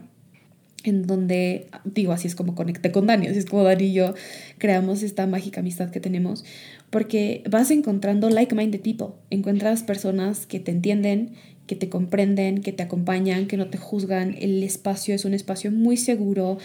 en 0.83 1.07
donde, 1.07 1.67
digo, 1.85 2.11
así 2.11 2.27
es 2.27 2.35
como 2.35 2.55
conecté 2.55 2.91
con 2.91 3.07
Dani, 3.07 3.27
así 3.27 3.39
es 3.39 3.45
como 3.45 3.63
Dani 3.63 3.85
y 3.85 3.93
yo 3.93 4.13
creamos 4.57 5.01
esta 5.03 5.25
mágica 5.27 5.61
amistad 5.61 5.89
que 5.89 5.99
tenemos, 5.99 6.43
porque 6.89 7.43
vas 7.49 7.71
encontrando 7.71 8.29
like-minded 8.29 8.81
people, 8.81 9.15
encuentras 9.29 9.83
personas 9.83 10.45
que 10.45 10.59
te 10.59 10.71
entienden, 10.71 11.33
que 11.67 11.75
te 11.75 11.89
comprenden, 11.89 12.61
que 12.61 12.73
te 12.73 12.83
acompañan, 12.83 13.47
que 13.47 13.57
no 13.57 13.69
te 13.69 13.77
juzgan, 13.77 14.35
el 14.39 14.61
espacio 14.63 15.15
es 15.15 15.25
un 15.25 15.33
espacio 15.33 15.71
muy 15.71 15.97
seguro. 15.97 16.57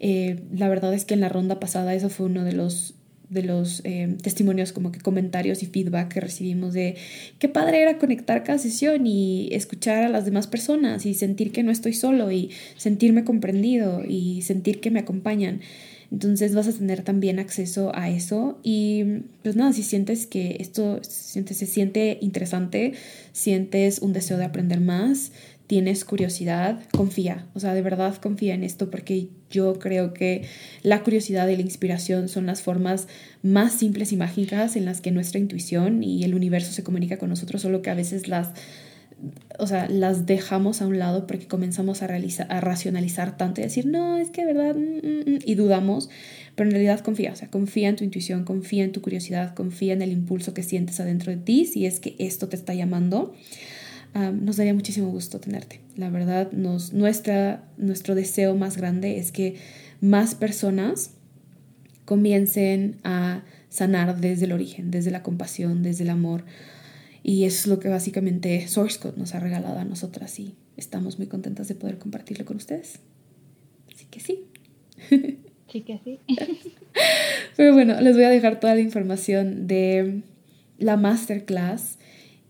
Eh, 0.00 0.40
la 0.52 0.68
verdad 0.68 0.92
es 0.92 1.04
que 1.04 1.14
en 1.14 1.20
la 1.20 1.28
ronda 1.28 1.60
pasada 1.60 1.94
eso 1.94 2.08
fue 2.08 2.26
uno 2.26 2.44
de 2.44 2.52
los 2.52 2.94
de 3.30 3.44
los 3.44 3.80
eh, 3.84 4.16
testimonios, 4.22 4.72
como 4.72 4.92
que 4.92 5.00
comentarios 5.00 5.62
y 5.62 5.66
feedback 5.66 6.12
que 6.12 6.20
recibimos 6.20 6.74
de 6.74 6.96
qué 7.38 7.48
padre 7.48 7.80
era 7.80 7.96
conectar 7.96 8.42
cada 8.42 8.58
sesión 8.58 9.06
y 9.06 9.48
escuchar 9.52 10.02
a 10.02 10.08
las 10.08 10.24
demás 10.24 10.48
personas 10.48 11.06
y 11.06 11.14
sentir 11.14 11.52
que 11.52 11.62
no 11.62 11.70
estoy 11.70 11.94
solo 11.94 12.30
y 12.32 12.50
sentirme 12.76 13.24
comprendido 13.24 14.02
y 14.06 14.42
sentir 14.42 14.80
que 14.80 14.90
me 14.90 15.00
acompañan. 15.00 15.60
Entonces 16.10 16.56
vas 16.56 16.66
a 16.66 16.72
tener 16.72 17.02
también 17.02 17.38
acceso 17.38 17.92
a 17.94 18.10
eso 18.10 18.58
y 18.64 19.04
pues 19.44 19.54
nada, 19.54 19.72
si 19.72 19.84
sientes 19.84 20.26
que 20.26 20.56
esto 20.58 21.00
se 21.02 21.66
siente 21.66 22.18
interesante, 22.20 22.94
sientes 23.30 24.00
un 24.00 24.12
deseo 24.12 24.36
de 24.36 24.44
aprender 24.44 24.80
más, 24.80 25.30
tienes 25.68 26.04
curiosidad, 26.04 26.80
confía, 26.90 27.46
o 27.54 27.60
sea, 27.60 27.74
de 27.74 27.82
verdad 27.82 28.16
confía 28.16 28.54
en 28.54 28.64
esto 28.64 28.90
porque 28.90 29.28
yo 29.50 29.78
creo 29.78 30.14
que 30.14 30.44
la 30.82 31.02
curiosidad 31.02 31.48
y 31.48 31.56
la 31.56 31.62
inspiración 31.62 32.28
son 32.28 32.46
las 32.46 32.62
formas 32.62 33.08
más 33.42 33.72
simples 33.72 34.12
y 34.12 34.16
mágicas 34.16 34.76
en 34.76 34.84
las 34.84 35.00
que 35.00 35.10
nuestra 35.10 35.40
intuición 35.40 36.02
y 36.02 36.24
el 36.24 36.34
universo 36.34 36.72
se 36.72 36.84
comunica 36.84 37.18
con 37.18 37.28
nosotros, 37.28 37.62
solo 37.62 37.82
que 37.82 37.90
a 37.90 37.94
veces 37.94 38.28
las 38.28 38.52
o 39.58 39.66
sea, 39.66 39.88
las 39.88 40.26
dejamos 40.26 40.80
a 40.80 40.86
un 40.86 40.98
lado 40.98 41.26
porque 41.26 41.46
comenzamos 41.46 42.02
a, 42.02 42.06
racionalizar 42.06 43.36
tanto 43.36 43.60
y 43.60 43.64
decir, 43.64 43.86
no, 43.86 44.18
es 44.18 44.30
que 44.30 44.44
verdad, 44.44 44.74
mm, 44.74 45.06
mm, 45.06 45.34
mm", 45.34 45.38
y 45.44 45.54
dudamos, 45.54 46.08
pero 46.54 46.68
en 46.68 46.72
realidad 46.72 47.00
confía, 47.00 47.32
o 47.32 47.36
sea, 47.36 47.48
confía 47.48 47.88
en 47.88 47.96
tu 47.96 48.04
intuición, 48.04 48.44
confía 48.44 48.84
en 48.84 48.92
tu 48.92 49.02
curiosidad, 49.02 49.54
confía 49.54 49.92
en 49.92 50.02
el 50.02 50.12
impulso 50.12 50.54
que 50.54 50.62
sientes 50.62 51.00
adentro 51.00 51.30
de 51.30 51.38
ti, 51.38 51.66
si 51.66 51.86
es 51.86 52.00
que 52.00 52.16
esto 52.18 52.48
te 52.48 52.56
está 52.56 52.74
llamando 52.74 53.34
nos 54.14 54.56
daría 54.56 54.74
muchísimo 54.74 55.08
gusto 55.10 55.40
tenerte. 55.40 55.80
La 55.96 56.10
verdad, 56.10 56.50
nos, 56.52 56.92
nuestra, 56.92 57.64
nuestro 57.76 58.14
deseo 58.14 58.56
más 58.56 58.76
grande 58.76 59.18
es 59.18 59.32
que 59.32 59.56
más 60.00 60.34
personas 60.34 61.12
comiencen 62.04 62.96
a 63.04 63.42
sanar 63.68 64.20
desde 64.20 64.46
el 64.46 64.52
origen, 64.52 64.90
desde 64.90 65.10
la 65.10 65.22
compasión, 65.22 65.82
desde 65.82 66.04
el 66.04 66.10
amor. 66.10 66.44
Y 67.22 67.44
eso 67.44 67.60
es 67.60 67.66
lo 67.68 67.78
que 67.78 67.88
básicamente 67.88 68.66
Source 68.66 68.98
Code 68.98 69.18
nos 69.18 69.34
ha 69.34 69.40
regalado 69.40 69.78
a 69.78 69.84
nosotras 69.84 70.38
y 70.40 70.54
estamos 70.76 71.18
muy 71.18 71.28
contentas 71.28 71.68
de 71.68 71.74
poder 71.74 71.98
compartirlo 71.98 72.44
con 72.44 72.56
ustedes. 72.56 72.98
Así 73.94 74.06
que 74.10 74.20
sí. 74.20 74.44
Sí 75.70 75.82
que 75.82 76.00
sí. 76.02 76.18
Pero 77.56 77.72
bueno, 77.72 78.00
les 78.00 78.16
voy 78.16 78.24
a 78.24 78.30
dejar 78.30 78.58
toda 78.58 78.74
la 78.74 78.80
información 78.80 79.68
de 79.68 80.22
la 80.78 80.96
masterclass 80.96 81.98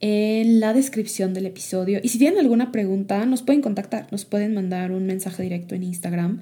en 0.00 0.60
la 0.60 0.72
descripción 0.72 1.34
del 1.34 1.46
episodio. 1.46 2.00
Y 2.02 2.08
si 2.08 2.18
tienen 2.18 2.38
alguna 2.38 2.72
pregunta, 2.72 3.24
nos 3.26 3.42
pueden 3.42 3.62
contactar, 3.62 4.06
nos 4.10 4.24
pueden 4.24 4.54
mandar 4.54 4.92
un 4.92 5.06
mensaje 5.06 5.42
directo 5.42 5.74
en 5.74 5.82
Instagram. 5.82 6.40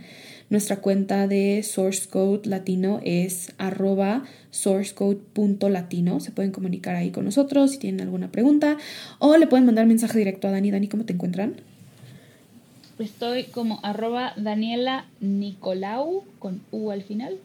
Nuestra 0.51 0.77
cuenta 0.77 1.27
de 1.27 1.63
Source 1.63 2.09
Code 2.09 2.49
Latino 2.49 3.01
es 3.05 3.53
arroba 3.59 4.25
sourcecode.latino. 4.51 6.21
Se 6.21 6.31
pueden 6.31 6.53
comunicar 6.53 6.97
ahí 6.97 7.11
con 7.11 7.25
nosotros 7.27 7.73
si 7.73 7.79
tienen 7.79 8.01
alguna 8.01 8.33
pregunta 8.33 8.79
o 9.19 9.37
le 9.37 9.47
pueden 9.47 9.67
mandar 9.67 9.87
mensaje 9.87 10.19
directo 10.19 10.49
a 10.49 10.53
Dani. 10.53 10.71
Dani, 10.71 10.89
¿cómo 10.89 11.05
te 11.05 11.13
encuentran? 11.13 11.57
Estoy 12.99 13.45
como 13.45 13.79
arroba 13.83 14.33
Daniela 14.37 15.05
Nicolau 15.21 16.25
con 16.39 16.63
U 16.73 16.91
al 16.91 17.03
final. 17.03 17.39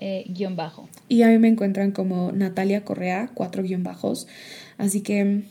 Eh, 0.00 0.24
guion 0.28 0.54
bajo. 0.54 0.88
Y 1.08 1.22
a 1.22 1.28
mí 1.28 1.38
me 1.38 1.48
encuentran 1.48 1.90
como 1.90 2.30
Natalia 2.30 2.84
Correa, 2.84 3.30
cuatro 3.34 3.64
guion 3.64 3.82
bajos. 3.82 4.28
Así 4.76 5.00
que 5.00 5.42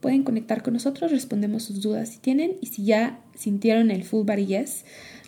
pueden 0.00 0.24
conectar 0.24 0.64
con 0.64 0.74
nosotros, 0.74 1.12
respondemos 1.12 1.62
sus 1.62 1.80
dudas 1.80 2.08
si 2.08 2.18
tienen 2.18 2.56
y 2.60 2.66
si 2.66 2.84
ya 2.84 3.20
sintieron 3.36 3.92
el 3.92 4.02
full 4.02 4.26
body 4.26 4.46
yes, 4.46 4.84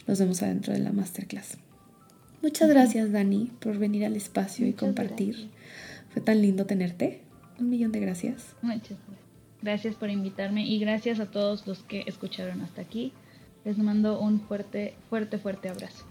nos 0.08 0.18
vemos 0.18 0.42
adentro 0.42 0.72
de 0.72 0.80
la 0.80 0.90
masterclass. 0.90 1.56
Muchas 2.42 2.68
gracias 2.68 3.12
Dani 3.12 3.52
por 3.60 3.78
venir 3.78 4.04
al 4.04 4.16
espacio 4.16 4.66
y 4.66 4.72
compartir. 4.72 5.50
Fue 6.12 6.20
tan 6.20 6.42
lindo 6.42 6.66
tenerte. 6.66 7.20
Un 7.60 7.70
millón 7.70 7.92
de 7.92 8.00
gracias. 8.00 8.56
Muchas 8.60 8.98
gracias 9.62 9.94
por 9.94 10.10
invitarme 10.10 10.66
y 10.66 10.80
gracias 10.80 11.20
a 11.20 11.30
todos 11.30 11.66
los 11.66 11.84
que 11.84 12.02
escucharon 12.06 12.60
hasta 12.60 12.82
aquí. 12.82 13.12
Les 13.64 13.78
mando 13.78 14.20
un 14.20 14.40
fuerte, 14.40 14.94
fuerte, 15.08 15.38
fuerte 15.38 15.68
abrazo. 15.68 16.04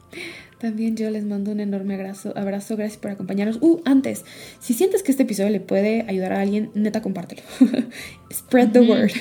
También 0.59 0.97
yo 0.97 1.09
les 1.09 1.23
mando 1.23 1.51
un 1.51 1.59
enorme 1.59 1.93
abrazo, 1.95 2.33
abrazo, 2.35 2.75
gracias 2.75 2.97
por 2.97 3.11
acompañarnos. 3.11 3.59
Uh, 3.61 3.81
antes, 3.85 4.25
si 4.59 4.73
sientes 4.73 5.03
que 5.03 5.11
este 5.11 5.23
episodio 5.23 5.51
le 5.51 5.59
puede 5.59 6.05
ayudar 6.07 6.33
a 6.33 6.41
alguien, 6.41 6.71
neta, 6.73 7.01
compártelo. 7.01 7.43
Spread 8.31 8.71
the 8.71 8.81
word 8.81 9.11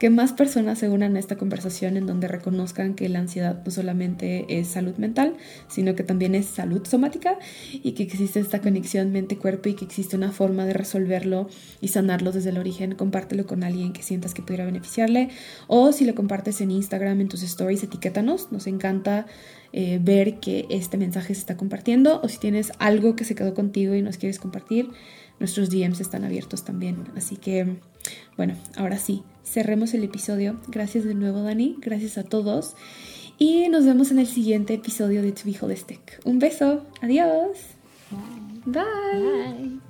que 0.00 0.08
más 0.08 0.32
personas 0.32 0.78
se 0.78 0.88
unan 0.88 1.14
a 1.14 1.18
esta 1.18 1.36
conversación 1.36 1.98
en 1.98 2.06
donde 2.06 2.26
reconozcan 2.26 2.94
que 2.94 3.06
la 3.10 3.18
ansiedad 3.18 3.62
no 3.62 3.70
solamente 3.70 4.46
es 4.48 4.68
salud 4.68 4.96
mental, 4.96 5.36
sino 5.68 5.94
que 5.94 6.02
también 6.02 6.34
es 6.34 6.46
salud 6.46 6.86
somática 6.86 7.38
y 7.70 7.92
que 7.92 8.04
existe 8.04 8.40
esta 8.40 8.62
conexión 8.62 9.12
mente-cuerpo 9.12 9.68
y 9.68 9.74
que 9.74 9.84
existe 9.84 10.16
una 10.16 10.32
forma 10.32 10.64
de 10.64 10.72
resolverlo 10.72 11.48
y 11.82 11.88
sanarlo 11.88 12.32
desde 12.32 12.48
el 12.48 12.56
origen. 12.56 12.94
Compártelo 12.94 13.46
con 13.46 13.62
alguien 13.62 13.92
que 13.92 14.02
sientas 14.02 14.32
que 14.32 14.40
pudiera 14.40 14.64
beneficiarle 14.64 15.28
o 15.66 15.92
si 15.92 16.06
lo 16.06 16.14
compartes 16.14 16.62
en 16.62 16.70
Instagram, 16.70 17.20
en 17.20 17.28
tus 17.28 17.42
stories, 17.42 17.82
etiquétanos. 17.82 18.50
Nos 18.50 18.66
encanta 18.66 19.26
eh, 19.74 20.00
ver 20.02 20.40
que 20.40 20.66
este 20.70 20.96
mensaje 20.96 21.34
se 21.34 21.40
está 21.40 21.58
compartiendo 21.58 22.20
o 22.22 22.28
si 22.28 22.38
tienes 22.38 22.72
algo 22.78 23.16
que 23.16 23.24
se 23.24 23.34
quedó 23.34 23.52
contigo 23.52 23.94
y 23.94 24.00
nos 24.00 24.16
quieres 24.16 24.38
compartir, 24.38 24.88
nuestros 25.40 25.70
DMs 25.70 26.00
están 26.00 26.24
abiertos 26.24 26.64
también. 26.64 27.04
Así 27.16 27.36
que, 27.36 27.78
bueno, 28.36 28.54
ahora 28.76 28.98
sí, 28.98 29.22
cerremos 29.44 29.94
el 29.94 30.04
episodio. 30.04 30.60
Gracias 30.68 31.04
de 31.04 31.14
nuevo, 31.14 31.42
Dani. 31.42 31.76
Gracias 31.80 32.18
a 32.18 32.22
todos. 32.22 32.76
Y 33.38 33.68
nos 33.70 33.86
vemos 33.86 34.10
en 34.10 34.18
el 34.18 34.26
siguiente 34.26 34.74
episodio 34.74 35.22
de 35.22 35.32
To 35.32 35.42
Be 35.46 35.56
Holistic. 35.60 36.20
Un 36.24 36.38
beso. 36.38 36.84
Adiós. 37.00 37.58
Bye. 38.66 38.82
Bye. 38.84 39.89